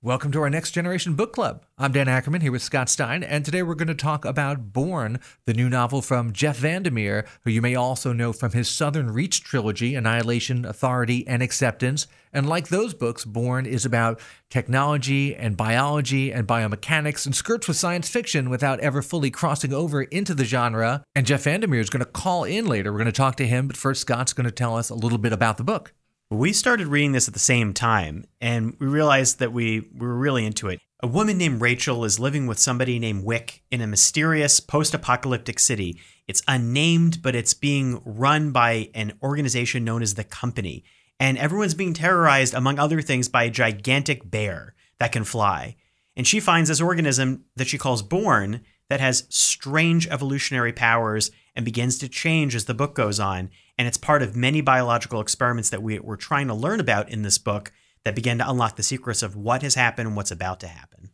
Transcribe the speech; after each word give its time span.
Welcome 0.00 0.30
to 0.30 0.40
our 0.42 0.48
Next 0.48 0.70
Generation 0.70 1.14
Book 1.14 1.32
Club. 1.32 1.66
I'm 1.76 1.90
Dan 1.90 2.06
Ackerman 2.06 2.40
here 2.40 2.52
with 2.52 2.62
Scott 2.62 2.88
Stein, 2.88 3.24
and 3.24 3.44
today 3.44 3.64
we're 3.64 3.74
going 3.74 3.88
to 3.88 3.96
talk 3.96 4.24
about 4.24 4.72
Borne, 4.72 5.18
the 5.44 5.54
new 5.54 5.68
novel 5.68 6.02
from 6.02 6.32
Jeff 6.32 6.60
VanderMeer, 6.60 7.26
who 7.42 7.50
you 7.50 7.60
may 7.60 7.74
also 7.74 8.12
know 8.12 8.32
from 8.32 8.52
his 8.52 8.70
Southern 8.70 9.10
Reach 9.10 9.42
trilogy, 9.42 9.96
Annihilation, 9.96 10.64
Authority, 10.64 11.26
and 11.26 11.42
Acceptance. 11.42 12.06
And 12.32 12.48
like 12.48 12.68
those 12.68 12.94
books, 12.94 13.24
Borne 13.24 13.66
is 13.66 13.84
about 13.84 14.20
technology 14.50 15.34
and 15.34 15.56
biology 15.56 16.32
and 16.32 16.46
biomechanics 16.46 17.26
and 17.26 17.34
skirts 17.34 17.66
with 17.66 17.76
science 17.76 18.08
fiction 18.08 18.50
without 18.50 18.78
ever 18.78 19.02
fully 19.02 19.32
crossing 19.32 19.72
over 19.72 20.02
into 20.02 20.32
the 20.32 20.44
genre. 20.44 21.02
And 21.16 21.26
Jeff 21.26 21.42
VanderMeer 21.42 21.80
is 21.80 21.90
going 21.90 22.04
to 22.04 22.10
call 22.10 22.44
in 22.44 22.68
later. 22.68 22.92
We're 22.92 22.98
going 22.98 23.06
to 23.06 23.12
talk 23.12 23.34
to 23.38 23.48
him, 23.48 23.66
but 23.66 23.76
first, 23.76 24.02
Scott's 24.02 24.32
going 24.32 24.44
to 24.44 24.52
tell 24.52 24.76
us 24.76 24.90
a 24.90 24.94
little 24.94 25.18
bit 25.18 25.32
about 25.32 25.56
the 25.56 25.64
book. 25.64 25.92
We 26.30 26.52
started 26.52 26.88
reading 26.88 27.12
this 27.12 27.26
at 27.26 27.32
the 27.32 27.40
same 27.40 27.72
time, 27.72 28.26
and 28.38 28.76
we 28.78 28.86
realized 28.86 29.38
that 29.38 29.50
we, 29.50 29.80
we 29.80 30.06
were 30.06 30.14
really 30.14 30.44
into 30.44 30.68
it. 30.68 30.78
A 31.02 31.06
woman 31.06 31.38
named 31.38 31.62
Rachel 31.62 32.04
is 32.04 32.20
living 32.20 32.46
with 32.46 32.58
somebody 32.58 32.98
named 32.98 33.24
Wick 33.24 33.62
in 33.70 33.80
a 33.80 33.86
mysterious 33.86 34.60
post 34.60 34.92
apocalyptic 34.92 35.58
city. 35.58 35.98
It's 36.26 36.42
unnamed, 36.46 37.22
but 37.22 37.34
it's 37.34 37.54
being 37.54 38.02
run 38.04 38.52
by 38.52 38.90
an 38.94 39.14
organization 39.22 39.84
known 39.84 40.02
as 40.02 40.14
the 40.14 40.24
Company. 40.24 40.84
And 41.18 41.38
everyone's 41.38 41.72
being 41.72 41.94
terrorized, 41.94 42.52
among 42.52 42.78
other 42.78 43.00
things, 43.00 43.30
by 43.30 43.44
a 43.44 43.50
gigantic 43.50 44.30
bear 44.30 44.74
that 44.98 45.12
can 45.12 45.24
fly. 45.24 45.76
And 46.14 46.26
she 46.26 46.40
finds 46.40 46.68
this 46.68 46.82
organism 46.82 47.46
that 47.56 47.68
she 47.68 47.78
calls 47.78 48.02
Borne 48.02 48.60
that 48.90 49.00
has 49.00 49.26
strange 49.30 50.06
evolutionary 50.08 50.74
powers 50.74 51.30
and 51.56 51.64
begins 51.64 51.96
to 51.98 52.08
change 52.08 52.54
as 52.54 52.66
the 52.66 52.74
book 52.74 52.94
goes 52.94 53.18
on 53.18 53.48
and 53.78 53.86
it's 53.86 53.96
part 53.96 54.22
of 54.22 54.36
many 54.36 54.60
biological 54.60 55.20
experiments 55.20 55.70
that 55.70 55.82
we, 55.82 55.98
we're 55.98 56.16
trying 56.16 56.48
to 56.48 56.54
learn 56.54 56.80
about 56.80 57.08
in 57.08 57.22
this 57.22 57.38
book 57.38 57.72
that 58.04 58.14
begin 58.14 58.38
to 58.38 58.48
unlock 58.50 58.76
the 58.76 58.82
secrets 58.82 59.22
of 59.22 59.36
what 59.36 59.62
has 59.62 59.74
happened 59.74 60.08
and 60.08 60.16
what's 60.16 60.30
about 60.30 60.60
to 60.60 60.66
happen. 60.66 61.10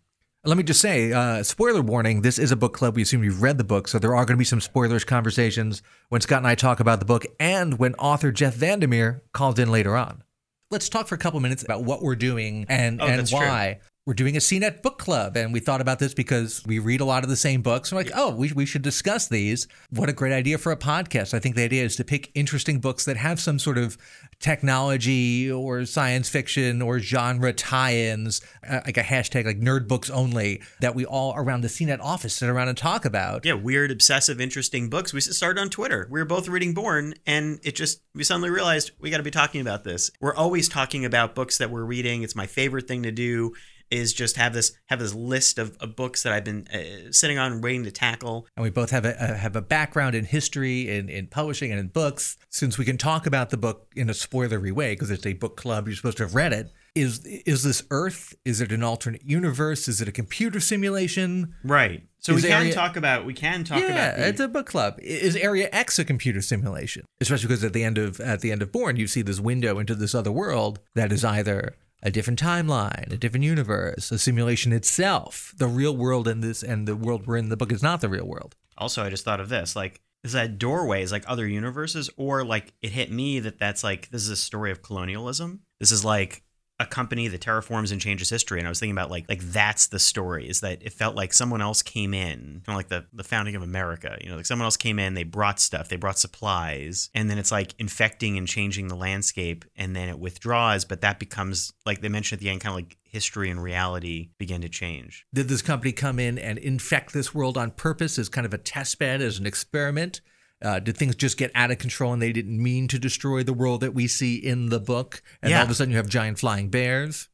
Let 0.46 0.58
me 0.58 0.62
just 0.62 0.80
say, 0.80 1.10
uh, 1.10 1.42
spoiler 1.42 1.80
warning, 1.80 2.20
this 2.20 2.38
is 2.38 2.52
a 2.52 2.56
book 2.56 2.74
club. 2.74 2.96
We 2.96 3.02
assume 3.02 3.24
you've 3.24 3.40
read 3.40 3.56
the 3.56 3.64
book, 3.64 3.88
so 3.88 3.98
there 3.98 4.14
are 4.14 4.26
going 4.26 4.36
to 4.36 4.38
be 4.38 4.44
some 4.44 4.60
spoilers 4.60 5.02
conversations 5.02 5.82
when 6.10 6.20
Scott 6.20 6.38
and 6.38 6.46
I 6.46 6.54
talk 6.54 6.80
about 6.80 6.98
the 6.98 7.06
book 7.06 7.24
and 7.40 7.78
when 7.78 7.94
author 7.94 8.30
Jeff 8.30 8.54
VanderMeer 8.54 9.22
calls 9.32 9.58
in 9.58 9.70
later 9.70 9.96
on. 9.96 10.22
Let's 10.70 10.90
talk 10.90 11.08
for 11.08 11.14
a 11.14 11.18
couple 11.18 11.40
minutes 11.40 11.62
about 11.62 11.84
what 11.84 12.02
we're 12.02 12.16
doing 12.16 12.66
and, 12.68 13.00
Oh, 13.00 13.06
and 13.06 13.20
that's 13.20 13.32
why. 13.32 13.80
We're 14.06 14.12
doing 14.12 14.36
a 14.36 14.40
CNET 14.40 14.82
book 14.82 14.98
club, 14.98 15.34
and 15.34 15.50
we 15.50 15.60
thought 15.60 15.80
about 15.80 15.98
this 15.98 16.12
because 16.12 16.62
we 16.66 16.78
read 16.78 17.00
a 17.00 17.06
lot 17.06 17.24
of 17.24 17.30
the 17.30 17.36
same 17.36 17.62
books. 17.62 17.90
We're 17.90 17.96
like, 17.96 18.10
oh, 18.14 18.34
we, 18.34 18.52
we 18.52 18.66
should 18.66 18.82
discuss 18.82 19.28
these. 19.28 19.66
What 19.88 20.10
a 20.10 20.12
great 20.12 20.34
idea 20.34 20.58
for 20.58 20.72
a 20.72 20.76
podcast. 20.76 21.32
I 21.32 21.38
think 21.38 21.54
the 21.54 21.64
idea 21.64 21.84
is 21.84 21.96
to 21.96 22.04
pick 22.04 22.30
interesting 22.34 22.80
books 22.80 23.06
that 23.06 23.16
have 23.16 23.40
some 23.40 23.58
sort 23.58 23.78
of 23.78 23.96
technology 24.40 25.50
or 25.50 25.86
science 25.86 26.28
fiction 26.28 26.82
or 26.82 26.98
genre 26.98 27.54
tie-ins, 27.54 28.42
uh, 28.68 28.80
like 28.84 28.98
a 28.98 29.02
hashtag 29.02 29.46
like 29.46 29.60
nerd 29.60 29.88
books 29.88 30.10
only, 30.10 30.60
that 30.82 30.94
we 30.94 31.06
all 31.06 31.32
around 31.34 31.62
the 31.62 31.68
CNET 31.68 32.00
office 32.00 32.34
sit 32.34 32.50
around 32.50 32.68
and 32.68 32.76
talk 32.76 33.06
about. 33.06 33.46
Yeah, 33.46 33.54
weird, 33.54 33.90
obsessive, 33.90 34.38
interesting 34.38 34.90
books. 34.90 35.14
We 35.14 35.22
started 35.22 35.58
on 35.58 35.70
Twitter. 35.70 36.08
We 36.10 36.20
were 36.20 36.26
both 36.26 36.46
reading 36.46 36.74
Borne, 36.74 37.14
and 37.26 37.58
it 37.62 37.74
just, 37.74 38.02
we 38.14 38.22
suddenly 38.22 38.50
realized 38.50 38.90
we 39.00 39.08
got 39.08 39.16
to 39.16 39.22
be 39.22 39.30
talking 39.30 39.62
about 39.62 39.84
this. 39.84 40.10
We're 40.20 40.36
always 40.36 40.68
talking 40.68 41.06
about 41.06 41.34
books 41.34 41.56
that 41.56 41.70
we're 41.70 41.86
reading. 41.86 42.22
It's 42.22 42.36
my 42.36 42.46
favorite 42.46 42.86
thing 42.86 43.04
to 43.04 43.10
do 43.10 43.54
is 43.90 44.12
just 44.12 44.36
have 44.36 44.52
this 44.52 44.72
have 44.86 44.98
this 44.98 45.14
list 45.14 45.58
of, 45.58 45.76
of 45.80 45.96
books 45.96 46.22
that 46.22 46.32
I've 46.32 46.44
been 46.44 46.66
uh, 46.68 47.12
sitting 47.12 47.38
on 47.38 47.60
waiting 47.60 47.84
to 47.84 47.90
tackle. 47.90 48.46
And 48.56 48.64
we 48.64 48.70
both 48.70 48.90
have 48.90 49.04
a, 49.04 49.14
a 49.18 49.34
have 49.34 49.56
a 49.56 49.62
background 49.62 50.14
in 50.14 50.24
history, 50.24 50.88
in, 50.88 51.08
in 51.08 51.26
publishing, 51.28 51.70
and 51.70 51.80
in 51.80 51.88
books. 51.88 52.36
Since 52.50 52.78
we 52.78 52.84
can 52.84 52.98
talk 52.98 53.26
about 53.26 53.50
the 53.50 53.56
book 53.56 53.88
in 53.96 54.08
a 54.08 54.12
spoilery 54.12 54.72
way, 54.72 54.92
because 54.92 55.10
it's 55.10 55.26
a 55.26 55.32
book 55.34 55.56
club, 55.56 55.86
you're 55.86 55.96
supposed 55.96 56.18
to 56.18 56.24
have 56.24 56.34
read 56.34 56.52
it. 56.52 56.72
Is 56.94 57.24
is 57.24 57.64
this 57.64 57.82
Earth? 57.90 58.34
Is 58.44 58.60
it 58.60 58.70
an 58.70 58.84
alternate 58.84 59.24
universe? 59.24 59.88
Is 59.88 60.00
it 60.00 60.06
a 60.06 60.12
computer 60.12 60.60
simulation? 60.60 61.54
Right. 61.64 62.04
So 62.20 62.32
Is 62.32 62.42
we 62.42 62.48
can 62.48 62.62
Area- 62.62 62.72
talk 62.72 62.96
about 62.96 63.26
we 63.26 63.34
can 63.34 63.64
talk 63.64 63.80
yeah, 63.80 63.86
about 63.86 64.16
the, 64.16 64.28
it's 64.28 64.40
a 64.40 64.48
book 64.48 64.66
club. 64.66 64.98
Is 65.02 65.36
Area 65.36 65.68
X 65.72 65.98
a 65.98 66.04
computer 66.04 66.40
simulation? 66.40 67.04
Especially 67.20 67.48
because 67.48 67.64
at 67.64 67.72
the 67.72 67.84
end 67.84 67.98
of 67.98 68.20
at 68.20 68.40
the 68.40 68.52
end 68.52 68.62
of 68.62 68.72
Borne, 68.72 68.96
you 68.96 69.06
see 69.08 69.22
this 69.22 69.40
window 69.40 69.78
into 69.78 69.94
this 69.94 70.14
other 70.14 70.32
world 70.32 70.78
that 70.94 71.12
is 71.12 71.24
either 71.24 71.76
a 72.04 72.10
different 72.10 72.40
timeline, 72.40 73.10
a 73.10 73.16
different 73.16 73.44
universe, 73.44 74.12
a 74.12 74.18
simulation 74.18 74.72
itself. 74.72 75.52
The 75.56 75.66
real 75.66 75.96
world 75.96 76.28
and 76.28 76.42
this 76.42 76.62
and 76.62 76.86
the 76.86 76.94
world 76.94 77.26
we're 77.26 77.38
in 77.38 77.48
the 77.48 77.56
book 77.56 77.72
is 77.72 77.82
not 77.82 78.00
the 78.00 78.08
real 78.08 78.26
world. 78.26 78.54
also 78.78 79.02
i 79.02 79.08
just 79.10 79.24
thought 79.24 79.40
of 79.40 79.48
this 79.48 79.74
like 79.74 80.00
is 80.22 80.32
that 80.32 80.58
doorways 80.58 81.12
like 81.12 81.24
other 81.26 81.46
universes 81.46 82.10
or 82.16 82.44
like 82.44 82.72
it 82.82 82.90
hit 82.90 83.10
me 83.10 83.40
that 83.40 83.58
that's 83.58 83.82
like 83.84 84.08
this 84.10 84.22
is 84.22 84.30
a 84.30 84.36
story 84.36 84.70
of 84.70 84.82
colonialism 84.82 85.60
this 85.80 85.90
is 85.92 86.04
like 86.04 86.42
company 86.84 87.28
that 87.28 87.40
terraforms 87.40 87.92
and 87.92 88.00
changes 88.00 88.30
history 88.30 88.58
and 88.58 88.66
i 88.66 88.70
was 88.70 88.80
thinking 88.80 88.94
about 88.96 89.10
like 89.10 89.24
like 89.28 89.40
that's 89.40 89.88
the 89.88 89.98
story 89.98 90.48
is 90.48 90.60
that 90.60 90.82
it 90.82 90.92
felt 90.92 91.14
like 91.14 91.32
someone 91.32 91.60
else 91.60 91.82
came 91.82 92.14
in 92.14 92.62
kind 92.64 92.68
of 92.68 92.76
like 92.76 92.88
the 92.88 93.04
the 93.12 93.24
founding 93.24 93.54
of 93.54 93.62
america 93.62 94.16
you 94.20 94.28
know 94.28 94.36
like 94.36 94.46
someone 94.46 94.64
else 94.64 94.76
came 94.76 94.98
in 94.98 95.14
they 95.14 95.24
brought 95.24 95.60
stuff 95.60 95.88
they 95.88 95.96
brought 95.96 96.18
supplies 96.18 97.10
and 97.14 97.30
then 97.30 97.38
it's 97.38 97.52
like 97.52 97.74
infecting 97.78 98.38
and 98.38 98.48
changing 98.48 98.88
the 98.88 98.96
landscape 98.96 99.64
and 99.76 99.94
then 99.94 100.08
it 100.08 100.18
withdraws 100.18 100.84
but 100.84 101.00
that 101.00 101.18
becomes 101.18 101.72
like 101.86 102.00
they 102.00 102.08
mentioned 102.08 102.38
at 102.38 102.42
the 102.42 102.50
end 102.50 102.60
kind 102.60 102.72
of 102.72 102.76
like 102.76 102.96
history 103.04 103.48
and 103.48 103.62
reality 103.62 104.30
begin 104.38 104.60
to 104.60 104.68
change 104.68 105.26
Did 105.32 105.48
this 105.48 105.62
company 105.62 105.92
come 105.92 106.18
in 106.18 106.38
and 106.38 106.58
infect 106.58 107.12
this 107.12 107.34
world 107.34 107.56
on 107.56 107.70
purpose 107.70 108.18
as 108.18 108.28
kind 108.28 108.44
of 108.44 108.52
a 108.52 108.58
test 108.58 108.98
bed, 108.98 109.22
as 109.22 109.38
an 109.38 109.46
experiment? 109.46 110.20
Uh, 110.64 110.80
did 110.80 110.96
things 110.96 111.14
just 111.14 111.36
get 111.36 111.50
out 111.54 111.70
of 111.70 111.78
control 111.78 112.12
and 112.12 112.22
they 112.22 112.32
didn't 112.32 112.60
mean 112.60 112.88
to 112.88 112.98
destroy 112.98 113.42
the 113.42 113.52
world 113.52 113.82
that 113.82 113.92
we 113.94 114.08
see 114.08 114.34
in 114.36 114.70
the 114.70 114.80
book? 114.80 115.22
And 115.42 115.50
Yeah. 115.50 115.58
all 115.58 115.64
of 115.66 115.70
a 115.70 115.74
sudden 115.74 115.90
you 115.92 115.98
have 115.98 116.08
giant 116.08 116.38
flying 116.38 116.70
bears? 116.70 117.28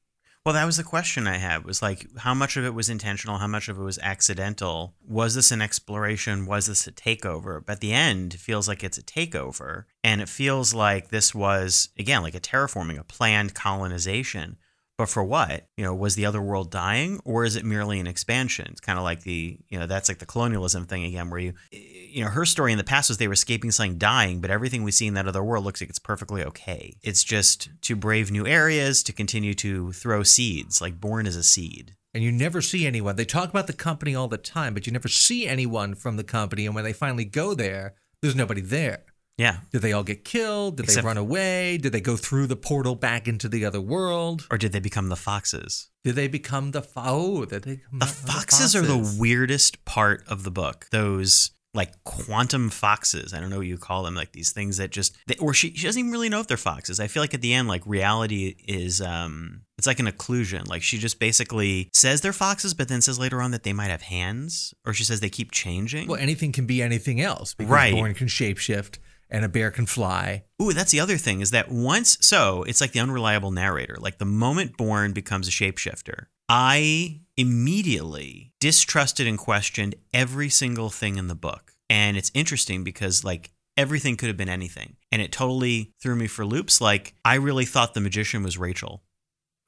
Well, 0.44 0.54
that 0.54 0.64
was 0.64 0.78
the 0.78 0.82
question 0.84 1.26
I 1.26 1.36
had 1.36 1.64
was 1.64 1.82
like, 1.82 2.06
how 2.16 2.32
much 2.32 2.56
of 2.56 2.64
it 2.64 2.72
was 2.72 2.88
intentional? 2.88 3.36
How 3.38 3.46
much 3.46 3.68
of 3.68 3.78
it 3.78 3.82
was 3.82 3.98
accidental? 3.98 4.94
Was 5.06 5.34
this 5.34 5.52
an 5.52 5.60
exploration? 5.60 6.46
Was 6.46 6.66
this 6.66 6.86
a 6.86 6.92
takeover? 6.92 7.62
But 7.64 7.74
at 7.74 7.80
the 7.80 7.92
end, 7.92 8.34
feels 8.34 8.66
like 8.66 8.82
it's 8.82 8.96
a 8.96 9.02
takeover. 9.02 9.84
And 10.02 10.22
it 10.22 10.30
feels 10.30 10.72
like 10.72 11.10
this 11.10 11.34
was, 11.34 11.90
again, 11.98 12.22
like 12.22 12.34
a 12.34 12.40
terraforming, 12.40 12.98
a 12.98 13.04
planned 13.04 13.54
colonization. 13.54 14.56
But 15.00 15.08
for 15.08 15.24
what? 15.24 15.66
You 15.78 15.84
know, 15.84 15.94
was 15.94 16.14
the 16.14 16.26
other 16.26 16.42
world 16.42 16.70
dying 16.70 17.20
or 17.24 17.44
is 17.44 17.56
it 17.56 17.64
merely 17.64 18.00
an 18.00 18.06
expansion? 18.06 18.66
It's 18.70 18.82
kind 18.82 18.98
of 18.98 19.02
like 19.02 19.22
the, 19.22 19.58
you 19.70 19.78
know, 19.78 19.86
that's 19.86 20.10
like 20.10 20.18
the 20.18 20.26
colonialism 20.26 20.84
thing 20.84 21.04
again, 21.04 21.30
where 21.30 21.40
you, 21.40 21.54
you 21.72 22.22
know, 22.22 22.28
her 22.28 22.44
story 22.44 22.70
in 22.70 22.76
the 22.76 22.84
past 22.84 23.08
was 23.08 23.16
they 23.16 23.26
were 23.26 23.32
escaping 23.32 23.70
something 23.70 23.96
dying, 23.96 24.42
but 24.42 24.50
everything 24.50 24.82
we 24.82 24.90
see 24.90 25.06
in 25.06 25.14
that 25.14 25.26
other 25.26 25.42
world 25.42 25.64
looks 25.64 25.80
like 25.80 25.88
it's 25.88 25.98
perfectly 25.98 26.44
okay. 26.44 26.98
It's 27.02 27.24
just 27.24 27.70
to 27.80 27.96
brave 27.96 28.30
new 28.30 28.46
areas, 28.46 29.02
to 29.04 29.12
continue 29.14 29.54
to 29.54 29.90
throw 29.92 30.22
seeds, 30.22 30.82
like 30.82 31.00
Borne 31.00 31.26
as 31.26 31.34
a 31.34 31.42
seed. 31.42 31.96
and 32.12 32.22
you 32.22 32.30
never 32.30 32.60
see 32.60 32.86
anyone. 32.86 33.16
They 33.16 33.24
talk 33.24 33.48
about 33.48 33.68
the 33.68 33.72
company 33.72 34.14
all 34.14 34.28
the 34.28 34.36
time, 34.36 34.74
but 34.74 34.86
you 34.86 34.92
never 34.92 35.08
see 35.08 35.46
anyone 35.46 35.94
from 35.94 36.18
the 36.18 36.24
company. 36.24 36.66
And 36.66 36.74
when 36.74 36.84
they 36.84 36.92
finally 36.92 37.24
go 37.24 37.54
there, 37.54 37.94
there's 38.20 38.36
nobody 38.36 38.60
there. 38.60 39.04
Yeah. 39.40 39.56
Did 39.72 39.80
they 39.80 39.94
all 39.94 40.02
get 40.04 40.22
killed? 40.22 40.76
Did 40.76 40.84
Except- 40.84 41.02
they 41.02 41.06
run 41.06 41.16
away? 41.16 41.78
Did 41.78 41.92
they 41.92 42.02
go 42.02 42.16
through 42.18 42.46
the 42.46 42.56
portal 42.56 42.94
back 42.94 43.26
into 43.26 43.48
the 43.48 43.64
other 43.64 43.80
world? 43.80 44.46
Or 44.50 44.58
did 44.58 44.72
they 44.72 44.80
become 44.80 45.08
the 45.08 45.16
foxes? 45.16 45.88
Did 46.04 46.14
they 46.14 46.28
become 46.28 46.72
the 46.72 46.82
fo- 46.82 47.02
oh? 47.06 47.44
Did 47.46 47.62
they 47.64 47.76
become 47.76 48.00
The 48.00 48.06
foxes 48.06 48.76
are 48.76 48.82
the 48.82 49.16
weirdest 49.18 49.82
part 49.86 50.24
of 50.28 50.42
the 50.44 50.50
book. 50.50 50.88
Those 50.92 51.52
like 51.72 52.02
quantum 52.04 52.68
foxes. 52.68 53.32
I 53.32 53.40
don't 53.40 53.48
know 53.48 53.58
what 53.58 53.66
you 53.66 53.78
call 53.78 54.02
them. 54.02 54.14
Like 54.14 54.32
these 54.32 54.52
things 54.52 54.76
that 54.76 54.90
just, 54.90 55.16
they, 55.26 55.36
or 55.36 55.54
she, 55.54 55.72
she 55.72 55.86
doesn't 55.86 56.00
even 56.00 56.12
really 56.12 56.28
know 56.28 56.40
if 56.40 56.46
they're 56.46 56.56
foxes. 56.58 57.00
I 57.00 57.06
feel 57.06 57.22
like 57.22 57.32
at 57.32 57.40
the 57.40 57.54
end, 57.54 57.66
like 57.68 57.82
reality 57.86 58.56
is, 58.66 59.00
um, 59.00 59.62
it's 59.78 59.86
like 59.86 60.00
an 60.00 60.06
occlusion. 60.06 60.68
Like 60.68 60.82
she 60.82 60.98
just 60.98 61.18
basically 61.18 61.88
says 61.94 62.20
they're 62.20 62.32
foxes, 62.34 62.74
but 62.74 62.88
then 62.88 63.00
says 63.00 63.18
later 63.18 63.40
on 63.40 63.52
that 63.52 63.62
they 63.62 63.72
might 63.72 63.90
have 63.90 64.02
hands, 64.02 64.74
or 64.84 64.92
she 64.92 65.04
says 65.04 65.20
they 65.20 65.30
keep 65.30 65.52
changing. 65.52 66.08
Well, 66.08 66.20
anything 66.20 66.52
can 66.52 66.66
be 66.66 66.82
anything 66.82 67.20
else. 67.22 67.54
Because 67.54 67.70
Right. 67.72 67.94
Borne 67.94 68.12
can 68.14 68.26
shapeshift 68.26 68.98
and 69.30 69.44
a 69.44 69.48
bear 69.48 69.70
can 69.70 69.86
fly. 69.86 70.44
Ooh, 70.60 70.72
that's 70.72 70.92
the 70.92 71.00
other 71.00 71.16
thing 71.16 71.40
is 71.40 71.50
that 71.50 71.70
once, 71.70 72.18
so 72.20 72.62
it's 72.64 72.80
like 72.80 72.92
the 72.92 73.00
unreliable 73.00 73.50
narrator. 73.50 73.96
Like 73.98 74.18
the 74.18 74.24
moment 74.24 74.76
Borne 74.76 75.12
becomes 75.12 75.48
a 75.48 75.50
shapeshifter, 75.50 76.26
I 76.48 77.20
immediately 77.36 78.52
distrusted 78.60 79.26
and 79.26 79.38
questioned 79.38 79.94
every 80.12 80.48
single 80.48 80.90
thing 80.90 81.16
in 81.16 81.28
the 81.28 81.34
book. 81.34 81.72
And 81.88 82.16
it's 82.16 82.30
interesting 82.34 82.84
because, 82.84 83.24
like, 83.24 83.50
everything 83.76 84.16
could 84.16 84.28
have 84.28 84.36
been 84.36 84.48
anything. 84.48 84.96
And 85.10 85.22
it 85.22 85.32
totally 85.32 85.92
threw 86.00 86.14
me 86.14 86.26
for 86.26 86.44
loops. 86.44 86.80
Like, 86.80 87.14
I 87.24 87.34
really 87.34 87.64
thought 87.64 87.94
the 87.94 88.00
magician 88.00 88.42
was 88.42 88.58
Rachel. 88.58 89.02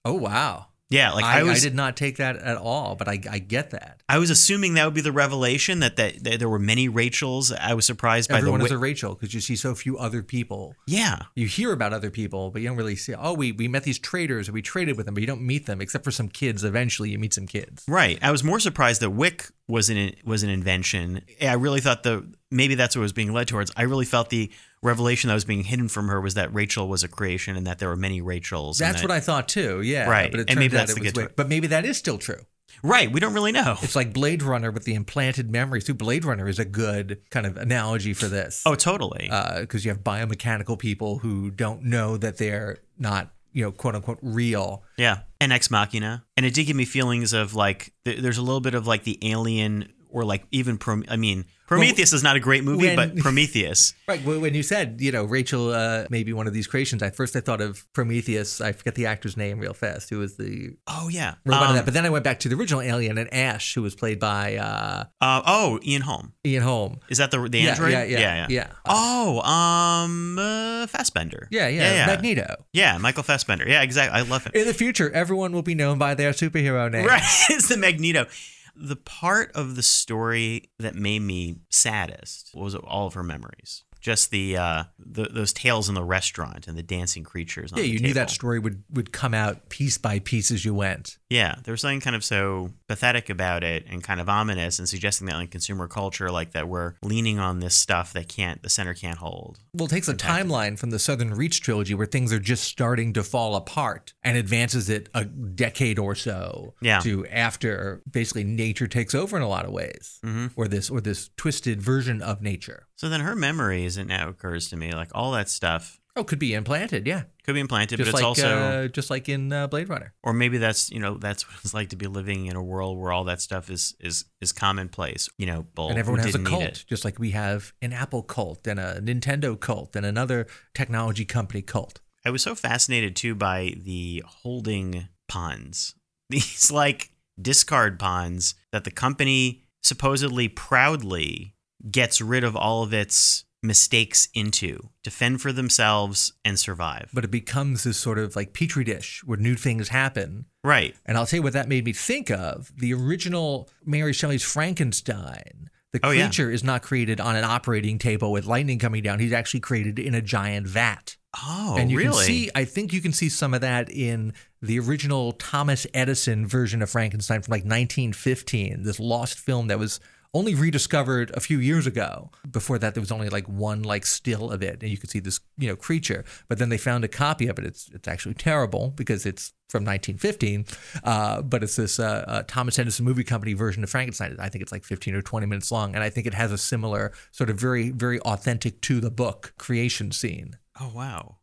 Oh 0.04 0.14
wow! 0.14 0.66
Yeah, 0.92 1.12
like 1.12 1.24
I, 1.24 1.40
I, 1.40 1.42
was 1.42 1.64
I 1.64 1.68
did 1.68 1.74
not 1.74 1.96
take 1.96 2.18
that 2.18 2.36
at 2.36 2.56
all, 2.56 2.94
but 2.96 3.08
I, 3.08 3.18
I 3.30 3.38
get 3.38 3.70
that. 3.70 4.02
I 4.08 4.18
was 4.18 4.30
assuming 4.30 4.74
that 4.74 4.84
would 4.84 4.94
be 4.94 5.00
the 5.00 5.12
revelation 5.12 5.80
that, 5.80 5.96
that, 5.96 6.22
that 6.24 6.38
there 6.38 6.48
were 6.48 6.58
many 6.58 6.88
Rachels. 6.88 7.50
I 7.52 7.74
was 7.74 7.86
surprised 7.86 8.28
by 8.28 8.38
Everyone 8.38 8.60
the 8.60 8.66
is 8.66 8.70
wi- 8.70 8.78
a 8.78 8.90
Rachel 8.90 9.14
because 9.14 9.32
you 9.32 9.40
see 9.40 9.56
so 9.56 9.74
few 9.74 9.96
other 9.98 10.22
people. 10.22 10.74
Yeah. 10.86 11.20
You 11.34 11.46
hear 11.46 11.72
about 11.72 11.92
other 11.92 12.10
people, 12.10 12.50
but 12.50 12.62
you 12.62 12.68
don't 12.68 12.76
really 12.76 12.96
see. 12.96 13.14
Oh, 13.14 13.32
we 13.32 13.52
we 13.52 13.68
met 13.68 13.84
these 13.84 13.98
traders, 13.98 14.48
or 14.48 14.52
we 14.52 14.62
traded 14.62 14.96
with 14.96 15.06
them, 15.06 15.14
but 15.14 15.20
you 15.22 15.26
don't 15.26 15.42
meet 15.42 15.66
them 15.66 15.80
except 15.80 16.04
for 16.04 16.10
some 16.10 16.28
kids. 16.28 16.62
Eventually, 16.62 17.10
you 17.10 17.18
meet 17.18 17.34
some 17.34 17.46
kids. 17.46 17.84
Right. 17.88 18.18
I 18.22 18.30
was 18.30 18.44
more 18.44 18.60
surprised 18.60 19.00
that 19.00 19.10
Wick 19.10 19.50
was 19.72 19.88
an 19.88 20.12
was 20.24 20.42
an 20.42 20.50
invention. 20.50 21.22
I 21.40 21.54
really 21.54 21.80
thought 21.80 22.02
the 22.02 22.30
maybe 22.50 22.74
that's 22.74 22.94
what 22.94 23.00
was 23.00 23.14
being 23.14 23.32
led 23.32 23.48
towards. 23.48 23.72
I 23.74 23.82
really 23.82 24.04
felt 24.04 24.28
the 24.28 24.50
revelation 24.82 25.28
that 25.28 25.34
was 25.34 25.46
being 25.46 25.64
hidden 25.64 25.88
from 25.88 26.08
her 26.08 26.20
was 26.20 26.34
that 26.34 26.52
Rachel 26.52 26.88
was 26.88 27.02
a 27.02 27.08
creation 27.08 27.56
and 27.56 27.66
that 27.66 27.78
there 27.78 27.88
were 27.88 27.96
many 27.96 28.20
Rachels. 28.20 28.76
That's 28.76 29.00
that, 29.00 29.08
what 29.08 29.10
I 29.10 29.20
thought 29.20 29.48
too. 29.48 29.80
Yeah, 29.80 30.10
Right. 30.10 30.30
But 30.30 30.50
And 30.50 30.58
maybe 30.58 30.76
that's 30.76 30.92
the 30.94 31.00
good 31.00 31.16
way- 31.16 31.28
But 31.34 31.48
maybe 31.48 31.69
that 31.69 31.86
is 31.86 31.96
still 31.96 32.19
true. 32.19 32.40
right. 32.82 33.10
We 33.10 33.19
don't 33.19 33.32
really 33.32 33.52
know. 33.52 33.76
It's 33.80 33.96
like 33.96 34.12
Blade 34.12 34.42
Runner 34.42 34.70
with 34.70 34.84
the 34.84 34.94
implanted 34.94 35.50
memories. 35.50 35.84
Too. 35.84 35.94
Blade 35.94 36.25
Runner 36.26 36.48
is 36.48 36.58
a 36.58 36.64
good 36.66 37.22
kind 37.30 37.46
of 37.46 37.56
analogy 37.56 38.12
for 38.12 38.26
this. 38.26 38.62
Oh, 38.66 38.75
totally. 38.75 39.28
Uh, 39.30 39.60
because 39.60 39.86
you 39.86 39.90
have 39.90 40.00
biomechanical 40.02 40.78
people 40.78 41.18
who 41.20 41.50
don't 41.50 41.82
know 41.84 42.18
that 42.18 42.36
they're 42.36 42.78
not, 42.98 43.30
you 43.52 43.62
know, 43.64 43.72
quote 43.72 43.94
unquote 43.94 44.19
real. 44.22 44.82
Yeah, 44.96 45.20
and 45.40 45.52
Ex 45.52 45.70
Machina, 45.70 46.25
and 46.37 46.46
it 46.46 46.54
did 46.54 46.64
give 46.64 46.76
me 46.76 46.84
feelings 46.84 47.32
of 47.32 47.54
like 47.54 47.93
th- 48.04 48.20
there's 48.20 48.38
a 48.38 48.43
little 48.43 48.60
bit 48.60 48.75
of 48.75 48.87
like 48.87 49.04
the 49.04 49.19
Alien 49.22 49.93
or 50.10 50.25
like 50.25 50.44
even 50.50 50.78
Prom- 50.78 51.04
I 51.08 51.16
mean 51.16 51.44
Prometheus 51.78 52.12
is 52.12 52.22
not 52.22 52.36
a 52.36 52.40
great 52.40 52.64
movie, 52.64 52.86
when- 52.86 52.96
but 52.96 53.16
Prometheus. 53.22 53.94
Right. 54.08 54.22
When 54.24 54.54
you 54.54 54.62
said, 54.62 54.96
you 55.00 55.12
know, 55.12 55.24
Rachel, 55.24 55.72
uh, 55.72 56.06
maybe 56.10 56.32
one 56.32 56.46
of 56.46 56.52
these 56.52 56.66
creations, 56.66 57.02
at 57.02 57.16
first 57.16 57.34
I 57.36 57.40
thought 57.40 57.60
of 57.60 57.84
Prometheus. 57.92 58.60
I 58.60 58.72
forget 58.72 58.94
the 58.94 59.06
actor's 59.06 59.36
name 59.36 59.58
real 59.58 59.74
fast, 59.74 60.10
who 60.10 60.19
was 60.19 60.36
the 60.36 60.74
Oh 60.86 61.08
yeah, 61.08 61.34
robot 61.44 61.62
of 61.62 61.69
Um, 61.70 61.76
that. 61.76 61.84
But 61.84 61.94
then 61.94 62.04
I 62.06 62.10
went 62.10 62.24
back 62.24 62.40
to 62.40 62.48
the 62.48 62.56
original 62.56 62.80
Alien 62.82 63.19
and 63.19 63.32
Ash, 63.32 63.74
who 63.74 63.82
was 63.82 63.94
played 63.94 64.19
by 64.20 64.56
uh, 64.56 65.04
uh, 65.20 65.42
oh 65.46 65.78
Ian 65.84 66.02
Holm. 66.02 66.32
Ian 66.46 66.62
Holm. 66.62 67.00
Is 67.08 67.19
that 67.19 67.30
the 67.30 67.48
the 67.48 67.58
Yeah, 67.60 67.70
android? 67.70 67.92
yeah, 67.92 68.04
yeah, 68.04 68.18
yeah. 68.18 68.46
yeah. 68.48 68.66
Oh, 68.86 69.40
um, 69.42 70.38
uh, 70.38 70.86
Fassbender. 70.86 71.48
Yeah, 71.50 71.68
yeah, 71.68 71.82
yeah, 71.82 71.94
yeah. 71.94 72.06
Magneto. 72.06 72.56
Yeah, 72.72 72.98
Michael 72.98 73.22
Fassbender. 73.22 73.68
Yeah, 73.68 73.82
exactly. 73.82 74.18
I 74.18 74.22
love 74.22 74.44
him. 74.44 74.52
In 74.54 74.66
the 74.66 74.75
future, 74.75 75.10
everyone 75.12 75.52
will 75.52 75.62
be 75.62 75.75
known 75.75 75.98
by 75.98 76.14
their 76.14 76.32
superhero 76.32 76.90
name. 76.90 77.06
Right, 77.06 77.22
it's 77.50 77.68
the 77.68 77.76
Magneto. 77.76 78.26
The 78.74 78.96
part 78.96 79.52
of 79.52 79.76
the 79.76 79.82
story 79.82 80.70
that 80.78 80.94
made 80.94 81.20
me 81.20 81.56
saddest 81.69 82.50
was 82.54 82.74
all 82.74 83.06
of 83.06 83.14
her 83.14 83.22
memories. 83.22 83.84
Just 84.00 84.32
the, 84.32 84.56
uh, 84.56 84.84
the 84.98 85.24
those 85.24 85.52
tales 85.52 85.88
in 85.88 85.94
the 85.94 86.02
restaurant 86.02 86.66
and 86.66 86.76
the 86.76 86.82
dancing 86.82 87.22
creatures. 87.22 87.72
On 87.72 87.78
Yeah, 87.78 87.84
you 87.84 88.00
knew 88.00 88.12
that 88.14 88.30
story 88.30 88.58
would, 88.58 88.82
would 88.90 89.12
come 89.12 89.32
out 89.32 89.69
piece 89.69 89.96
by 89.96 90.19
piece 90.19 90.50
as 90.50 90.64
you 90.64 90.74
went. 90.74 91.19
Yeah, 91.32 91.55
there 91.64 91.73
was 91.73 91.81
something 91.81 92.00
kind 92.00 92.14
of 92.14 92.23
so 92.23 92.73
pathetic 92.88 93.31
about 93.31 93.64
it 93.64 93.87
and 93.88 94.02
kind 94.02 94.20
of 94.20 94.29
ominous 94.29 94.79
and 94.79 94.87
suggesting 94.87 95.26
that 95.29 95.37
like 95.37 95.50
consumer 95.50 95.88
culture, 95.88 96.31
like 96.31 96.52
that 96.52 96.69
we're 96.69 96.94
leaning 97.02 97.38
on 97.38 97.61
this 97.61 97.75
stuff 97.75 98.12
that 98.12 98.29
can't 98.29 98.62
the 98.62 98.69
center 98.69 98.93
can't 98.93 99.17
hold. 99.17 99.58
Well, 99.73 99.87
it 99.87 99.90
takes 99.90 100.08
a 100.08 100.14
timeline 100.14 100.79
from 100.79 100.90
the 100.90 100.99
Southern 100.99 101.32
Reach 101.32 101.62
trilogy 101.62 101.94
where 101.94 102.06
things 102.06 102.32
are 102.34 102.38
just 102.38 102.64
starting 102.64 103.14
to 103.14 103.23
fall 103.23 103.56
apart 103.56 104.12
and 104.23 104.37
advances 104.37 104.90
it 104.90 105.08
a 105.14 105.25
decade 105.25 105.99
or 105.99 106.14
so 106.14 106.75
Yeah. 106.82 107.00
to 107.00 107.26
after 107.29 108.02
basically 108.11 108.44
nature 108.44 108.87
takes 108.87 109.14
over 109.14 109.35
in 109.37 109.43
a 109.43 109.49
lot 109.49 109.64
of 109.64 109.73
ways, 109.73 110.19
Mm-hmm. 110.25 110.49
or 110.55 110.69
this 110.69 110.90
or 110.90 111.00
this 111.00 111.31
twisted 111.38 111.81
version 111.81 112.20
of 112.20 112.43
nature. 112.43 112.88
So 112.96 113.08
then 113.08 113.20
her 113.20 113.35
memories, 113.35 113.96
it 113.96 114.06
now 114.06 114.28
occurs 114.28 114.69
to 114.69 114.76
me, 114.76 114.93
like 114.93 115.08
all 115.14 115.32
that 115.32 115.49
stuff 115.49 115.99
Oh, 116.14 116.25
could 116.25 116.38
be 116.38 116.53
implanted, 116.53 117.06
yeah, 117.06 117.23
could 117.43 117.55
be 117.55 117.61
implanted, 117.61 117.97
just 117.99 118.12
but 118.12 118.19
it's 118.19 118.23
like 118.23 118.29
also, 118.29 118.59
uh, 118.59 118.88
just 118.88 119.09
like 119.09 119.31
in 119.31 119.50
uh, 119.50 119.67
Blade 119.67 119.88
Runner. 119.88 120.12
or 120.23 120.35
maybe 120.35 120.59
that's 120.59 120.91
you 120.91 120.99
know 120.99 121.17
that's 121.17 121.49
what 121.49 121.56
it's 121.64 121.73
like 121.73 121.88
to 121.91 121.97
be 121.97 122.06
living 122.06 122.47
in 122.47 122.56
a 122.56 122.62
world 122.62 122.99
where 122.99 123.12
all 123.12 123.25
that 123.25 123.41
stuff 123.41 123.70
is 123.70 123.97
is 123.99 124.26
is 124.41 124.53
commonplace. 124.53 125.31
You 125.38 125.47
know, 125.47 125.67
bull, 125.75 125.88
and 125.88 125.99
everyone 125.99 126.20
has 126.20 126.35
a 126.35 126.43
cult, 126.43 126.85
just 126.87 127.05
like 127.05 127.19
we 127.19 127.31
have 127.31 127.73
an 127.81 127.94
Apple 127.94 128.23
cult 128.23 128.67
and 128.67 128.79
a 128.79 129.00
Nintendo 129.00 129.59
cult 129.59 129.97
and 129.97 130.05
another 130.05 130.47
technology 130.75 131.25
company 131.25 131.62
cult. 131.62 132.00
I 132.25 132.31
was 132.31 132.43
so 132.43 132.55
fascinated 132.55 133.17
too 133.17 133.35
by 133.35 133.75
the 133.82 134.23
holding 134.26 135.09
ponds. 135.29 135.94
These 136.31 136.70
like 136.70 137.11
discard 137.41 137.99
ponds 137.99 138.55
that 138.70 138.85
the 138.85 138.91
company 138.91 139.64
supposedly 139.82 140.49
proudly 140.49 141.55
gets 141.91 142.20
rid 142.20 142.44
of 142.44 142.55
all 142.55 142.82
of 142.82 142.93
its 142.93 143.44
mistakes 143.62 144.29
into 144.35 144.91
to 145.05 145.11
fend 145.11 145.41
for 145.41 145.53
themselves 145.53 146.32
and 146.44 146.59
survive. 146.59 147.11
But 147.14 147.25
it 147.25 147.31
becomes 147.31 147.85
this 147.85 147.97
sort 147.97 148.19
of 148.19 148.35
like 148.35 148.53
petri 148.53 148.85
dish 148.85 149.23
where 149.25 149.38
new 149.38 149.55
things 149.55 149.88
happen. 149.88 150.47
right. 150.64 150.94
And 151.06 151.17
I'll 151.17 151.26
tell 151.26 151.38
you 151.38 151.43
what 151.43 151.53
that 151.53 151.69
made 151.69 151.85
me 151.85 151.93
think 151.93 152.31
of. 152.31 152.73
The 152.76 152.93
original 152.94 153.69
Mary 153.85 154.12
Shelley's 154.12 154.43
Frankenstein. 154.43 155.70
The 155.93 156.00
Oh, 156.03 156.11
yeah. 156.11 156.25
creature 156.26 156.50
is 156.50 156.64
not 156.64 156.82
created 156.82 157.20
on 157.20 157.37
an 157.37 157.44
operating 157.44 157.99
table 157.99 158.32
with 158.32 158.47
lightning 158.47 158.79
coming 158.79 159.03
down. 159.03 159.19
He's 159.19 159.32
actually 159.32 159.61
created 159.61 159.99
in 159.99 160.14
a 160.14 160.23
giant 160.23 160.67
vat. 160.67 161.17
Oh, 161.37 161.76
and 161.79 161.91
you 161.91 161.99
really? 161.99 162.11
can 162.14 162.25
see, 162.25 162.50
I 162.55 162.64
think 162.64 162.93
you 162.93 163.00
can 163.00 163.12
see 163.12 163.29
some 163.29 163.55
of 163.55 163.61
that 163.62 163.91
in 163.91 164.32
the 164.61 164.79
original 164.79 165.32
Thomas 165.32 165.87
Edison 165.94 166.47
version 166.47 166.82
of 166.82 166.91
Frankenstein 166.91 167.43
from 167.43 167.53
like 167.53 167.64
1915, 167.64 168.82
this 168.82 168.99
lost 169.00 169.38
film 169.38 169.69
that 169.69 169.79
was 169.79 170.00
only 170.34 170.55
rediscovered 170.55 171.31
a 171.34 171.40
few 171.40 171.58
years 171.58 171.87
ago. 171.87 172.31
Before 172.50 172.79
that, 172.79 172.94
there 172.94 173.00
was 173.00 173.12
only 173.12 173.29
like 173.29 173.49
one 173.49 173.82
like 173.82 174.06
still 174.06 174.50
of 174.50 174.62
it, 174.62 174.82
and 174.82 174.90
you 174.90 174.96
could 174.96 175.11
see 175.11 175.20
this 175.20 175.40
you 175.58 175.69
know 175.69 175.76
creature. 175.76 176.25
But 176.49 176.58
then 176.58 176.69
they 176.69 176.79
found 176.79 177.05
a 177.05 177.08
copy 177.08 177.49
of 177.49 177.58
it. 177.58 177.64
It's 177.64 177.88
it's 177.93 178.08
actually 178.08 178.34
terrible 178.34 178.90
because 178.90 179.26
it's 179.26 179.52
from 179.69 179.84
1915. 179.84 180.67
Uh, 181.05 181.43
but 181.43 181.62
it's 181.62 181.76
this 181.76 181.99
uh, 181.99 182.25
uh, 182.26 182.43
Thomas 182.46 182.79
Edison 182.79 183.05
movie 183.05 183.25
company 183.25 183.52
version 183.55 183.82
of 183.82 183.90
Frankenstein. 183.90 184.37
I 184.38 184.49
think 184.49 184.62
it's 184.62 184.73
like 184.73 184.84
15 184.84 185.14
or 185.14 185.23
20 185.23 185.46
minutes 185.46 185.70
long, 185.70 185.94
and 185.94 186.02
I 186.05 186.11
think 186.11 186.26
it 186.26 186.35
has 186.35 186.52
a 186.52 186.58
similar 186.58 187.12
sort 187.31 187.50
of 187.50 187.58
very 187.58 187.90
very 187.90 188.20
authentic 188.20 188.81
to 188.82 189.00
the 189.00 189.11
book 189.11 189.55
creation 189.58 190.12
scene. 190.12 190.56
Oh, 190.81 190.90
wow. 190.94 191.37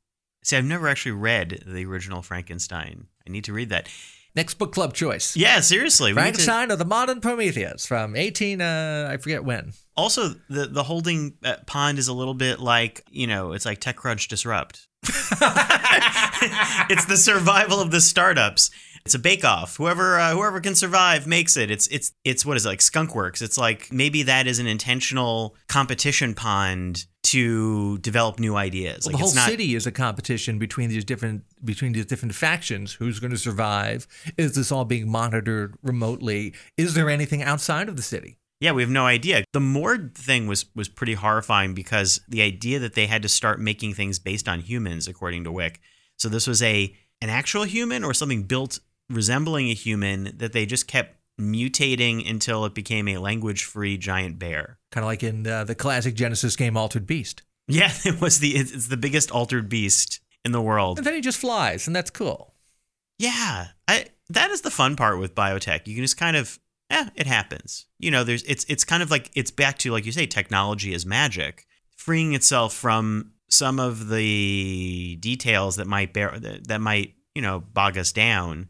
See, 0.44 0.58
I've 0.58 0.66
never 0.66 0.88
actually 0.88 1.12
read 1.12 1.64
the 1.66 1.86
original 1.86 2.22
Frankenstein. 2.22 3.08
I 3.28 3.30
need 3.30 3.44
to 3.44 3.54
read 3.54 3.70
that. 3.70 3.90
Next 4.40 4.54
book 4.54 4.72
club 4.72 4.94
choice. 4.94 5.36
Yeah, 5.36 5.60
seriously. 5.60 6.12
need 6.12 6.16
to- 6.16 6.22
Frankenstein 6.22 6.72
or 6.72 6.78
the 6.78 6.86
Modern 6.86 7.20
Prometheus 7.20 7.86
from 7.86 8.16
18, 8.16 8.62
uh, 8.62 9.10
I 9.12 9.18
forget 9.18 9.44
when. 9.44 9.74
Also, 9.98 10.30
the 10.50 10.66
the 10.66 10.84
holding 10.84 11.34
uh, 11.44 11.58
pond 11.66 12.00
is 12.00 12.08
a 12.08 12.14
little 12.14 12.34
bit 12.34 12.62
like 12.62 13.04
you 13.12 13.28
know, 13.28 13.52
it's 13.52 13.66
like 13.66 13.82
TechCrunch 13.82 14.30
disrupt. 14.30 14.88
it's 16.90 17.04
the 17.06 17.18
survival 17.18 17.82
of 17.82 17.92
the 17.92 18.00
startups. 18.00 18.72
It's 19.06 19.16
a 19.16 19.20
bake 19.20 19.46
off. 19.46 19.78
Whoever 19.78 20.20
uh, 20.20 20.32
whoever 20.32 20.60
can 20.60 20.76
survive 20.76 21.28
makes 21.28 21.58
it. 21.58 21.72
It's 21.72 21.88
it's 21.88 22.12
it's 22.24 22.46
what 22.46 22.58
is 22.58 22.66
it, 22.66 22.70
like 22.70 22.80
Skunkworks. 22.80 23.42
It's 23.42 23.58
like 23.58 23.92
maybe 23.92 24.24
that 24.24 24.48
is 24.48 24.60
an 24.60 24.68
intentional 24.68 25.56
competition 25.68 26.34
pond 26.34 27.06
to 27.24 28.00
develop 28.00 28.40
new 28.40 28.56
ideas. 28.56 29.06
Well, 29.06 29.14
like 29.14 29.20
the 29.20 29.26
whole 29.26 29.36
not 29.36 29.50
city 29.50 29.76
is 29.76 29.86
a 29.86 29.92
competition 29.92 30.58
between 30.58 30.90
these 30.90 31.06
different 31.06 31.44
between 31.64 31.92
these 31.92 32.06
different 32.06 32.34
factions. 32.34 32.94
Who's 32.94 33.20
going 33.20 33.32
to 33.32 33.38
survive? 33.38 34.08
Is 34.38 34.56
this 34.56 34.72
all 34.72 34.86
being 34.86 35.12
monitored 35.12 35.76
remotely? 35.84 36.54
Is 36.78 36.96
there 36.96 37.10
anything 37.10 37.44
outside 37.44 37.88
of 37.88 37.96
the 37.98 38.02
city? 38.02 38.38
Yeah, 38.60 38.74
we 38.74 38.82
have 38.82 38.92
no 38.92 39.06
idea. 39.06 39.44
The 39.54 39.60
Mord 39.60 40.16
thing 40.16 40.48
was 40.48 40.66
was 40.76 40.90
pretty 40.90 41.14
horrifying 41.14 41.74
because 41.74 42.20
the 42.28 42.42
idea 42.42 42.80
that 42.80 42.96
they 42.96 43.08
had 43.08 43.22
to 43.22 43.30
start 43.30 43.60
making 43.60 43.94
things 43.94 44.20
based 44.20 44.50
on 44.50 44.60
humans, 44.60 45.08
according 45.08 45.44
to 45.44 45.52
Wick. 45.52 45.80
So 46.18 46.30
this 46.30 46.48
was 46.48 46.62
a 46.62 46.96
an 47.22 47.30
actual 47.30 47.64
human 47.64 48.04
or 48.04 48.14
something 48.14 48.44
built 48.44 48.80
resembling 49.10 49.70
a 49.70 49.74
human 49.74 50.36
that 50.38 50.54
they 50.54 50.66
just 50.66 50.88
kept 50.88 51.16
mutating 51.40 52.30
until 52.30 52.66
it 52.66 52.74
became 52.74 53.08
a 53.08 53.18
language-free 53.18 53.98
giant 53.98 54.38
bear. 54.38 54.78
Kind 54.92 55.04
of 55.04 55.08
like 55.08 55.24
in 55.24 55.48
uh, 55.48 55.64
the 55.64 55.76
classic 55.76 56.16
Genesis 56.16 56.56
game 56.56 56.76
Altered 56.76 57.08
Beast. 57.08 57.44
Yeah, 57.68 57.92
it 58.06 58.20
was 58.20 58.40
the 58.40 58.56
it's 58.56 58.72
it's 58.72 58.88
the 58.88 58.98
biggest 58.98 59.32
altered 59.32 59.70
beast 59.70 60.20
in 60.44 60.52
the 60.52 60.62
world. 60.62 60.98
And 60.98 61.08
then 61.08 61.14
he 61.14 61.22
just 61.22 61.40
flies, 61.40 61.88
and 61.88 61.96
that's 61.96 62.10
cool. 62.10 62.56
Yeah, 63.18 63.68
I 63.88 64.08
that 64.30 64.52
is 64.52 64.62
the 64.62 64.72
fun 64.72 64.96
part 64.96 65.20
with 65.20 65.36
biotech. 65.36 65.88
You 65.88 65.96
can 65.96 66.04
just 66.04 66.18
kind 66.18 66.36
of, 66.36 66.60
eh, 66.90 67.10
it 67.16 67.28
happens. 67.28 67.86
You 68.00 68.12
know, 68.12 68.24
there's 68.24 68.44
it's 68.44 68.66
it's 68.68 68.84
kind 68.84 69.04
of 69.04 69.12
like 69.12 69.30
it's 69.36 69.52
back 69.52 69.78
to 69.80 69.92
like 69.92 70.06
you 70.06 70.12
say, 70.12 70.26
technology 70.26 70.94
is 70.94 71.06
magic, 71.06 71.68
freeing 71.96 72.34
itself 72.34 72.74
from 72.74 73.34
some 73.50 73.80
of 73.80 74.10
the 74.10 75.18
details 75.20 75.76
that 75.78 75.88
might 75.88 76.14
bear 76.14 76.38
that, 76.40 76.68
that 76.68 76.82
might 76.82 77.14
you 77.36 77.42
know 77.42 77.60
bog 77.60 77.98
us 77.98 78.12
down, 78.12 78.70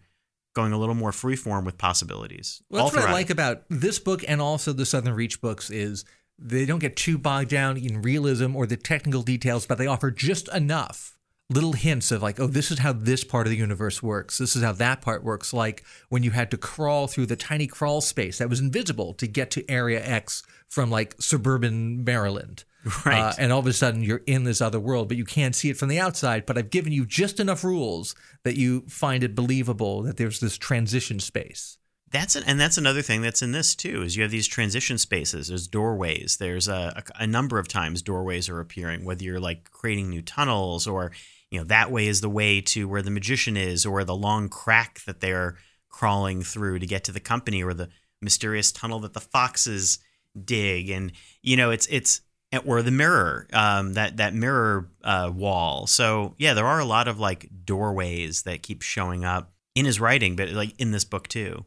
going 0.54 0.74
a 0.74 0.78
little 0.78 0.96
more 0.96 1.12
freeform 1.12 1.66
with 1.66 1.78
possibilities. 1.78 2.62
Well, 2.70 2.86
that's 2.86 2.96
what 2.96 3.10
I 3.10 3.12
like 3.12 3.30
about 3.30 3.64
this 3.70 4.00
book 4.00 4.24
and 4.28 4.42
also 4.42 4.74
the 4.74 4.86
Southern 4.86 5.14
Reach 5.14 5.42
books 5.42 5.70
is 5.70 6.06
they 6.38 6.66
don't 6.66 6.80
get 6.80 6.96
too 6.96 7.18
bogged 7.18 7.50
down 7.50 7.78
in 7.78 8.02
realism 8.02 8.56
or 8.56 8.66
the 8.66 8.78
technical 8.78 9.22
details, 9.22 9.66
but 9.66 9.78
they 9.78 9.88
offer 9.88 10.10
just 10.12 10.48
enough 10.54 11.18
little 11.50 11.74
hints 11.74 12.12
of 12.12 12.22
like, 12.22 12.40
oh, 12.40 12.48
this 12.48 12.72
is 12.72 12.80
how 12.80 12.94
this 12.94 13.24
part 13.24 13.48
of 13.48 13.52
the 13.52 13.58
universe 13.58 14.04
works. 14.04 14.38
This 14.38 14.56
is 14.56 14.64
how 14.64 14.72
that 14.74 15.02
part 15.02 15.24
works. 15.24 15.54
Like 15.54 15.84
when 16.10 16.24
you 16.24 16.32
had 16.32 16.52
to 16.52 16.58
crawl 16.58 17.08
through 17.08 17.26
the 17.26 17.36
tiny 17.36 17.68
crawl 17.68 18.02
space 18.02 18.38
that 18.38 18.50
was 18.50 18.60
invisible 18.60 19.14
to 19.16 19.28
get 19.28 19.52
to 19.52 19.70
Area 19.70 20.04
X 20.04 20.44
from 20.68 20.92
like 20.92 21.16
suburban 21.20 22.04
Maryland. 22.04 22.64
Right. 23.06 23.20
Uh, 23.20 23.34
and 23.38 23.52
all 23.52 23.60
of 23.60 23.68
a 23.68 23.74
sudden 23.74 24.04
you're 24.04 24.22
in 24.26 24.46
this 24.46 24.62
other 24.62 24.80
world, 24.80 25.10
but 25.10 25.18
you 25.18 25.26
can't 25.26 25.56
see 25.56 25.70
it 25.70 25.78
from 25.78 25.90
the 25.90 26.00
outside. 26.00 26.46
But 26.46 26.58
I've 26.58 26.70
given 26.70 26.94
you 26.94 27.06
just 27.06 27.40
enough 27.40 27.64
rules 27.64 28.16
that 28.44 28.58
you 28.58 28.86
find 28.88 29.24
it 29.24 29.36
believable 29.36 30.04
that 30.04 30.18
there's 30.18 30.40
this 30.40 30.58
transition 30.58 31.20
space. 31.20 31.78
That's 32.12 32.36
an, 32.36 32.44
and 32.48 32.60
that's 32.60 32.78
another 32.78 33.02
thing 33.02 33.22
that's 33.22 33.42
in 33.42 33.52
this 33.52 33.76
too 33.76 34.02
is 34.02 34.16
you 34.16 34.24
have 34.24 34.32
these 34.32 34.48
transition 34.48 34.98
spaces. 34.98 35.50
There's 35.50 35.68
doorways. 35.68 36.38
There's 36.38 36.68
a, 36.68 37.04
a, 37.18 37.24
a 37.24 37.28
number 37.28 37.60
of 37.60 37.68
times 37.68 38.02
doorways 38.02 38.50
are 38.50 38.60
appearing, 38.60 39.06
whether 39.06 39.24
you're 39.24 39.40
like 39.40 39.70
creating 39.72 40.10
new 40.10 40.22
tunnels 40.22 40.88
or 40.88 41.12
you 41.52 41.60
know 41.60 41.66
that 41.66 41.92
way 41.92 42.08
is 42.08 42.22
the 42.22 42.30
way 42.30 42.62
to 42.62 42.88
where 42.88 43.02
the 43.02 43.12
magician 43.12 43.58
is 43.58 43.86
or 43.86 44.04
the 44.04 44.16
long 44.16 44.50
crack 44.50 45.02
that 45.06 45.20
they're 45.20 45.58
crawling 45.90 46.42
through 46.44 46.80
to 46.80 46.88
get 46.88 47.04
to 47.04 47.12
the 47.12 47.20
company 47.20 47.64
or 47.64 47.74
the 47.74 47.90
mysterious 48.22 48.72
tunnel 48.72 49.00
that 49.00 49.14
the 49.14 49.20
foxes 49.20 50.00
dig, 50.46 50.90
and 50.90 51.12
you 51.42 51.58
know, 51.58 51.70
it's 51.70 51.88
it's 51.88 52.22
or 52.66 52.82
the 52.82 52.92
mirror, 52.92 53.48
um, 53.54 53.94
that 53.94 54.18
that 54.18 54.34
mirror 54.34 54.90
uh, 55.04 55.32
wall. 55.34 55.88
So 55.88 56.36
yeah, 56.38 56.54
there 56.54 56.66
are 56.66 56.80
a 56.80 56.86
lot 56.86 57.08
of 57.08 57.20
like 57.20 57.50
doorways 57.66 58.44
that 58.44 58.64
keep 58.64 58.82
showing 58.82 59.24
up 59.24 59.52
in 59.76 59.86
his 59.86 60.00
writing, 60.00 60.36
but 60.36 60.50
like 60.50 60.74
in 60.80 60.92
this 60.92 61.06
book 61.06 61.28
too. 61.28 61.66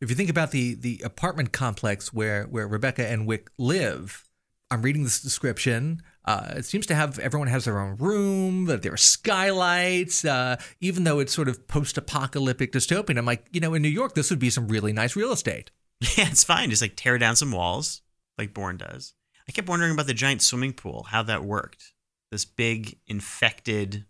If 0.00 0.08
you 0.08 0.16
think 0.16 0.30
about 0.30 0.50
the 0.50 0.74
the 0.74 1.00
apartment 1.04 1.52
complex 1.52 2.12
where 2.12 2.44
where 2.44 2.66
Rebecca 2.66 3.06
and 3.06 3.26
Wick 3.26 3.50
live, 3.58 4.28
I'm 4.70 4.82
reading 4.82 5.04
this 5.04 5.20
description. 5.20 6.02
Uh, 6.24 6.52
it 6.56 6.64
seems 6.64 6.86
to 6.86 6.94
have 6.94 7.18
everyone 7.18 7.48
has 7.48 7.64
their 7.64 7.80
own 7.80 7.96
room, 7.96 8.66
that 8.66 8.82
there 8.82 8.92
are 8.92 8.98
skylights, 8.98 10.24
uh, 10.24 10.56
even 10.80 11.04
though 11.04 11.18
it's 11.18 11.32
sort 11.32 11.48
of 11.48 11.66
post-apocalyptic 11.66 12.72
dystopian. 12.72 13.16
I'm 13.16 13.24
like, 13.24 13.46
you 13.52 13.60
know, 13.60 13.72
in 13.74 13.82
New 13.82 13.88
York, 13.88 14.14
this 14.14 14.28
would 14.30 14.38
be 14.38 14.50
some 14.50 14.68
really 14.68 14.92
nice 14.92 15.16
real 15.16 15.32
estate. 15.32 15.70
Yeah, 16.16 16.28
it's 16.30 16.44
fine. 16.44 16.70
Just 16.70 16.80
like 16.80 16.96
tear 16.96 17.18
down 17.18 17.36
some 17.36 17.52
walls, 17.52 18.00
like 18.38 18.54
Borne 18.54 18.78
does. 18.78 19.12
I 19.50 19.52
kept 19.52 19.68
wondering 19.68 19.90
about 19.90 20.06
the 20.06 20.14
giant 20.14 20.42
swimming 20.42 20.72
pool, 20.72 21.08
how 21.08 21.24
that 21.24 21.42
worked. 21.42 21.92
This 22.30 22.44
big 22.44 23.00
infected. 23.08 24.04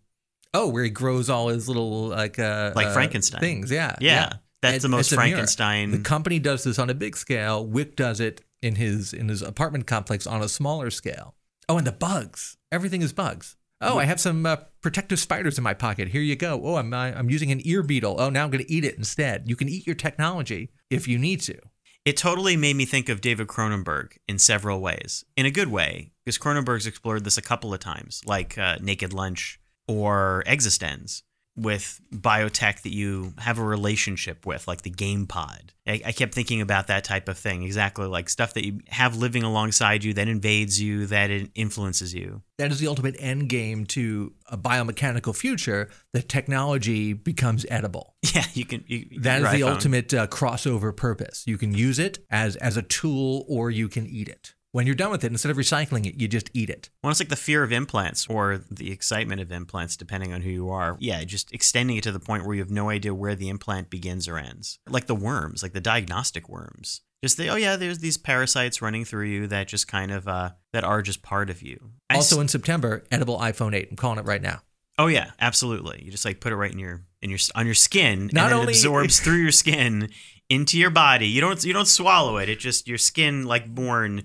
Oh, 0.53 0.69
where 0.69 0.85
he 0.85 0.91
grows 0.91 1.31
all 1.31 1.49
his 1.49 1.67
little 1.67 2.09
like 2.09 2.39
uh, 2.39 2.75
like 2.77 2.89
uh, 2.89 2.93
Frankenstein 2.93 3.41
things. 3.41 3.71
Yeah, 3.71 3.97
yeah. 4.03 4.13
yeah. 4.13 4.33
That's 4.61 4.77
it, 4.77 4.83
the 4.83 4.91
most 4.91 5.15
Frankenstein. 5.15 5.93
The 5.93 6.01
company 6.01 6.41
does 6.41 6.63
this 6.65 6.79
on 6.79 6.91
a 6.91 6.95
big 6.95 7.17
scale. 7.17 7.65
Wick 7.65 7.97
does 7.97 8.21
it 8.21 8.43
in 8.61 8.75
his 8.75 9.15
in 9.15 9.31
his 9.31 9.41
apartment 9.41 9.87
complex 9.87 10.27
on 10.27 10.43
a 10.43 10.49
smaller 10.51 10.91
scale. 10.91 11.35
Oh, 11.71 11.79
and 11.79 11.87
the 11.87 11.93
bugs. 11.93 12.59
Everything 12.71 13.01
is 13.01 13.15
bugs. 13.15 13.57
Oh, 13.81 13.97
I 13.97 14.05
have 14.05 14.21
some 14.21 14.45
uh, 14.45 14.57
protective 14.83 15.19
spiders 15.19 15.57
in 15.57 15.65
my 15.65 15.73
pocket. 15.73 16.09
Here 16.09 16.21
you 16.21 16.37
go. 16.37 16.61
Oh, 16.63 16.77
I'm 16.77 16.93
uh, 16.93 17.13
I'm 17.17 17.31
using 17.31 17.51
an 17.51 17.63
ear 17.67 17.83
beetle. 17.83 18.17
Oh, 18.19 18.29
now 18.29 18.45
I'm 18.45 18.51
going 18.51 18.63
to 18.63 18.71
eat 18.71 18.85
it 18.85 18.99
instead. 18.99 19.49
You 19.49 19.57
can 19.57 19.71
eat 19.71 19.87
your 19.87 19.97
technology 19.97 20.71
if 20.91 21.09
you 21.09 21.19
need 21.19 21.41
to. 21.43 21.59
It 22.05 22.17
totally 22.17 22.57
made 22.57 22.77
me 22.77 22.87
think 22.87 23.09
of 23.09 23.21
David 23.21 23.47
Cronenberg 23.47 24.17
in 24.27 24.39
several 24.39 24.81
ways, 24.81 25.25
in 25.37 25.45
a 25.45 25.51
good 25.51 25.69
way, 25.69 26.13
because 26.25 26.39
Cronenberg's 26.39 26.87
explored 26.87 27.25
this 27.25 27.37
a 27.37 27.43
couple 27.43 27.75
of 27.75 27.81
times, 27.81 28.23
like 28.25 28.57
uh, 28.57 28.79
Naked 28.81 29.13
Lunch 29.13 29.61
or 29.87 30.43
eXistenZ 30.47 31.23
with 31.57 32.01
biotech 32.13 32.83
that 32.83 32.93
you 32.93 33.35
have 33.39 33.59
a 33.59 33.63
relationship 33.63 34.47
with, 34.47 34.67
like 34.69 34.83
the 34.83 34.91
game 34.91 35.27
pod. 35.27 35.73
I, 35.87 36.01
I, 36.07 36.13
kept 36.13 36.33
thinking 36.33 36.61
about 36.61 36.87
that 36.87 37.05
type 37.05 37.29
of 37.29 37.37
thing, 37.37 37.65
exactly 37.65 38.07
like 38.07 38.29
stuff 38.29 38.55
that 38.55 38.65
you 38.65 38.81
have 38.89 39.17
living 39.17 39.43
alongside 39.43 40.05
you 40.05 40.15
that 40.15 40.29
invades 40.29 40.81
you, 40.81 41.07
that 41.07 41.31
it 41.31 41.51
influences 41.55 42.15
you. 42.15 42.43
That 42.59 42.71
is 42.71 42.79
the 42.79 42.87
ultimate 42.87 43.17
end 43.19 43.49
game 43.49 43.85
to 43.87 44.33
a 44.47 44.57
biomechanical 44.57 45.37
future. 45.37 45.91
The 46.13 46.23
technology 46.23 47.13
becomes 47.13 47.67
edible. 47.69 48.15
Yeah, 48.33 48.45
you 48.55 48.65
can. 48.65 48.85
You, 48.87 49.21
that 49.23 49.43
is 49.43 49.51
the 49.51 49.63
iPhone. 49.63 49.73
ultimate 49.73 50.15
uh, 50.15 50.27
crossover 50.29 50.97
purpose. 50.97 51.43
You 51.49 51.59
can 51.59 51.75
use 51.75 51.99
it 51.99 52.25
as 52.31 52.55
as 52.57 52.77
a 52.77 52.83
tool, 52.83 53.45
or 53.49 53.73
you 53.73 53.89
can 53.89 54.07
eat 54.07 54.29
it 54.29 54.55
when 54.73 54.87
you're 54.87 54.95
done 54.95 55.11
with 55.11 55.25
it, 55.25 55.33
instead 55.33 55.51
of 55.51 55.57
recycling 55.57 56.07
it, 56.07 56.21
you 56.21 56.29
just 56.29 56.51
eat 56.55 56.71
it. 56.71 56.91
Well, 57.03 57.11
it's 57.11 57.21
like 57.21 57.29
the 57.29 57.37
fear 57.37 57.63
of 57.63 57.73
implants 57.73 58.27
or 58.29 58.61
the 58.71 58.93
excitement 58.93 59.41
of 59.41 59.51
implants, 59.51 59.97
depending 59.97 60.33
on 60.33 60.43
who 60.43 60.51
you 60.51 60.71
are. 60.71 60.97
Yeah, 61.01 61.25
just 61.25 61.53
extending 61.53 61.97
it 61.97 62.05
to 62.05 62.13
the 62.13 62.21
point 62.21 62.45
where 62.45 62.55
you 62.55 62.63
have 62.63 62.71
no 62.71 62.89
idea 62.91 63.15
where 63.15 63.35
the 63.35 63.49
implant 63.49 63.91
begins 63.91 64.29
or 64.29 64.39
ends. 64.39 64.79
Like 64.89 65.07
the 65.07 65.15
worms, 65.15 65.63
like 65.63 65.73
the 65.73 65.81
diagnostic 65.81 66.49
worms. 66.49 67.01
Just 67.23 67.37
the, 67.37 67.49
oh 67.49 67.57
yeah, 67.57 67.77
there's 67.77 67.99
these 67.99 68.17
parasites 68.17 68.81
running 68.81 69.05
through 69.05 69.27
you 69.27 69.47
that 69.49 69.69
just 69.69 69.87
kind 69.89 70.11
of 70.11 70.27
uh, 70.27 70.51
that 70.73 70.85
are 70.85 71.03
just 71.03 71.21
part 71.23 71.51
of 71.51 71.61
you. 71.63 71.91
Also 72.11 72.41
in 72.41 72.49
September, 72.49 73.05
edible 73.11 73.39
iPhone 73.39 73.75
8. 73.75 73.89
I'm 73.91 73.97
calling 73.97 74.19
it 74.19 74.25
right 74.25 74.41
now. 74.41 74.63
Oh 74.99 75.07
yeah, 75.07 75.31
absolutely. 75.41 76.03
You 76.05 76.11
just 76.11 76.25
like 76.25 76.41
put 76.41 76.53
it 76.53 76.57
right 76.57 76.73
in 76.73 76.79
your 76.79 77.03
in 77.23 77.29
your 77.31 77.39
on 77.55 77.67
your 77.67 77.75
skin, 77.75 78.31
Not 78.33 78.47
and 78.53 78.61
only- 78.61 78.73
it 78.73 78.77
absorbs 78.77 79.19
through 79.25 79.37
your 79.43 79.53
skin 79.53 80.11
into 80.49 80.79
your 80.79 80.91
body. 80.91 81.27
You 81.27 81.41
don't 81.41 81.63
you 81.65 81.73
don't 81.73 81.89
swallow 81.89 82.39
it. 82.39 82.49
It 82.49 82.59
just 82.59 82.89
your 82.89 82.99
skin 82.99 83.45
like 83.45 83.67
Borne 83.75 84.25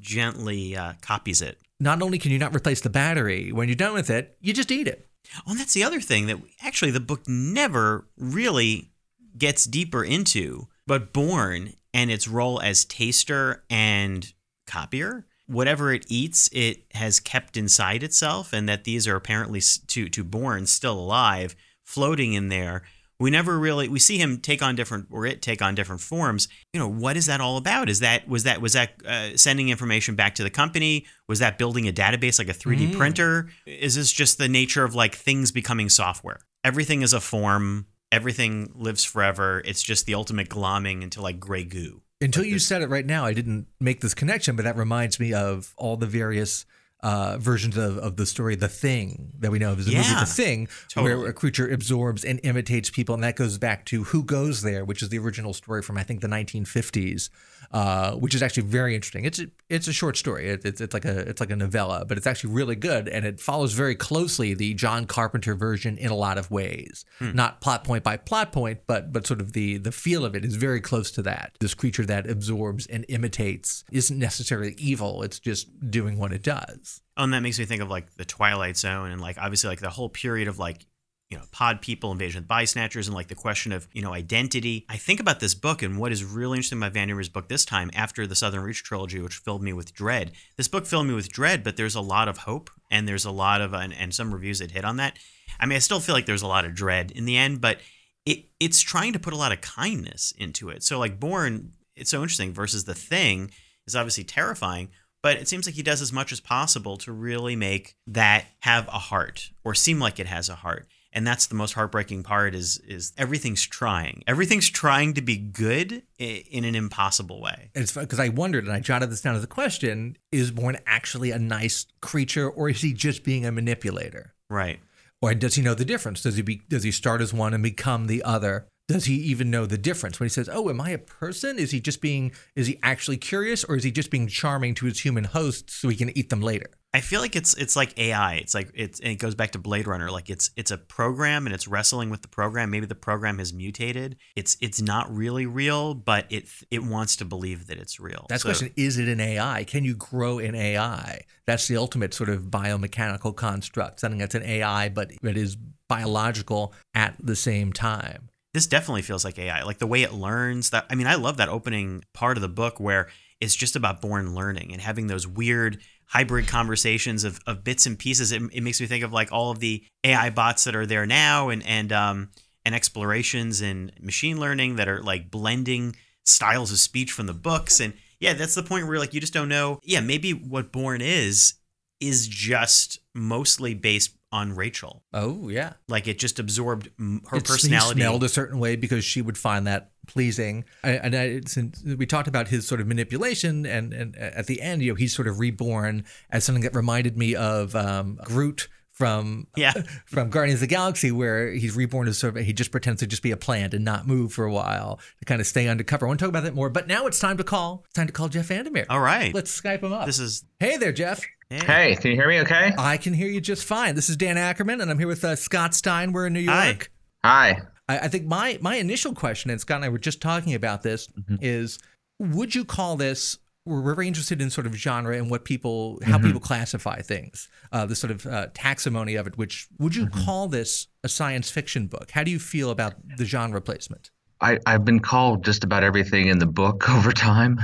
gently 0.00 0.76
uh, 0.76 0.94
copies 1.00 1.42
it. 1.42 1.58
Not 1.80 2.02
only 2.02 2.18
can 2.18 2.32
you 2.32 2.38
not 2.38 2.54
replace 2.54 2.80
the 2.80 2.90
battery, 2.90 3.52
when 3.52 3.68
you're 3.68 3.74
done 3.74 3.94
with 3.94 4.10
it, 4.10 4.36
you 4.40 4.52
just 4.52 4.70
eat 4.70 4.88
it. 4.88 5.08
Oh, 5.38 5.52
and 5.52 5.60
that's 5.60 5.74
the 5.74 5.84
other 5.84 6.00
thing 6.00 6.26
that 6.26 6.38
actually 6.62 6.90
the 6.90 7.00
book 7.00 7.26
never 7.26 8.06
really 8.16 8.92
gets 9.36 9.64
deeper 9.64 10.04
into, 10.04 10.68
but 10.86 11.12
Borne 11.12 11.72
and 11.92 12.10
its 12.10 12.28
role 12.28 12.60
as 12.60 12.84
taster 12.84 13.64
and 13.68 14.32
copier. 14.66 15.26
Whatever 15.46 15.92
it 15.92 16.06
eats, 16.08 16.48
it 16.52 16.84
has 16.94 17.20
kept 17.20 17.56
inside 17.56 18.02
itself, 18.02 18.52
and 18.52 18.68
that 18.68 18.84
these 18.84 19.06
are 19.06 19.16
apparently 19.16 19.60
to 19.88 20.08
to 20.08 20.24
Borne 20.24 20.66
still 20.66 20.98
alive, 20.98 21.54
floating 21.82 22.32
in 22.32 22.48
there 22.48 22.82
we 23.20 23.30
never 23.30 23.58
really 23.58 23.88
we 23.88 23.98
see 23.98 24.18
him 24.18 24.38
take 24.38 24.62
on 24.62 24.74
different 24.74 25.06
or 25.10 25.26
it 25.26 25.42
take 25.42 25.62
on 25.62 25.74
different 25.74 26.00
forms. 26.00 26.48
You 26.72 26.80
know 26.80 26.88
what 26.88 27.16
is 27.16 27.26
that 27.26 27.40
all 27.40 27.56
about? 27.56 27.88
Is 27.88 28.00
that 28.00 28.28
was 28.28 28.44
that 28.44 28.60
was 28.60 28.72
that 28.72 28.94
uh, 29.06 29.36
sending 29.36 29.68
information 29.68 30.14
back 30.14 30.34
to 30.36 30.42
the 30.42 30.50
company? 30.50 31.06
Was 31.28 31.38
that 31.38 31.58
building 31.58 31.88
a 31.88 31.92
database 31.92 32.38
like 32.38 32.48
a 32.48 32.52
3d 32.52 32.90
mm. 32.90 32.96
printer? 32.96 33.50
Is 33.66 33.94
this 33.94 34.12
just 34.12 34.38
the 34.38 34.48
nature 34.48 34.84
of 34.84 34.94
like 34.94 35.14
things 35.14 35.52
becoming 35.52 35.88
software? 35.88 36.40
Everything 36.64 37.02
is 37.02 37.12
a 37.12 37.20
form. 37.20 37.86
Everything 38.10 38.70
lives 38.74 39.04
forever. 39.04 39.62
It's 39.64 39.82
just 39.82 40.06
the 40.06 40.14
ultimate 40.14 40.48
glomming 40.48 41.02
into 41.02 41.20
like 41.20 41.40
gray 41.40 41.64
goo. 41.64 42.02
Until 42.20 42.42
like 42.42 42.52
you 42.52 42.58
said 42.58 42.80
it 42.80 42.88
right 42.88 43.04
now 43.04 43.26
i 43.26 43.34
didn't 43.34 43.66
make 43.80 44.00
this 44.00 44.14
connection 44.14 44.56
but 44.56 44.62
that 44.62 44.76
reminds 44.76 45.20
me 45.20 45.34
of 45.34 45.74
all 45.76 45.96
the 45.96 46.06
various 46.06 46.64
uh, 47.04 47.36
versions 47.38 47.76
of, 47.76 47.98
of 47.98 48.16
the 48.16 48.24
story, 48.24 48.56
The 48.56 48.66
Thing, 48.66 49.30
that 49.40 49.52
we 49.52 49.58
know 49.58 49.72
of 49.72 49.78
as 49.78 49.86
a 49.86 49.90
yeah, 49.90 49.98
movie, 49.98 50.20
The 50.20 50.26
Thing, 50.26 50.68
totally. 50.88 51.14
where 51.14 51.28
a 51.28 51.32
creature 51.34 51.70
absorbs 51.70 52.24
and 52.24 52.40
imitates 52.42 52.88
people. 52.88 53.14
And 53.14 53.22
that 53.22 53.36
goes 53.36 53.58
back 53.58 53.84
to 53.86 54.04
Who 54.04 54.24
Goes 54.24 54.62
There, 54.62 54.86
which 54.86 55.02
is 55.02 55.10
the 55.10 55.18
original 55.18 55.52
story 55.52 55.82
from, 55.82 55.98
I 55.98 56.02
think, 56.02 56.22
the 56.22 56.28
1950s, 56.28 57.28
uh, 57.74 58.12
which 58.12 58.36
is 58.36 58.42
actually 58.42 58.62
very 58.62 58.94
interesting. 58.94 59.24
It's 59.24 59.40
a, 59.40 59.48
it's 59.68 59.88
a 59.88 59.92
short 59.92 60.16
story. 60.16 60.48
It, 60.48 60.64
it's, 60.64 60.80
it's, 60.80 60.94
like 60.94 61.04
a, 61.04 61.28
it's 61.28 61.40
like 61.40 61.50
a 61.50 61.56
novella, 61.56 62.04
but 62.04 62.16
it's 62.16 62.26
actually 62.26 62.54
really 62.54 62.76
good. 62.76 63.08
And 63.08 63.26
it 63.26 63.40
follows 63.40 63.72
very 63.72 63.96
closely 63.96 64.54
the 64.54 64.74
John 64.74 65.06
Carpenter 65.06 65.56
version 65.56 65.98
in 65.98 66.12
a 66.12 66.14
lot 66.14 66.38
of 66.38 66.52
ways. 66.52 67.04
Hmm. 67.18 67.32
Not 67.32 67.60
plot 67.60 67.82
point 67.82 68.04
by 68.04 68.16
plot 68.16 68.52
point, 68.52 68.82
but, 68.86 69.12
but 69.12 69.26
sort 69.26 69.40
of 69.40 69.54
the, 69.54 69.78
the 69.78 69.90
feel 69.90 70.24
of 70.24 70.36
it 70.36 70.44
is 70.44 70.54
very 70.54 70.80
close 70.80 71.10
to 71.10 71.22
that. 71.22 71.56
This 71.58 71.74
creature 71.74 72.06
that 72.06 72.30
absorbs 72.30 72.86
and 72.86 73.04
imitates 73.08 73.82
isn't 73.90 74.20
necessarily 74.20 74.76
evil, 74.78 75.24
it's 75.24 75.40
just 75.40 75.90
doing 75.90 76.16
what 76.16 76.32
it 76.32 76.44
does. 76.44 77.00
Oh, 77.16 77.24
and 77.24 77.34
that 77.34 77.40
makes 77.40 77.58
me 77.58 77.64
think 77.64 77.82
of 77.82 77.90
like 77.90 78.14
the 78.14 78.24
Twilight 78.24 78.76
Zone 78.76 79.10
and 79.10 79.20
like 79.20 79.36
obviously 79.36 79.68
like 79.68 79.80
the 79.80 79.90
whole 79.90 80.08
period 80.08 80.46
of 80.46 80.60
like 80.60 80.86
you 81.30 81.38
know 81.38 81.44
pod 81.52 81.80
people 81.80 82.12
invasion 82.12 82.38
of 82.38 82.44
the 82.44 82.48
by 82.48 82.64
snatchers 82.64 83.06
and 83.08 83.14
like 83.14 83.28
the 83.28 83.34
question 83.34 83.72
of 83.72 83.88
you 83.92 84.02
know 84.02 84.12
identity. 84.12 84.84
I 84.88 84.96
think 84.96 85.20
about 85.20 85.40
this 85.40 85.54
book 85.54 85.82
and 85.82 85.98
what 85.98 86.12
is 86.12 86.22
really 86.24 86.58
interesting 86.58 86.78
about 86.78 86.92
VanderMeer's 86.92 87.28
book 87.28 87.48
this 87.48 87.64
time 87.64 87.90
after 87.94 88.26
the 88.26 88.34
southern 88.34 88.62
reach 88.62 88.82
trilogy 88.82 89.20
which 89.20 89.36
filled 89.36 89.62
me 89.62 89.72
with 89.72 89.94
dread 89.94 90.32
this 90.56 90.68
book 90.68 90.86
filled 90.86 91.06
me 91.06 91.14
with 91.14 91.28
dread 91.28 91.64
but 91.64 91.76
there's 91.76 91.94
a 91.94 92.00
lot 92.00 92.28
of 92.28 92.38
hope 92.38 92.70
and 92.90 93.08
there's 93.08 93.24
a 93.24 93.30
lot 93.30 93.60
of 93.60 93.72
and, 93.72 93.94
and 93.94 94.14
some 94.14 94.32
reviews 94.32 94.58
that 94.58 94.72
hit 94.72 94.84
on 94.84 94.96
that. 94.96 95.18
I 95.58 95.66
mean 95.66 95.76
i 95.76 95.80
still 95.80 96.00
feel 96.00 96.14
like 96.14 96.26
there's 96.26 96.42
a 96.42 96.46
lot 96.46 96.64
of 96.64 96.74
dread 96.74 97.10
in 97.10 97.24
the 97.24 97.36
end 97.36 97.60
but 97.60 97.78
it 98.26 98.46
it's 98.60 98.80
trying 98.80 99.12
to 99.12 99.18
put 99.18 99.32
a 99.32 99.38
lot 99.38 99.52
of 99.52 99.60
kindness 99.60 100.32
into 100.38 100.68
it. 100.68 100.82
So 100.82 100.98
like 100.98 101.18
Borne, 101.18 101.72
it's 101.96 102.10
so 102.10 102.22
interesting 102.22 102.52
versus 102.52 102.84
the 102.84 102.94
thing 102.94 103.50
is 103.86 103.96
obviously 103.96 104.24
terrifying 104.24 104.90
but 105.22 105.38
it 105.38 105.48
seems 105.48 105.64
like 105.64 105.74
he 105.74 105.82
does 105.82 106.02
as 106.02 106.12
much 106.12 106.32
as 106.32 106.40
possible 106.40 106.98
to 106.98 107.10
really 107.10 107.56
make 107.56 107.96
that 108.06 108.44
have 108.60 108.86
a 108.88 108.98
heart 108.98 109.48
or 109.64 109.74
seem 109.74 109.98
like 109.98 110.20
it 110.20 110.26
has 110.26 110.50
a 110.50 110.54
heart 110.54 110.86
and 111.14 111.26
that's 111.26 111.46
the 111.46 111.54
most 111.54 111.74
heartbreaking 111.74 112.24
part 112.24 112.54
is 112.54 112.78
is 112.78 113.12
everything's 113.16 113.62
trying. 113.64 114.24
Everything's 114.26 114.68
trying 114.68 115.14
to 115.14 115.22
be 115.22 115.36
good 115.36 116.02
in 116.18 116.64
an 116.64 116.74
impossible 116.74 117.40
way. 117.40 117.70
It's 117.74 117.92
because 117.92 118.20
i 118.20 118.28
wondered 118.28 118.64
and 118.64 118.72
i 118.72 118.80
jotted 118.80 119.10
this 119.10 119.20
down 119.20 119.36
as 119.36 119.44
a 119.44 119.48
question 119.48 120.16
is 120.32 120.50
Borne 120.50 120.78
actually 120.86 121.30
a 121.30 121.38
nice 121.38 121.86
creature 122.00 122.50
or 122.50 122.68
is 122.68 122.80
he 122.80 122.92
just 122.92 123.22
being 123.24 123.46
a 123.46 123.52
manipulator? 123.52 124.34
Right. 124.50 124.80
Or 125.22 125.32
does 125.32 125.54
he 125.54 125.62
know 125.62 125.74
the 125.74 125.84
difference? 125.84 126.22
Does 126.22 126.36
he 126.36 126.42
be 126.42 126.62
does 126.68 126.82
he 126.82 126.90
start 126.90 127.20
as 127.20 127.32
one 127.32 127.54
and 127.54 127.62
become 127.62 128.08
the 128.08 128.22
other 128.22 128.66
does 128.86 129.06
he 129.06 129.14
even 129.14 129.50
know 129.50 129.66
the 129.66 129.78
difference 129.78 130.20
when 130.20 130.26
he 130.26 130.30
says, 130.30 130.48
"Oh, 130.52 130.68
am 130.68 130.80
I 130.80 130.90
a 130.90 130.98
person?" 130.98 131.58
Is 131.58 131.70
he 131.70 131.80
just 131.80 132.00
being 132.00 132.32
is 132.54 132.66
he 132.66 132.78
actually 132.82 133.16
curious 133.16 133.64
or 133.64 133.76
is 133.76 133.84
he 133.84 133.90
just 133.90 134.10
being 134.10 134.26
charming 134.26 134.74
to 134.74 134.86
his 134.86 135.00
human 135.00 135.24
hosts 135.24 135.74
so 135.74 135.88
he 135.88 135.96
can 135.96 136.16
eat 136.16 136.30
them 136.30 136.42
later? 136.42 136.70
I 136.92 137.00
feel 137.00 137.20
like 137.20 137.34
it's 137.34 137.54
it's 137.54 137.74
like 137.74 137.98
AI. 137.98 138.34
It's 138.34 138.54
like 138.54 138.70
it's 138.74 139.00
and 139.00 139.10
it 139.10 139.16
goes 139.16 139.34
back 139.34 139.50
to 139.52 139.58
Blade 139.58 139.88
Runner. 139.88 140.10
Like 140.10 140.28
it's 140.28 140.50
it's 140.54 140.70
a 140.70 140.78
program 140.78 141.46
and 141.46 141.54
it's 141.54 141.66
wrestling 141.66 142.10
with 142.10 142.22
the 142.22 142.28
program. 142.28 142.70
Maybe 142.70 142.86
the 142.86 142.94
program 142.94 143.38
has 143.38 143.52
mutated. 143.52 144.16
It's 144.36 144.56
it's 144.60 144.80
not 144.80 145.12
really 145.12 145.46
real, 145.46 145.94
but 145.94 146.26
it 146.30 146.44
it 146.70 146.84
wants 146.84 147.16
to 147.16 147.24
believe 147.24 147.66
that 147.66 147.78
it's 147.78 147.98
real. 147.98 148.26
That's 148.28 148.42
so, 148.42 148.48
the 148.48 148.54
question: 148.54 148.74
Is 148.76 148.98
it 148.98 149.08
an 149.08 149.18
AI? 149.18 149.64
Can 149.64 149.84
you 149.84 149.96
grow 149.96 150.38
an 150.38 150.54
AI? 150.54 151.22
That's 151.46 151.66
the 151.66 151.78
ultimate 151.78 152.14
sort 152.14 152.28
of 152.28 152.44
biomechanical 152.44 153.34
construct. 153.34 153.98
Something 153.98 154.20
that's 154.20 154.36
an 154.36 154.44
AI, 154.44 154.90
but 154.90 155.10
it 155.22 155.36
is 155.36 155.56
biological 155.88 156.74
at 156.94 157.16
the 157.18 157.34
same 157.34 157.72
time 157.72 158.28
this 158.54 158.66
definitely 158.68 159.02
feels 159.02 159.24
like 159.24 159.38
AI. 159.38 159.64
Like 159.64 159.78
the 159.78 159.86
way 159.86 160.02
it 160.02 160.14
learns 160.14 160.70
that 160.70 160.86
I 160.88 160.94
mean, 160.94 161.08
I 161.08 161.16
love 161.16 161.36
that 161.36 161.48
opening 161.50 162.04
part 162.14 162.38
of 162.38 162.40
the 162.40 162.48
book 162.48 162.80
where 162.80 163.08
it's 163.40 163.54
just 163.54 163.76
about 163.76 164.00
Borne 164.00 164.34
learning 164.34 164.72
and 164.72 164.80
having 164.80 165.08
those 165.08 165.26
weird 165.26 165.78
hybrid 166.06 166.46
conversations 166.46 167.24
of, 167.24 167.40
of 167.46 167.64
bits 167.64 167.84
and 167.84 167.98
pieces. 167.98 168.30
It, 168.30 168.42
it 168.52 168.62
makes 168.62 168.80
me 168.80 168.86
think 168.86 169.02
of 169.02 169.12
like 169.12 169.32
all 169.32 169.50
of 169.50 169.58
the 169.58 169.84
AI 170.04 170.30
bots 170.30 170.64
that 170.64 170.76
are 170.76 170.86
there 170.86 171.04
now 171.04 171.48
and 171.50 171.66
and 171.66 171.92
um 171.92 172.30
and 172.64 172.74
explorations 172.74 173.60
in 173.60 173.90
machine 174.00 174.38
learning 174.40 174.76
that 174.76 174.88
are 174.88 175.02
like 175.02 175.30
blending 175.30 175.96
styles 176.24 176.70
of 176.70 176.78
speech 176.78 177.10
from 177.12 177.26
the 177.26 177.34
books. 177.34 177.80
And 177.80 177.92
yeah, 178.20 178.34
that's 178.34 178.54
the 178.54 178.62
point 178.62 178.86
where 178.86 179.00
like 179.00 179.12
you 179.12 179.20
just 179.20 179.34
don't 179.34 179.48
know. 179.48 179.80
Yeah, 179.82 180.00
maybe 180.00 180.32
what 180.32 180.70
Borne 180.70 181.02
is 181.02 181.54
is 182.00 182.28
just 182.28 183.00
mostly 183.14 183.74
based 183.74 184.16
on 184.34 184.52
Rachel. 184.52 185.04
Oh 185.14 185.48
yeah, 185.48 185.74
like 185.86 186.08
it 186.08 186.18
just 186.18 186.40
absorbed 186.40 186.90
her 186.98 187.36
it's, 187.36 187.48
personality. 187.48 188.00
He 188.00 188.04
smelled 188.04 188.24
a 188.24 188.28
certain 188.28 188.58
way 188.58 188.74
because 188.74 189.04
she 189.04 189.22
would 189.22 189.38
find 189.38 189.68
that 189.68 189.92
pleasing. 190.08 190.64
And 190.82 191.14
I, 191.14 191.40
since 191.46 191.82
we 191.84 192.04
talked 192.04 192.26
about 192.26 192.48
his 192.48 192.66
sort 192.66 192.80
of 192.80 192.88
manipulation, 192.88 193.64
and 193.64 193.92
and 193.92 194.16
at 194.16 194.48
the 194.48 194.60
end, 194.60 194.82
you 194.82 194.90
know, 194.90 194.96
he's 194.96 195.14
sort 195.14 195.28
of 195.28 195.38
reborn 195.38 196.04
as 196.30 196.42
something 196.42 196.64
that 196.64 196.74
reminded 196.74 197.16
me 197.16 197.36
of 197.36 197.76
um, 197.76 198.18
Groot 198.24 198.68
from 198.90 199.46
yeah 199.56 199.72
from 200.06 200.30
Guardians 200.30 200.56
of 200.58 200.68
the 200.68 200.74
Galaxy, 200.74 201.12
where 201.12 201.52
he's 201.52 201.76
reborn 201.76 202.08
as 202.08 202.18
sort 202.18 202.36
of 202.36 202.44
he 202.44 202.52
just 202.52 202.72
pretends 202.72 203.00
to 203.00 203.06
just 203.06 203.22
be 203.22 203.30
a 203.30 203.36
plant 203.36 203.72
and 203.72 203.84
not 203.84 204.08
move 204.08 204.32
for 204.32 204.44
a 204.44 204.52
while 204.52 204.98
to 205.20 205.24
kind 205.24 205.40
of 205.40 205.46
stay 205.46 205.68
undercover. 205.68 206.06
I 206.06 206.08
want 206.08 206.18
to 206.18 206.24
talk 206.24 206.30
about 206.30 206.42
that 206.42 206.54
more, 206.54 206.70
but 206.70 206.88
now 206.88 207.06
it's 207.06 207.20
time 207.20 207.36
to 207.36 207.44
call. 207.44 207.84
It's 207.86 207.94
time 207.94 208.08
to 208.08 208.12
call 208.12 208.28
Jeff 208.28 208.48
VanderMeer. 208.48 208.86
All 208.90 209.00
right, 209.00 209.32
let's 209.32 209.60
Skype 209.60 209.84
him 209.84 209.92
up. 209.92 210.06
This 210.06 210.18
is 210.18 210.44
hey 210.58 210.76
there, 210.76 210.92
Jeff. 210.92 211.24
Hey. 211.50 211.96
can 211.96 212.10
you 212.10 212.16
hear 212.16 212.28
me? 212.28 212.40
Okay. 212.40 212.72
I 212.76 212.96
can 212.96 213.12
hear 213.12 213.28
you 213.28 213.40
just 213.40 213.64
fine. 213.64 213.94
This 213.94 214.08
is 214.08 214.16
Dan 214.16 214.36
Ackerman, 214.36 214.80
and 214.80 214.90
I'm 214.90 214.98
here 214.98 215.08
with 215.08 215.24
uh, 215.24 215.36
Scott 215.36 215.74
Stein. 215.74 216.12
We're 216.12 216.26
in 216.26 216.32
New 216.32 216.40
York. 216.40 216.90
Hi. 217.22 217.52
Hi. 217.56 217.62
I, 217.88 217.98
I, 218.00 218.08
think 218.08 218.26
my 218.26 218.58
my 218.60 218.76
initial 218.76 219.14
question, 219.14 219.50
and 219.50 219.60
Scott 219.60 219.76
and 219.76 219.84
I 219.84 219.88
were 219.88 219.98
just 219.98 220.20
talking 220.20 220.54
about 220.54 220.82
this, 220.82 221.06
mm-hmm. 221.08 221.36
is 221.40 221.78
would 222.18 222.54
you 222.54 222.64
call 222.64 222.96
this 222.96 223.38
we're 223.66 223.94
very 223.94 224.06
interested 224.06 224.42
in 224.42 224.50
sort 224.50 224.66
of 224.66 224.74
genre 224.74 225.16
and 225.16 225.30
what 225.30 225.44
people 225.44 225.98
how 226.02 226.16
mm-hmm. 226.16 226.26
people 226.26 226.40
classify 226.40 227.00
things 227.00 227.48
uh, 227.72 227.86
the 227.86 227.96
sort 227.96 228.10
of 228.10 228.26
uh, 228.26 228.48
taxonomy 228.48 229.18
of 229.18 229.26
it 229.26 229.38
which 229.38 229.68
would 229.78 229.94
you 229.94 230.06
mm-hmm. 230.06 230.24
call 230.24 230.48
this 230.48 230.86
a 231.02 231.08
science 231.08 231.50
fiction 231.50 231.86
book 231.86 232.10
how 232.10 232.22
do 232.22 232.30
you 232.30 232.38
feel 232.38 232.70
about 232.70 232.94
the 233.16 233.24
genre 233.24 233.60
placement 233.60 234.10
I, 234.44 234.72
have 234.72 234.84
been 234.84 235.00
called 235.00 235.44
just 235.44 235.64
about 235.64 235.84
everything 235.84 236.28
in 236.28 236.38
the 236.38 236.46
book 236.46 236.88
over 236.96 237.12
time, 237.12 237.60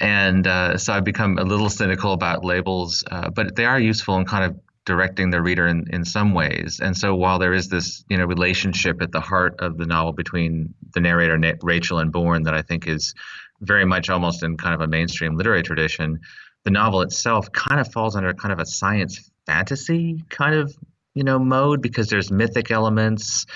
and 0.00 0.46
uh, 0.46 0.76
so 0.78 0.92
I've 0.92 1.04
become 1.04 1.38
a 1.38 1.44
little 1.44 1.68
cynical 1.68 2.12
about 2.12 2.44
labels. 2.44 3.04
Uh, 3.10 3.30
but 3.30 3.56
they 3.56 3.64
are 3.64 3.80
useful 3.80 4.16
in 4.16 4.24
kind 4.24 4.44
of 4.44 4.60
directing 4.86 5.30
the 5.30 5.42
reader 5.42 5.66
in, 5.66 5.86
in 5.92 6.04
some 6.04 6.32
ways. 6.32 6.80
And 6.82 6.96
so 6.96 7.14
while 7.14 7.38
there 7.38 7.52
is 7.52 7.68
this 7.68 8.04
you 8.08 8.16
know 8.16 8.24
relationship 8.24 9.02
at 9.02 9.12
the 9.12 9.20
heart 9.20 9.56
of 9.60 9.76
the 9.76 9.86
novel 9.86 10.12
between 10.12 10.74
the 10.94 11.00
narrator 11.00 11.38
Rachel 11.62 11.98
and 11.98 12.12
Borne 12.12 12.44
that 12.44 12.54
I 12.54 12.62
think 12.62 12.86
is 12.86 13.14
very 13.60 13.84
much 13.84 14.08
almost 14.08 14.42
in 14.42 14.56
kind 14.56 14.74
of 14.74 14.80
a 14.80 14.86
mainstream 14.86 15.36
literary 15.36 15.62
tradition, 15.62 16.20
the 16.64 16.70
novel 16.70 17.02
itself 17.02 17.52
kind 17.52 17.80
of 17.80 17.92
falls 17.92 18.16
under 18.16 18.32
kind 18.32 18.52
of 18.52 18.58
a 18.58 18.66
science 18.66 19.30
fantasy 19.46 20.22
kind 20.28 20.54
of 20.54 20.74
you 21.14 21.24
know 21.24 21.38
mode 21.38 21.82
because 21.82 22.08
there's 22.08 22.30
mythic 22.30 22.70
elements. 22.70 23.46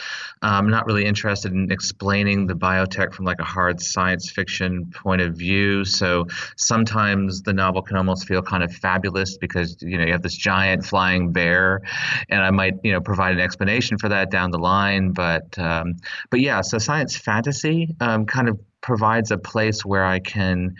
I'm 0.42 0.68
not 0.68 0.87
really 0.87 1.04
interested 1.04 1.52
in 1.52 1.70
explaining 1.70 2.46
the 2.46 2.54
biotech 2.54 3.14
from 3.14 3.25
like 3.25 3.38
a 3.40 3.44
hard 3.44 3.80
science 3.80 4.30
fiction 4.30 4.90
point 4.90 5.23
of 5.23 5.37
view. 5.37 5.84
So 5.84 6.26
sometimes 6.56 7.42
the 7.42 7.52
novel 7.52 7.82
can 7.82 7.96
almost 7.96 8.26
feel 8.26 8.42
kind 8.42 8.62
of 8.62 8.73
fabulous 8.73 9.38
because 9.38 9.76
you 9.80 9.96
know 9.99 10.04
you 10.04 10.12
have 10.12 10.23
this 10.23 10.37
giant 10.37 10.84
flying 10.84 11.32
bear 11.32 11.80
and 12.28 12.42
i 12.42 12.50
might 12.50 12.75
you 12.82 12.92
know 12.92 13.00
provide 13.00 13.32
an 13.32 13.40
explanation 13.40 13.99
for 13.99 14.08
that 14.08 14.30
down 14.30 14.50
the 14.50 14.58
line. 14.58 15.12
But 15.12 15.58
um, 15.58 15.96
but 16.30 16.40
yeah 16.40 16.61
so 16.61 16.78
science 16.78 17.16
fantasy 17.16 17.94
um, 18.00 18.26
kind 18.26 18.49
of 18.49 18.58
provides 18.80 19.30
a 19.30 19.38
place 19.38 19.84
where 19.84 20.04
I 20.04 20.18
can 20.18 20.75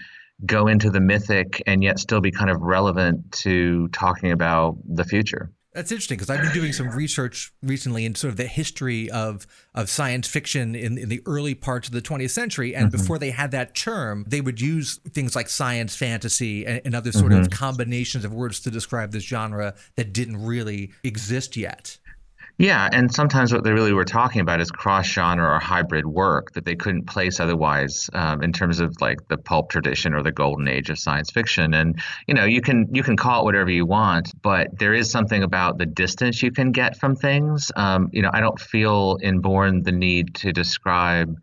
go 0.45 0.67
into 0.67 0.91
the 0.91 1.01
mythic 1.01 1.63
and 1.67 1.83
yet 1.83 1.99
still 1.99 2.21
be 2.21 2.31
kind 2.31 2.51
of 2.51 2.61
relevant 2.61 3.33
to 3.33 3.89
talking 3.89 4.31
about 4.31 4.77
the 4.85 5.05
future. 5.05 5.51
That's 5.75 5.91
interesting 5.91 6.17
because 6.17 6.31
I've 6.31 6.41
been 6.41 6.53
doing 6.53 6.73
some 6.73 6.89
research 6.91 7.53
recently 7.61 8.05
in 8.05 8.15
sort 8.15 8.31
of 8.31 8.37
the 8.37 8.47
history 8.47 9.11
of 9.11 9.45
of 9.75 9.91
science 9.91 10.29
fiction 10.29 10.77
in, 10.77 10.97
in 10.97 11.09
the 11.09 11.21
early 11.27 11.57
parts 11.57 11.89
of 11.89 11.95
the 11.95 12.01
20th 12.01 12.31
century. 12.31 12.77
And 12.77 12.93
mm-hmm. 12.93 12.97
before 12.97 13.19
they 13.19 13.33
had 13.33 13.51
that 13.51 13.75
term, 13.75 14.25
they 14.29 14.41
would 14.41 14.61
use 14.61 15.01
things 15.11 15.35
like 15.35 15.49
science 15.49 15.97
fantasy 15.97 16.65
and, 16.65 16.81
and 16.85 16.95
other 16.95 17.11
sort 17.11 17.33
mm-hmm. 17.33 17.41
of 17.41 17.51
combinations 17.51 18.25
of 18.25 18.33
words 18.33 18.61
to 18.61 18.71
describe 18.71 19.11
this 19.11 19.25
genre 19.25 19.75
that 19.97 20.13
didn't 20.13 20.45
really 20.45 20.93
exist 21.03 21.57
yet. 21.57 21.99
Yeah, 22.57 22.89
and 22.93 23.13
sometimes 23.13 23.53
what 23.53 23.65
they 23.65 23.73
really 23.73 23.93
were 23.93 24.05
talking 24.05 24.41
about 24.41 24.61
is 24.61 24.71
cross 24.71 25.07
genre 25.07 25.57
or 25.57 25.59
hybrid 25.59 26.07
work 26.07 26.53
that 26.53 26.65
they 26.65 26.77
couldn't 26.77 27.07
place 27.07 27.41
otherwise 27.41 28.09
um, 28.13 28.45
in 28.45 28.53
terms 28.53 28.79
of 28.79 28.95
like 29.01 29.27
the 29.27 29.37
pulp 29.37 29.71
tradition 29.71 30.15
or 30.15 30.23
the 30.23 30.31
golden 30.31 30.69
age 30.69 30.89
of 30.89 30.97
science 30.97 31.33
fiction. 31.33 31.75
And 31.75 32.01
you 32.29 32.35
know, 32.35 32.45
you 32.45 32.61
can 32.61 32.89
you 32.93 33.03
can 33.03 33.17
call 33.17 33.41
it 33.41 33.45
whatever 33.45 33.71
you 33.71 33.87
want, 33.87 34.31
but 34.41 34.79
there 34.79 34.95
is 34.95 35.11
something 35.11 35.43
about 35.43 35.79
the 35.79 35.87
distance 35.87 36.45
you 36.45 36.53
can 36.53 36.71
get 36.71 36.97
from 36.97 37.17
things. 37.17 37.73
Um, 37.75 38.09
you 38.13 38.23
know, 38.23 38.31
I 38.33 38.39
don't 38.39 38.61
feel 38.61 39.19
inborn 39.21 39.83
the 39.83 39.93
need 39.93 40.37
to 40.37 40.53
describe 40.53 41.37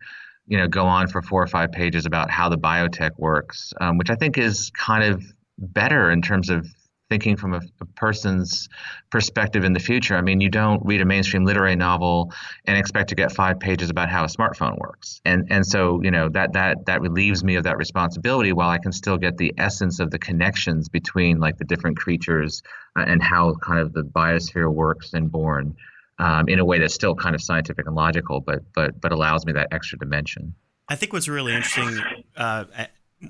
you 0.46 0.56
know 0.56 0.66
go 0.66 0.86
on 0.86 1.08
for 1.08 1.20
four 1.20 1.42
or 1.42 1.46
five 1.46 1.72
pages 1.72 2.06
about 2.06 2.30
how 2.30 2.48
the 2.48 2.58
biotech 2.58 3.12
works, 3.18 3.74
um, 3.82 3.98
which 3.98 4.08
I 4.08 4.14
think 4.14 4.38
is 4.38 4.70
kind 4.70 5.04
of 5.04 5.22
better 5.58 6.10
in 6.10 6.22
terms 6.22 6.48
of 6.48 6.66
thinking 7.12 7.36
from 7.36 7.52
a, 7.52 7.60
a, 7.78 7.84
person's 7.84 8.70
perspective 9.10 9.64
in 9.64 9.74
the 9.74 9.80
future. 9.80 10.16
I 10.16 10.22
mean, 10.22 10.40
you 10.40 10.48
don't 10.48 10.80
read 10.82 11.02
a 11.02 11.04
mainstream 11.04 11.44
literary 11.44 11.76
novel 11.76 12.32
and 12.64 12.78
expect 12.78 13.10
to 13.10 13.14
get 13.14 13.30
five 13.32 13.60
pages 13.60 13.90
about 13.90 14.08
how 14.08 14.24
a 14.24 14.28
smartphone 14.28 14.78
works. 14.78 15.20
And 15.26 15.48
and 15.50 15.66
so, 15.66 16.02
you 16.02 16.10
know, 16.10 16.30
that 16.30 16.54
that 16.54 16.86
that 16.86 17.02
relieves 17.02 17.44
me 17.44 17.56
of 17.56 17.64
that 17.64 17.76
responsibility 17.76 18.54
while 18.54 18.70
I 18.70 18.78
can 18.78 18.92
still 18.92 19.18
get 19.18 19.36
the 19.36 19.52
essence 19.58 20.00
of 20.00 20.10
the 20.10 20.18
connections 20.18 20.88
between 20.88 21.38
like 21.38 21.58
the 21.58 21.66
different 21.66 21.98
creatures 21.98 22.62
uh, 22.96 23.04
and 23.06 23.22
how 23.22 23.56
kind 23.56 23.80
of 23.80 23.92
the 23.92 24.04
biosphere 24.04 24.72
works 24.72 25.12
and 25.12 25.30
Borne. 25.30 25.76
Um, 26.18 26.48
in 26.48 26.60
a 26.60 26.64
way 26.64 26.78
that's 26.78 26.94
still 26.94 27.14
kind 27.14 27.34
of 27.34 27.42
scientific 27.42 27.86
and 27.86 27.94
logical, 27.94 28.40
but 28.40 28.60
but 28.74 28.98
but 29.00 29.12
allows 29.12 29.44
me 29.44 29.52
that 29.52 29.68
extra 29.70 29.98
dimension. 29.98 30.54
I 30.88 30.94
think 30.94 31.12
what's 31.12 31.28
really 31.28 31.54
interesting 31.54 32.00
uh, 32.36 32.64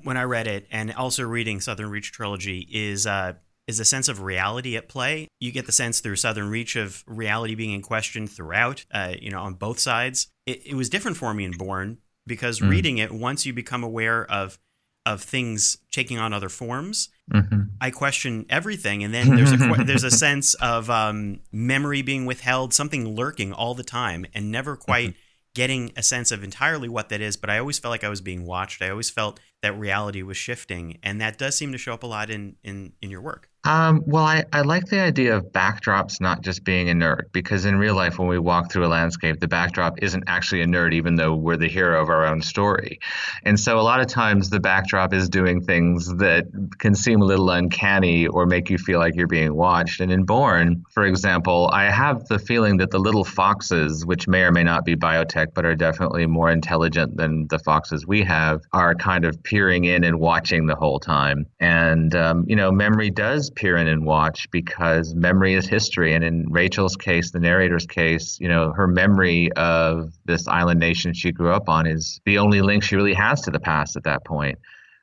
when 0.03 0.17
I 0.17 0.23
read 0.23 0.47
it, 0.47 0.67
and 0.71 0.91
also 0.93 1.23
reading 1.23 1.61
Southern 1.61 1.89
Reach 1.89 2.11
trilogy, 2.11 2.67
is 2.71 3.05
uh, 3.05 3.33
is 3.67 3.79
a 3.79 3.85
sense 3.85 4.07
of 4.07 4.21
reality 4.21 4.75
at 4.75 4.89
play. 4.89 5.27
You 5.39 5.51
get 5.51 5.65
the 5.65 5.71
sense 5.71 5.99
through 5.99 6.17
Southern 6.17 6.49
Reach 6.49 6.75
of 6.75 7.03
reality 7.07 7.55
being 7.55 7.71
in 7.71 7.81
question 7.81 8.27
throughout, 8.27 8.85
uh, 8.91 9.13
you 9.19 9.31
know, 9.31 9.39
on 9.39 9.53
both 9.53 9.79
sides. 9.79 10.27
It, 10.45 10.67
it, 10.67 10.73
was 10.75 10.89
different 10.89 11.17
for 11.17 11.33
me 11.33 11.45
in 11.45 11.51
Borne 11.51 11.99
because 12.27 12.59
mm. 12.59 12.69
reading 12.69 12.97
it, 12.97 13.11
once 13.11 13.45
you 13.45 13.53
become 13.53 13.83
aware 13.83 14.29
of 14.29 14.59
of 15.05 15.21
things 15.21 15.79
taking 15.91 16.17
on 16.17 16.31
other 16.31 16.47
forms, 16.47 17.09
mm-hmm. 17.31 17.63
I 17.81 17.91
question 17.91 18.45
everything, 18.49 19.03
and 19.03 19.13
then 19.13 19.35
there's 19.35 19.51
a 19.51 19.57
there's 19.85 20.05
a 20.05 20.11
sense 20.11 20.53
of 20.55 20.89
um, 20.89 21.41
memory 21.51 22.01
being 22.01 22.25
withheld, 22.25 22.73
something 22.73 23.15
lurking 23.15 23.53
all 23.53 23.73
the 23.73 23.83
time, 23.83 24.25
and 24.33 24.51
never 24.51 24.75
quite. 24.75 25.09
Mm-hmm 25.09 25.19
getting 25.55 25.91
a 25.95 26.01
sense 26.03 26.31
of 26.31 26.43
entirely 26.43 26.89
what 26.89 27.09
that 27.09 27.21
is, 27.21 27.37
but 27.37 27.49
I 27.49 27.59
always 27.59 27.77
felt 27.77 27.91
like 27.91 28.03
I 28.03 28.09
was 28.09 28.21
being 28.21 28.43
watched. 28.45 28.81
I 28.81 28.89
always 28.89 29.11
felt 29.11 29.39
that 29.61 29.77
reality 29.77 30.23
was 30.23 30.35
shifting, 30.35 30.99
and 31.03 31.21
that 31.21 31.37
does 31.37 31.55
seem 31.55 31.71
to 31.73 31.77
show 31.77 31.93
up 31.93 32.01
a 32.01 32.07
lot 32.07 32.29
in 32.29 32.55
in 32.63 32.93
in 33.01 33.09
your 33.11 33.21
work. 33.21 33.49
Um, 33.65 34.03
well, 34.05 34.25
I, 34.25 34.43
I 34.51 34.61
like 34.61 34.87
the 34.87 34.99
idea 34.99 35.37
of 35.37 35.53
backdrops 35.53 36.19
not 36.19 36.41
just 36.41 36.65
being 36.65 36.87
inert 36.87 37.31
because 37.31 37.63
in 37.63 37.77
real 37.77 37.95
life, 37.95 38.19
when 38.19 38.27
we 38.27 38.37
walk 38.37 38.69
through 38.69 38.85
a 38.85 38.87
landscape, 38.87 39.39
the 39.39 39.47
backdrop 39.47 40.03
isn't 40.03 40.25
actually 40.27 40.61
inert, 40.61 40.93
even 40.93 41.15
though 41.15 41.33
we're 41.33 41.55
the 41.55 41.69
hero 41.69 42.01
of 42.01 42.09
our 42.09 42.25
own 42.25 42.41
story. 42.41 42.99
And 43.43 43.57
so, 43.57 43.79
a 43.79 43.81
lot 43.81 44.01
of 44.01 44.07
times, 44.07 44.49
the 44.49 44.59
backdrop 44.59 45.13
is 45.13 45.29
doing 45.29 45.61
things 45.61 46.13
that 46.17 46.45
can 46.77 46.93
seem 46.93 47.21
a 47.21 47.25
little 47.25 47.49
uncanny 47.49 48.27
or 48.27 48.45
make 48.45 48.69
you 48.69 48.77
feel 48.77 48.99
like 48.99 49.15
you're 49.15 49.27
being 49.27 49.55
watched. 49.55 50.01
And 50.01 50.11
in 50.11 50.25
Borne, 50.25 50.83
for 50.89 51.05
example, 51.05 51.69
I 51.71 51.89
have 51.89 52.25
the 52.27 52.39
feeling 52.39 52.77
that 52.77 52.91
the 52.91 52.99
little 52.99 53.23
foxes, 53.23 54.05
which 54.05 54.27
may 54.27 54.41
or 54.41 54.51
may 54.51 54.63
not 54.63 54.83
be 54.83 54.97
biotech, 54.97 55.53
but 55.53 55.63
are 55.65 55.75
definitely 55.75 56.25
more 56.25 56.49
intelligent 56.49 57.15
than 57.15 57.47
the 57.47 57.59
foxes 57.59 58.05
we 58.05 58.23
have, 58.23 58.61
are 58.73 58.93
kind 58.93 59.23
of 59.23 59.41
peering 59.43 59.85
in 59.85 60.03
and 60.03 60.19
watching 60.19 60.65
the 60.65 60.75
whole 60.75 60.99
time. 60.99 61.45
And, 61.61 62.13
um, 62.13 62.43
you 62.45 62.57
know, 62.57 62.69
memory 62.69 63.09
does 63.09 63.52
peer 63.55 63.77
in 63.77 63.87
and 63.87 64.05
watch 64.05 64.49
because 64.51 65.13
memory 65.13 65.53
is 65.53 65.67
history. 65.67 66.13
And 66.13 66.23
in 66.23 66.47
Rachel's 66.49 66.95
case, 66.95 67.31
the 67.31 67.39
narrator's 67.39 67.85
case, 67.85 68.37
you 68.39 68.47
know, 68.47 68.71
her 68.71 68.87
memory 68.87 69.51
of 69.53 70.13
this 70.25 70.47
island 70.47 70.79
nation 70.79 71.13
she 71.13 71.31
grew 71.31 71.51
up 71.51 71.69
on 71.69 71.87
is 71.87 72.21
the 72.25 72.37
only 72.37 72.61
link 72.61 72.83
she 72.83 72.95
really 72.95 73.13
has 73.13 73.41
to 73.41 73.51
the 73.51 73.59
past 73.59 73.95
at 73.95 74.03
that 74.03 74.25
point. 74.25 74.59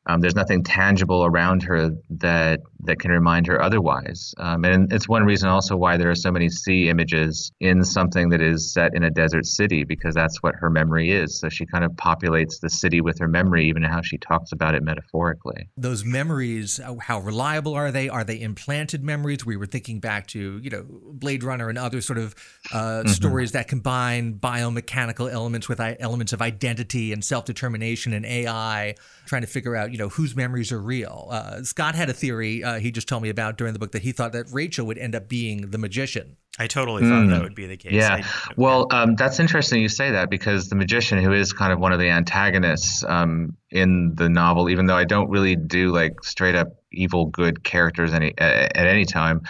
Um, 0.07 0.21
there's 0.21 0.35
nothing 0.35 0.65
tangible 0.65 1.25
around 1.25 1.63
her 1.65 1.91
that 2.11 2.61
that 2.85 2.99
can 2.99 3.11
remind 3.11 3.47
her 3.47 3.61
otherwise. 3.63 4.35
Um, 4.39 4.65
and 4.65 4.93
it's 4.93 5.09
one 5.09 5.25
reason 5.25 5.49
also 5.49 5.77
why 5.77 5.97
there 5.97 6.11
are 6.11 6.15
so 6.15 6.33
many 6.33 6.49
sea 6.49 6.89
images 6.89 7.53
in 7.61 7.85
something 7.85 8.31
that 8.31 8.41
is 8.41 8.73
set 8.73 8.95
in 8.95 9.05
a 9.05 9.11
desert 9.11 9.47
city 9.47 9.85
because 9.85 10.15
that's 10.15 10.43
what 10.43 10.55
her 10.55 10.71
memory 10.71 11.11
is. 11.11 11.39
So 11.39 11.49
she 11.49 11.67
kind 11.67 11.85
of 11.85 11.93
populates 11.93 12.61
the 12.61 12.71
city 12.71 13.01
with 13.01 13.19
her 13.19 13.29
memory, 13.29 13.69
even 13.69 13.83
how 13.83 14.01
she 14.03 14.19
talks 14.19 14.53
about 14.53 14.75
it 14.75 14.83
metaphorically. 14.83 15.69
Those 15.77 16.05
memories, 16.05 16.81
uh, 16.81 16.97
how 16.97 17.21
reliable 17.21 17.75
are 17.75 17.93
they? 17.93 18.09
Are 18.09 18.25
they 18.25 18.41
implanted 18.41 19.05
memories? 19.05 19.45
We 19.45 19.57
were 19.57 19.67
thinking 19.67 20.01
back 20.01 20.27
to 20.29 20.59
you 20.59 20.71
know 20.71 20.87
Blade 20.89 21.45
Runner 21.45 21.69
and 21.69 21.79
other 21.79 22.01
sort 22.01 22.19
of 22.19 22.35
uh, 22.73 22.79
mm-hmm. 22.79 23.09
stories 23.09 23.53
that 23.53 23.69
combine 23.69 24.39
biomechanical 24.39 25.31
elements 25.31 25.69
with 25.69 25.81
elements 25.81 26.33
of 26.33 26.41
identity 26.41 27.13
and 27.13 27.25
self 27.25 27.45
determination 27.45 28.13
and 28.13 28.25
AI, 28.25 28.95
trying 29.27 29.43
to 29.43 29.49
figure 29.49 29.77
out 29.77 29.91
you 29.91 29.99
know, 29.99 30.09
whose 30.09 30.37
memories 30.37 30.73
are 30.73 30.81
real. 30.81 31.29
Uh, 31.31 31.63
Scott 31.63 31.95
had 31.95 32.09
a 32.09 32.13
theory 32.13 32.63
uh, 32.63 32.70
Uh, 32.71 32.79
he 32.79 32.93
just 32.93 33.09
told 33.09 33.21
me 33.21 33.29
about 33.29 33.59
during 33.59 33.73
the 33.73 33.81
book 33.81 33.91
that 33.91 34.03
he 34.03 34.13
thought 34.13 34.31
that 34.31 34.47
Rachel 34.53 34.87
would 34.87 34.97
end 34.97 35.17
up 35.17 35.29
being 35.29 35.73
the 35.73 35.79
magician. 35.79 36.37
I 36.59 36.67
totally 36.67 37.03
thought 37.03 37.25
mm. 37.25 37.31
that 37.31 37.43
would 37.43 37.55
be 37.55 37.67
the 37.67 37.77
case. 37.77 37.93
Yeah. 37.93 38.23
I, 38.23 38.53
well, 38.57 38.89
um, 38.91 39.15
that's 39.15 39.39
interesting 39.39 39.81
you 39.81 39.89
say 39.89 40.11
that 40.11 40.31
because 40.31 40.69
the 40.69 40.75
magician, 40.75 41.23
who 41.23 41.33
is 41.33 41.53
kind 41.53 41.73
of 41.73 41.79
one 41.79 41.93
of 41.93 42.01
the 42.01 42.09
antagonists 42.09 43.05
um, 43.05 43.57
in 43.71 44.15
the 44.17 44.29
novel, 44.29 44.69
even 44.69 44.87
though 44.87 44.97
I 44.97 45.05
don't 45.05 45.31
really 45.31 45.55
do 45.55 45.91
like 45.91 46.25
straight 46.25 46.57
up 46.57 46.69
evil 46.93 47.27
good 47.27 47.63
characters 47.63 48.13
any 48.13 48.35
at, 48.37 48.77
at 48.77 48.87
any 48.87 49.05
time, 49.05 49.43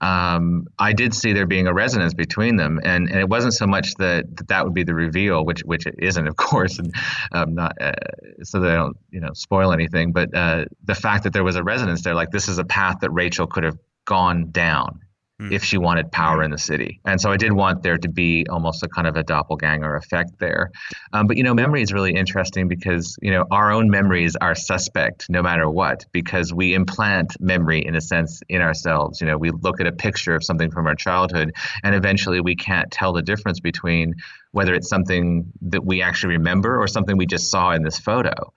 um, 0.00 0.66
I 0.78 0.92
did 0.92 1.12
see 1.12 1.32
there 1.32 1.46
being 1.46 1.66
a 1.66 1.74
resonance 1.74 2.14
between 2.14 2.56
them, 2.56 2.80
and, 2.84 3.08
and 3.08 3.18
it 3.18 3.28
wasn't 3.28 3.54
so 3.54 3.66
much 3.66 3.94
that, 3.96 4.36
that 4.36 4.48
that 4.48 4.64
would 4.64 4.74
be 4.74 4.84
the 4.84 4.94
reveal, 4.94 5.44
which 5.44 5.60
which 5.64 5.86
it 5.86 5.96
isn't, 5.98 6.26
of 6.26 6.36
course, 6.36 6.78
and 6.78 6.94
um, 7.32 7.54
not 7.54 7.72
uh, 7.80 7.92
so 8.42 8.60
that 8.60 8.70
I 8.70 8.76
don't 8.76 8.96
you 9.10 9.20
know 9.20 9.32
spoil 9.34 9.72
anything, 9.72 10.12
but 10.12 10.34
uh, 10.34 10.66
the 10.84 10.94
fact 10.94 11.24
that 11.24 11.32
there 11.32 11.44
was 11.44 11.56
a 11.56 11.64
resonance 11.64 12.02
there, 12.02 12.14
like 12.14 12.30
this 12.30 12.48
is 12.48 12.58
a 12.58 12.64
path 12.64 12.98
that 13.00 13.10
Rachel 13.10 13.46
could 13.46 13.64
have 13.64 13.78
gone 14.06 14.50
down 14.50 15.00
mm. 15.40 15.52
if 15.52 15.64
she 15.64 15.78
wanted 15.78 16.10
power 16.12 16.42
in 16.42 16.50
the 16.50 16.58
city. 16.58 17.00
And 17.04 17.20
so 17.20 17.30
I 17.30 17.36
did 17.36 17.52
want 17.52 17.82
there 17.82 17.98
to 17.98 18.08
be 18.08 18.46
almost 18.48 18.82
a 18.82 18.88
kind 18.88 19.06
of 19.06 19.16
a 19.16 19.22
doppelganger 19.22 19.96
effect 19.96 20.38
there. 20.38 20.70
Um, 21.12 21.26
but, 21.26 21.36
you 21.36 21.42
know, 21.42 21.54
memory 21.54 21.82
is 21.82 21.92
really 21.92 22.14
interesting 22.14 22.68
because, 22.68 23.16
you 23.22 23.30
know, 23.30 23.44
our 23.50 23.72
own 23.72 23.90
memories 23.90 24.36
are 24.36 24.54
suspect 24.54 25.26
no 25.28 25.42
matter 25.42 25.68
what, 25.68 26.04
because 26.12 26.52
we 26.52 26.74
implant 26.74 27.40
memory 27.40 27.84
in 27.84 27.96
a 27.96 28.00
sense 28.00 28.42
in 28.48 28.60
ourselves. 28.60 29.20
You 29.20 29.26
know, 29.26 29.38
we 29.38 29.50
look 29.50 29.80
at 29.80 29.86
a 29.86 29.92
picture 29.92 30.34
of 30.34 30.44
something 30.44 30.70
from 30.70 30.86
our 30.86 30.94
childhood 30.94 31.54
and 31.82 31.94
eventually 31.94 32.40
we 32.40 32.56
can't 32.56 32.90
tell 32.90 33.12
the 33.12 33.22
difference 33.22 33.60
between 33.60 34.14
whether 34.52 34.74
it's 34.74 34.88
something 34.88 35.52
that 35.62 35.84
we 35.84 36.02
actually 36.02 36.34
remember 36.34 36.80
or 36.80 36.86
something 36.86 37.16
we 37.16 37.26
just 37.26 37.50
saw 37.50 37.72
in 37.72 37.82
this 37.82 37.98
photo. 37.98 38.52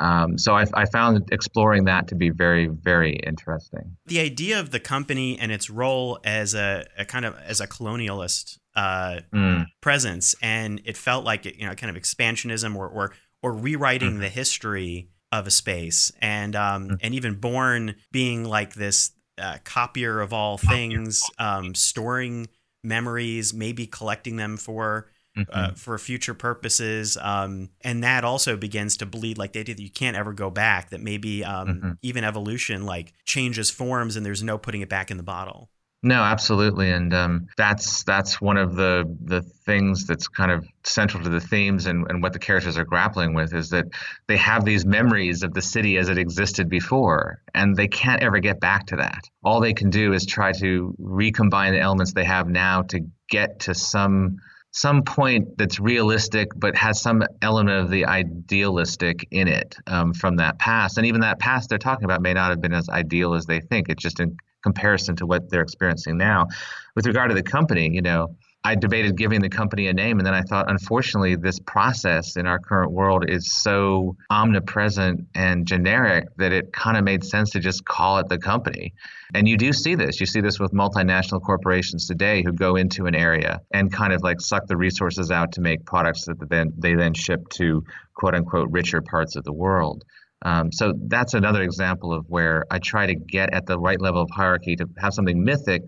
Um, 0.00 0.38
so 0.38 0.54
I, 0.54 0.64
I, 0.74 0.84
found 0.86 1.28
exploring 1.32 1.86
that 1.86 2.06
to 2.08 2.14
be 2.14 2.30
very, 2.30 2.68
very 2.68 3.14
interesting. 3.26 3.96
The 4.06 4.20
idea 4.20 4.60
of 4.60 4.70
the 4.70 4.78
company 4.78 5.36
and 5.38 5.50
its 5.50 5.68
role 5.68 6.20
as 6.22 6.54
a, 6.54 6.86
a 6.96 7.04
kind 7.04 7.24
of 7.24 7.36
as 7.44 7.60
a 7.60 7.66
colonialist 7.66 8.58
uh, 8.76 9.20
mm. 9.34 9.66
presence, 9.80 10.36
and 10.40 10.80
it 10.84 10.96
felt 10.96 11.24
like 11.24 11.46
it, 11.46 11.56
you 11.56 11.66
know, 11.66 11.74
kind 11.74 11.94
of 11.94 12.00
expansionism 12.00 12.76
or 12.76 12.88
or, 12.88 13.12
or 13.42 13.52
rewriting 13.52 14.12
mm-hmm. 14.12 14.20
the 14.20 14.28
history 14.28 15.08
of 15.32 15.48
a 15.48 15.50
space, 15.50 16.12
and 16.20 16.54
um, 16.54 16.84
mm-hmm. 16.84 16.94
and 17.00 17.14
even 17.14 17.34
Borne 17.34 17.96
being 18.12 18.44
like 18.44 18.74
this 18.74 19.10
uh, 19.36 19.58
copier 19.64 20.20
of 20.20 20.32
all 20.32 20.58
things, 20.58 21.22
um, 21.40 21.74
storing 21.74 22.46
memories, 22.84 23.52
maybe 23.52 23.86
collecting 23.86 24.36
them 24.36 24.56
for 24.56 25.10
mm-hmm. 25.38 25.50
uh, 25.52 25.70
for 25.74 25.98
future 25.98 26.34
purposes. 26.34 27.16
Um, 27.20 27.70
and 27.82 28.02
that 28.04 28.24
also 28.24 28.56
begins 28.56 28.96
to 28.98 29.06
bleed 29.06 29.38
like 29.38 29.52
they 29.52 29.62
did. 29.62 29.78
That 29.78 29.82
you 29.82 29.90
can't 29.90 30.16
ever 30.16 30.32
go 30.32 30.50
back. 30.50 30.90
That 30.90 31.00
maybe 31.00 31.44
um, 31.44 31.68
mm-hmm. 31.68 31.90
even 32.02 32.24
evolution 32.24 32.84
like 32.84 33.12
changes 33.24 33.70
forms, 33.70 34.16
and 34.16 34.24
there's 34.24 34.42
no 34.42 34.58
putting 34.58 34.80
it 34.80 34.88
back 34.88 35.10
in 35.10 35.16
the 35.16 35.22
bottle. 35.22 35.70
No, 36.00 36.22
absolutely, 36.22 36.92
and 36.92 37.12
um, 37.12 37.48
that's 37.56 38.04
that's 38.04 38.40
one 38.40 38.56
of 38.56 38.76
the 38.76 39.16
the 39.20 39.42
things 39.42 40.06
that's 40.06 40.28
kind 40.28 40.52
of 40.52 40.64
central 40.84 41.24
to 41.24 41.28
the 41.28 41.40
themes 41.40 41.86
and, 41.86 42.08
and 42.08 42.22
what 42.22 42.32
the 42.32 42.38
characters 42.38 42.78
are 42.78 42.84
grappling 42.84 43.34
with 43.34 43.52
is 43.52 43.70
that 43.70 43.86
they 44.28 44.36
have 44.36 44.64
these 44.64 44.86
memories 44.86 45.42
of 45.42 45.54
the 45.54 45.60
city 45.60 45.96
as 45.96 46.08
it 46.08 46.16
existed 46.16 46.68
before, 46.68 47.42
and 47.52 47.74
they 47.74 47.88
can't 47.88 48.22
ever 48.22 48.38
get 48.38 48.60
back 48.60 48.86
to 48.86 48.96
that. 48.96 49.24
All 49.42 49.60
they 49.60 49.72
can 49.72 49.90
do 49.90 50.12
is 50.12 50.24
try 50.24 50.52
to 50.52 50.94
recombine 51.00 51.72
the 51.72 51.80
elements 51.80 52.12
they 52.12 52.24
have 52.24 52.48
now 52.48 52.82
to 52.82 53.00
get 53.28 53.60
to 53.60 53.74
some 53.74 54.38
some 54.78 55.02
point 55.02 55.58
that's 55.58 55.80
realistic 55.80 56.48
but 56.56 56.76
has 56.76 57.00
some 57.00 57.24
element 57.42 57.80
of 57.80 57.90
the 57.90 58.06
idealistic 58.06 59.26
in 59.32 59.48
it 59.48 59.74
um, 59.88 60.14
from 60.14 60.36
that 60.36 60.58
past. 60.60 60.98
And 60.98 61.06
even 61.06 61.20
that 61.22 61.40
past 61.40 61.68
they're 61.68 61.78
talking 61.78 62.04
about 62.04 62.22
may 62.22 62.32
not 62.32 62.50
have 62.50 62.60
been 62.60 62.72
as 62.72 62.88
ideal 62.88 63.34
as 63.34 63.46
they 63.46 63.60
think. 63.60 63.88
It's 63.88 64.02
just 64.02 64.20
in 64.20 64.36
comparison 64.62 65.16
to 65.16 65.26
what 65.26 65.50
they're 65.50 65.62
experiencing 65.62 66.16
now. 66.16 66.46
With 66.94 67.06
regard 67.06 67.30
to 67.30 67.34
the 67.34 67.42
company 67.42 67.90
you 67.92 68.02
know 68.02 68.36
I 68.68 68.74
debated 68.74 69.16
giving 69.16 69.40
the 69.40 69.48
company 69.48 69.86
a 69.86 69.94
name, 69.94 70.18
and 70.18 70.26
then 70.26 70.34
I 70.34 70.42
thought, 70.42 70.70
unfortunately, 70.70 71.36
this 71.36 71.58
process 71.58 72.36
in 72.36 72.46
our 72.46 72.58
current 72.58 72.92
world 72.92 73.24
is 73.26 73.50
so 73.50 74.14
omnipresent 74.28 75.26
and 75.34 75.66
generic 75.66 76.26
that 76.36 76.52
it 76.52 76.70
kind 76.70 76.98
of 76.98 77.02
made 77.02 77.24
sense 77.24 77.48
to 77.52 77.60
just 77.60 77.86
call 77.86 78.18
it 78.18 78.28
the 78.28 78.36
company. 78.36 78.92
And 79.32 79.48
you 79.48 79.56
do 79.56 79.72
see 79.72 79.94
this. 79.94 80.20
You 80.20 80.26
see 80.26 80.42
this 80.42 80.60
with 80.60 80.72
multinational 80.72 81.40
corporations 81.42 82.06
today 82.06 82.42
who 82.44 82.52
go 82.52 82.76
into 82.76 83.06
an 83.06 83.14
area 83.14 83.62
and 83.72 83.90
kind 83.90 84.12
of 84.12 84.22
like 84.22 84.38
suck 84.38 84.66
the 84.66 84.76
resources 84.76 85.30
out 85.30 85.52
to 85.52 85.62
make 85.62 85.86
products 85.86 86.26
that 86.26 86.36
then 86.50 86.74
they 86.76 86.94
then 86.94 87.14
ship 87.14 87.48
to 87.54 87.82
quote 88.12 88.34
unquote 88.34 88.68
richer 88.70 89.00
parts 89.00 89.34
of 89.36 89.44
the 89.44 89.52
world. 89.52 90.04
Um, 90.42 90.70
so 90.70 90.92
that's 91.06 91.34
another 91.34 91.62
example 91.62 92.12
of 92.12 92.26
where 92.28 92.64
I 92.70 92.78
try 92.78 93.06
to 93.06 93.14
get 93.14 93.52
at 93.54 93.66
the 93.66 93.78
right 93.78 94.00
level 94.00 94.22
of 94.22 94.30
hierarchy 94.30 94.76
to 94.76 94.86
have 94.98 95.12
something 95.14 95.42
mythic 95.42 95.82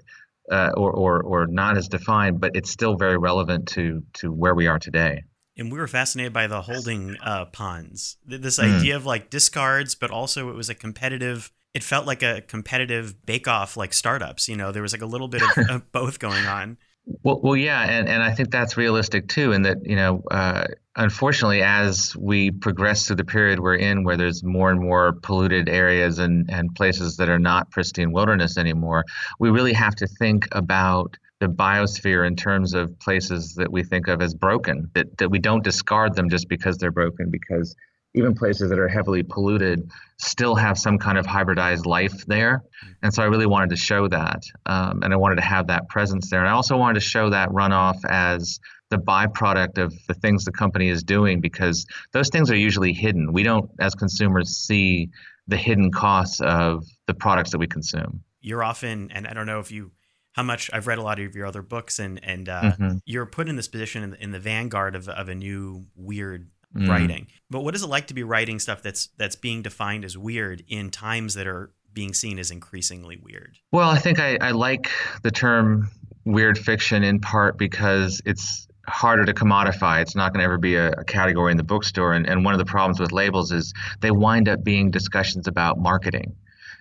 uh, 0.51 0.71
or, 0.77 0.93
or, 0.93 1.23
or 1.23 1.47
not 1.47 1.77
as 1.77 1.89
defined, 1.89 2.41
but 2.41 2.53
it's 2.55 2.71
still 2.71 2.97
very 2.97 3.17
relevant 3.17 3.69
to, 3.69 4.03
to 4.15 4.33
where 4.33 4.55
we 4.55 4.67
are 4.67 4.79
today. 4.79 5.23
And 5.57 5.71
we 5.71 5.79
were 5.79 5.89
fascinated 5.89 6.33
by 6.33 6.47
the 6.47 6.63
holding 6.63 7.17
uh, 7.23 7.47
ponds. 7.47 8.17
This 8.25 8.59
mm. 8.59 8.79
idea 8.79 8.97
of 8.97 9.07
like 9.07 9.31
discards, 9.31 9.95
but 9.95 10.11
also 10.11 10.49
it 10.49 10.55
was 10.55 10.69
a 10.69 10.75
competitive. 10.75 11.53
It 11.75 11.85
felt 11.85 12.07
like 12.07 12.23
a 12.23 12.41
competitive 12.41 13.25
bake-off, 13.27 13.77
like 13.77 13.93
startups. 13.93 14.49
You 14.49 14.57
know, 14.57 14.73
there 14.73 14.83
was 14.83 14.93
like 14.93 15.03
a 15.03 15.07
little 15.07 15.29
bit 15.29 15.43
of, 15.43 15.51
of 15.71 15.93
both 15.93 16.19
going 16.19 16.47
on. 16.47 16.79
Well, 17.07 17.41
well, 17.43 17.57
yeah, 17.57 17.83
and, 17.83 18.09
and 18.09 18.23
I 18.23 18.33
think 18.33 18.51
that's 18.51 18.77
realistic 18.77 19.29
too. 19.29 19.53
In 19.53 19.63
that, 19.63 19.79
you 19.85 19.97
know, 19.97 20.23
uh, 20.31 20.67
unfortunately, 20.97 21.63
as 21.63 22.15
we 22.17 22.51
progress 22.51 23.07
through 23.07 23.17
the 23.17 23.25
period 23.25 23.59
we're 23.59 23.75
in, 23.77 24.05
where 24.05 24.17
there's 24.17 24.45
more 24.45 24.71
and 24.71 24.81
more 24.81 25.15
polluted 25.23 25.69
areas 25.69 26.19
and 26.19 26.49
and 26.51 26.75
places 26.75 27.17
that 27.17 27.29
are 27.29 27.39
not 27.39 27.71
pristine 27.71 28.13
wilderness 28.13 28.59
anymore, 28.59 29.05
we 29.39 29.51
really 29.51 29.73
have 29.73 29.95
to 29.97 30.07
think 30.07 30.47
about 30.53 31.17
the 31.41 31.47
biosphere 31.49 32.27
in 32.27 32.37
terms 32.37 32.75
of 32.75 32.97
places 33.01 33.55
that 33.55 33.73
we 33.73 33.83
think 33.83 34.07
of 34.07 34.21
as 34.23 34.35
broken. 34.35 34.91
That 34.95 35.17
that 35.19 35.31
we 35.31 35.39
don't 35.39 35.65
discard 35.65 36.15
them 36.15 36.29
just 36.29 36.49
because 36.49 36.77
they're 36.77 36.93
broken, 36.93 37.31
because 37.31 37.75
even 38.14 38.35
places 38.35 38.70
that 38.70 38.79
are 38.79 38.88
heavily 38.88 39.23
polluted 39.23 39.88
still 40.18 40.55
have 40.55 40.79
some 40.79 40.99
kind 40.99 41.16
of 41.16 41.27
hybridized 41.27 41.87
life 41.87 42.27
there. 42.27 42.62
And 43.03 43.14
so 43.14 43.23
I 43.23 43.27
really 43.27 43.46
wanted 43.46 43.70
to 43.70 43.77
show 43.77 44.09
that. 44.09 44.42
Um, 44.66 45.03
and 45.03 45.12
I 45.14 45.16
wanted 45.16 45.37
to 45.37 45.42
have 45.42 45.68
that 45.68 45.88
presence 45.88 46.29
there. 46.29 46.40
And 46.40 46.49
I 46.49 46.53
also 46.53 46.77
wanted 46.77 46.94
to 46.94 47.07
show 47.07 47.31
that 47.31 47.49
runoff 47.51 47.99
as 48.09 48.59
the 48.90 48.99
byproduct 48.99 49.79
of 49.79 49.94
the 50.09 50.14
things 50.14 50.44
the 50.44 50.53
company 50.53 50.88
is 50.88 51.03
doing 51.03 51.40
because 51.40 51.87
those 52.12 52.29
things 52.29 52.51
are 52.51 52.57
usually 52.57 52.92
hidden. 52.92 53.33
We 53.33 53.44
don't, 53.44 53.70
as 53.79 53.94
consumers, 53.94 54.57
see 54.57 55.09
the 55.46 55.57
hidden 55.57 55.92
costs 55.92 56.40
of 56.40 56.85
the 57.07 57.14
products 57.14 57.51
that 57.53 57.59
we 57.59 57.66
consume. 57.66 58.23
You're 58.40 58.64
often, 58.64 59.11
and 59.12 59.27
I 59.27 59.35
don't 59.35 59.46
know 59.46 59.61
if 59.61 59.70
you 59.70 59.92
how 60.33 60.42
much 60.44 60.70
I've 60.73 60.87
read 60.87 60.99
a 60.99 61.03
lot 61.03 61.18
of 61.18 61.35
your 61.35 61.46
other 61.46 61.62
books, 61.62 61.99
and 61.99 62.23
and 62.25 62.49
uh, 62.49 62.62
mm-hmm. 62.62 62.96
you're 63.05 63.27
put 63.27 63.49
in 63.49 63.57
this 63.57 63.68
position 63.68 64.03
in, 64.03 64.14
in 64.14 64.31
the 64.31 64.38
vanguard 64.38 64.94
of, 64.94 65.09
of 65.09 65.29
a 65.29 65.35
new 65.35 65.87
weird 65.96 66.49
mm. 66.74 66.88
writing. 66.88 67.26
But 67.50 67.62
what 67.62 67.74
is 67.74 67.83
it 67.83 67.88
like 67.88 68.06
to 68.09 68.14
be 68.14 68.22
writing 68.22 68.59
stuff 68.59 68.83
that's 68.83 69.09
that's 69.16 69.37
being 69.37 69.62
defined 69.62 70.04
as 70.04 70.16
weird 70.16 70.64
in 70.68 70.90
times 70.90 71.35
that 71.35 71.46
are 71.46 71.72
being 71.92 72.14
seen 72.14 72.38
as 72.38 72.50
increasingly 72.50 73.16
weird? 73.16 73.59
Well, 73.72 73.90
I 73.90 73.98
think 73.98 74.18
I, 74.18 74.38
I 74.40 74.50
like 74.52 74.90
the 75.22 75.30
term 75.30 75.90
weird 76.24 76.59
fiction 76.59 77.02
in 77.02 77.20
part 77.20 77.59
because 77.59 78.20
it's 78.24 78.68
harder 78.87 79.24
to 79.24 79.35
commodify. 79.35 80.00
It's 80.02 80.14
not 80.14 80.33
going 80.33 80.40
to 80.40 80.44
ever 80.44 80.59
be 80.59 80.76
a, 80.76 80.92
a, 80.92 81.04
category 81.04 81.50
in 81.50 81.56
the 81.56 81.64
bookstore. 81.64 82.12
And, 82.12 82.28
and 82.28 82.44
one 82.44 82.54
of 82.54 82.59
the 82.59 82.64
problems 82.64 83.00
with 83.00 83.12
labels 83.12 83.52
is 83.52 83.72
they 84.00 84.11
wind 84.11 84.48
up 84.48 84.64
being 84.64 84.90
discussions 84.90 85.46
about 85.46 85.78
marketing. 85.78 86.35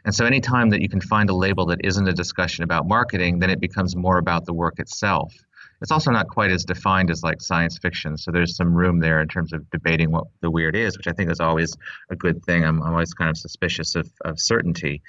And 0.06 0.15
so 0.15 0.25
anytime 0.25 0.69
that 0.69 0.82
you 0.82 0.89
can 0.89 1.02
find 1.02 1.30
a 1.30 1.36
label 1.36 1.65
that 1.67 1.80
isn't 1.84 2.08
a 2.08 2.13
discussion 2.13 2.63
about 2.63 2.88
marketing, 2.88 3.39
then 3.39 3.49
it 3.49 3.60
becomes 3.60 3.95
more 3.95 4.17
about 4.17 4.45
the 4.45 4.54
work 4.54 4.80
itself. 4.80 5.34
It's 5.82 5.92
also 5.92 6.12
not 6.12 6.28
quite 6.28 6.52
as 6.52 6.65
defined 6.65 7.10
as 7.10 7.24
like 7.24 7.42
science 7.42 7.78
fiction, 7.78 8.18
so 8.18 8.32
there's 8.32 8.56
some 8.56 8.74
room 8.74 9.00
there 9.00 9.22
in 9.22 9.28
terms 9.28 9.54
of 9.54 9.70
debating 9.72 10.12
what 10.12 10.26
the 10.42 10.52
weird 10.52 10.76
is, 10.76 10.98
which 10.98 11.08
I 11.08 11.13
think 11.13 11.32
is 11.32 11.39
always 11.39 11.76
a 12.10 12.15
good 12.15 12.44
thing. 12.46 12.65
I'm, 12.65 12.82
I'm 12.84 12.92
always 12.92 13.13
kind 13.13 13.30
of 13.30 13.38
suspicious 13.38 13.96
of, 13.96 14.12
of 14.26 14.39
certainty. 14.39 15.02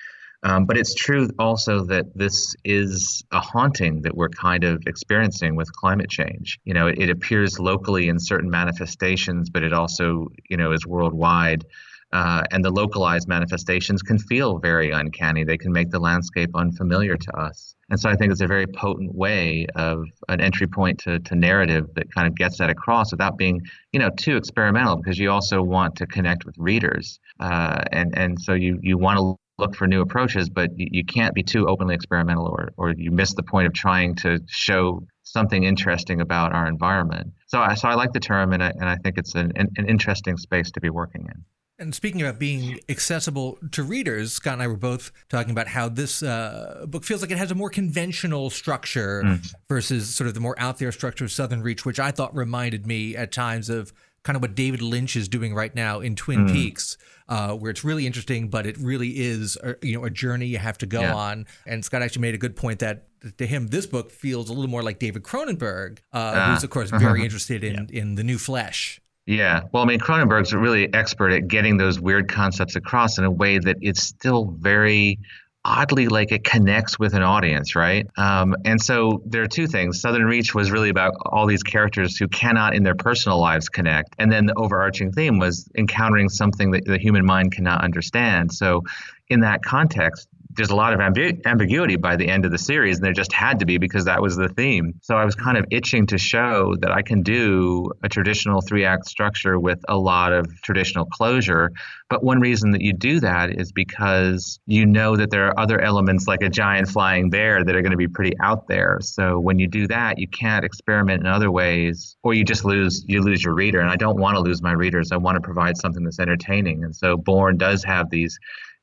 Um, 0.42 0.64
but 0.64 0.78
it's 0.78 0.94
true 0.94 1.28
also 1.38 1.84
that 1.86 2.06
this 2.16 2.54
is 2.64 3.22
a 3.30 3.40
haunting 3.40 4.02
that 4.02 4.16
we're 4.16 4.30
kind 4.30 4.64
of 4.64 4.82
experiencing 4.86 5.54
with 5.54 5.70
climate 5.72 6.08
change. 6.08 6.58
You 6.64 6.72
know, 6.72 6.86
it, 6.86 6.98
it 6.98 7.10
appears 7.10 7.58
locally 7.58 8.08
in 8.08 8.18
certain 8.18 8.48
manifestations, 8.48 9.50
but 9.50 9.62
it 9.62 9.74
also, 9.74 10.28
you 10.48 10.56
know, 10.56 10.72
is 10.72 10.86
worldwide. 10.86 11.66
Uh, 12.12 12.42
and 12.50 12.64
the 12.64 12.70
localized 12.70 13.28
manifestations 13.28 14.02
can 14.02 14.18
feel 14.18 14.58
very 14.58 14.90
uncanny. 14.90 15.44
They 15.44 15.58
can 15.58 15.72
make 15.72 15.90
the 15.90 16.00
landscape 16.00 16.50
unfamiliar 16.54 17.16
to 17.16 17.36
us. 17.36 17.76
And 17.90 17.98
so 17.98 18.08
I 18.08 18.14
think 18.14 18.30
it's 18.32 18.40
a 18.40 18.46
very 18.46 18.66
potent 18.66 19.14
way 19.14 19.66
of 19.74 20.04
an 20.28 20.40
entry 20.40 20.66
point 20.66 20.98
to, 21.00 21.18
to 21.18 21.34
narrative 21.34 21.86
that 21.94 22.12
kind 22.12 22.28
of 22.28 22.36
gets 22.36 22.58
that 22.58 22.70
across 22.70 23.10
without 23.10 23.36
being, 23.36 23.60
you 23.92 23.98
know, 23.98 24.10
too 24.10 24.36
experimental 24.36 24.96
because 24.96 25.18
you 25.18 25.30
also 25.30 25.60
want 25.62 25.96
to 25.96 26.06
connect 26.06 26.44
with 26.46 26.56
readers. 26.58 27.18
Uh, 27.40 27.82
and, 27.92 28.16
and 28.16 28.40
so 28.40 28.54
you, 28.54 28.78
you 28.82 28.96
want 28.96 29.18
to 29.18 29.36
look 29.58 29.76
for 29.76 29.86
new 29.86 30.00
approaches, 30.00 30.48
but 30.48 30.70
you, 30.76 30.88
you 30.90 31.04
can't 31.04 31.34
be 31.34 31.42
too 31.42 31.66
openly 31.66 31.94
experimental 31.94 32.46
or, 32.46 32.70
or 32.76 32.92
you 32.96 33.10
miss 33.10 33.34
the 33.34 33.42
point 33.42 33.66
of 33.66 33.72
trying 33.72 34.14
to 34.16 34.40
show 34.48 35.04
something 35.24 35.64
interesting 35.64 36.20
about 36.20 36.52
our 36.52 36.66
environment. 36.66 37.32
So 37.46 37.60
I, 37.60 37.74
so 37.74 37.88
I 37.88 37.94
like 37.94 38.12
the 38.12 38.20
term 38.20 38.52
and 38.52 38.62
I, 38.62 38.70
and 38.70 38.88
I 38.88 38.96
think 38.96 39.18
it's 39.18 39.34
an, 39.34 39.52
an, 39.56 39.68
an 39.76 39.88
interesting 39.88 40.36
space 40.36 40.70
to 40.72 40.80
be 40.80 40.90
working 40.90 41.26
in. 41.26 41.44
And 41.80 41.94
speaking 41.94 42.20
about 42.20 42.38
being 42.38 42.78
accessible 42.90 43.58
to 43.72 43.82
readers, 43.82 44.34
Scott 44.34 44.52
and 44.52 44.62
I 44.62 44.66
were 44.66 44.76
both 44.76 45.12
talking 45.30 45.50
about 45.50 45.66
how 45.66 45.88
this 45.88 46.22
uh, 46.22 46.84
book 46.86 47.04
feels 47.04 47.22
like 47.22 47.30
it 47.30 47.38
has 47.38 47.50
a 47.50 47.54
more 47.54 47.70
conventional 47.70 48.50
structure 48.50 49.22
mm. 49.24 49.54
versus 49.66 50.14
sort 50.14 50.28
of 50.28 50.34
the 50.34 50.40
more 50.40 50.54
out 50.58 50.78
there 50.78 50.92
structure 50.92 51.24
of 51.24 51.32
Southern 51.32 51.62
Reach, 51.62 51.86
which 51.86 51.98
I 51.98 52.10
thought 52.10 52.36
reminded 52.36 52.86
me 52.86 53.16
at 53.16 53.32
times 53.32 53.70
of 53.70 53.94
kind 54.22 54.36
of 54.36 54.42
what 54.42 54.54
David 54.54 54.82
Lynch 54.82 55.16
is 55.16 55.28
doing 55.28 55.54
right 55.54 55.74
now 55.74 56.00
in 56.00 56.16
Twin 56.16 56.46
mm. 56.46 56.52
Peaks, 56.52 56.98
uh, 57.28 57.54
where 57.54 57.70
it's 57.70 57.82
really 57.82 58.06
interesting, 58.06 58.48
but 58.48 58.66
it 58.66 58.76
really 58.76 59.18
is 59.18 59.56
a, 59.62 59.74
you 59.82 59.94
know 59.94 60.04
a 60.04 60.10
journey 60.10 60.46
you 60.46 60.58
have 60.58 60.76
to 60.78 60.86
go 60.86 61.00
yeah. 61.00 61.14
on. 61.14 61.46
And 61.66 61.82
Scott 61.82 62.02
actually 62.02 62.22
made 62.22 62.34
a 62.34 62.38
good 62.38 62.56
point 62.56 62.80
that 62.80 63.06
to 63.38 63.46
him 63.46 63.68
this 63.68 63.86
book 63.86 64.10
feels 64.10 64.50
a 64.50 64.52
little 64.52 64.70
more 64.70 64.82
like 64.82 64.98
David 64.98 65.22
Cronenberg, 65.22 66.00
uh, 66.12 66.16
uh, 66.16 66.52
who's 66.52 66.64
of 66.64 66.70
course 66.70 66.90
very 66.94 67.22
interested 67.22 67.64
in 67.64 67.88
yeah. 67.90 68.00
in 68.00 68.16
the 68.16 68.24
new 68.24 68.36
flesh. 68.36 69.00
Yeah. 69.26 69.62
Well, 69.72 69.82
I 69.82 69.86
mean, 69.86 70.00
Cronenberg's 70.00 70.52
really 70.52 70.92
expert 70.92 71.30
at 71.30 71.46
getting 71.46 71.76
those 71.76 72.00
weird 72.00 72.28
concepts 72.28 72.74
across 72.74 73.18
in 73.18 73.24
a 73.24 73.30
way 73.30 73.58
that 73.58 73.76
it's 73.80 74.02
still 74.02 74.56
very 74.58 75.18
oddly 75.64 76.08
like 76.08 76.32
it 76.32 76.42
connects 76.42 76.98
with 76.98 77.12
an 77.12 77.22
audience, 77.22 77.76
right? 77.76 78.06
Um, 78.16 78.56
and 78.64 78.80
so 78.80 79.22
there 79.26 79.42
are 79.42 79.46
two 79.46 79.66
things. 79.66 80.00
Southern 80.00 80.24
Reach 80.24 80.54
was 80.54 80.70
really 80.70 80.88
about 80.88 81.14
all 81.26 81.46
these 81.46 81.62
characters 81.62 82.16
who 82.16 82.28
cannot 82.28 82.74
in 82.74 82.82
their 82.82 82.94
personal 82.94 83.38
lives 83.38 83.68
connect. 83.68 84.14
And 84.18 84.32
then 84.32 84.46
the 84.46 84.54
overarching 84.54 85.12
theme 85.12 85.38
was 85.38 85.68
encountering 85.76 86.30
something 86.30 86.70
that 86.70 86.86
the 86.86 86.98
human 86.98 87.26
mind 87.26 87.52
cannot 87.52 87.84
understand. 87.84 88.52
So 88.52 88.84
in 89.28 89.40
that 89.40 89.62
context, 89.62 90.28
there's 90.52 90.70
a 90.70 90.76
lot 90.76 90.92
of 90.92 91.00
ambi- 91.00 91.44
ambiguity 91.46 91.96
by 91.96 92.16
the 92.16 92.28
end 92.28 92.44
of 92.44 92.50
the 92.50 92.58
series, 92.58 92.96
and 92.96 93.04
there 93.04 93.12
just 93.12 93.32
had 93.32 93.60
to 93.60 93.66
be 93.66 93.78
because 93.78 94.04
that 94.06 94.20
was 94.20 94.36
the 94.36 94.48
theme. 94.48 94.94
So 95.02 95.16
I 95.16 95.24
was 95.24 95.34
kind 95.34 95.56
of 95.56 95.64
itching 95.70 96.06
to 96.08 96.18
show 96.18 96.74
that 96.80 96.90
I 96.90 97.02
can 97.02 97.22
do 97.22 97.90
a 98.02 98.08
traditional 98.08 98.60
three 98.60 98.84
act 98.84 99.06
structure 99.06 99.58
with 99.58 99.80
a 99.88 99.96
lot 99.96 100.32
of 100.32 100.46
traditional 100.62 101.04
closure. 101.06 101.70
But 102.08 102.24
one 102.24 102.40
reason 102.40 102.72
that 102.72 102.80
you 102.80 102.92
do 102.92 103.20
that 103.20 103.60
is 103.60 103.70
because 103.72 104.58
you 104.66 104.86
know 104.86 105.16
that 105.16 105.30
there 105.30 105.46
are 105.46 105.58
other 105.58 105.80
elements 105.80 106.26
like 106.26 106.42
a 106.42 106.48
giant 106.48 106.88
flying 106.88 107.30
bear 107.30 107.64
that 107.64 107.74
are 107.74 107.82
going 107.82 107.92
to 107.92 107.96
be 107.96 108.08
pretty 108.08 108.36
out 108.40 108.66
there. 108.66 108.98
So 109.00 109.38
when 109.38 109.58
you 109.58 109.68
do 109.68 109.86
that, 109.88 110.18
you 110.18 110.26
can't 110.26 110.64
experiment 110.64 111.20
in 111.20 111.26
other 111.26 111.50
ways, 111.50 112.16
or 112.22 112.34
you 112.34 112.44
just 112.44 112.64
lose 112.64 113.04
you 113.06 113.22
lose 113.22 113.44
your 113.44 113.54
reader. 113.54 113.80
And 113.80 113.90
I 113.90 113.96
don't 113.96 114.18
want 114.18 114.36
to 114.36 114.40
lose 114.40 114.62
my 114.62 114.72
readers. 114.72 115.12
I 115.12 115.16
want 115.16 115.36
to 115.36 115.40
provide 115.40 115.76
something 115.76 116.02
that's 116.02 116.18
entertaining. 116.18 116.82
And 116.82 116.94
so 116.94 117.16
Borne 117.16 117.56
does 117.56 117.84
have 117.84 118.10
these 118.10 118.38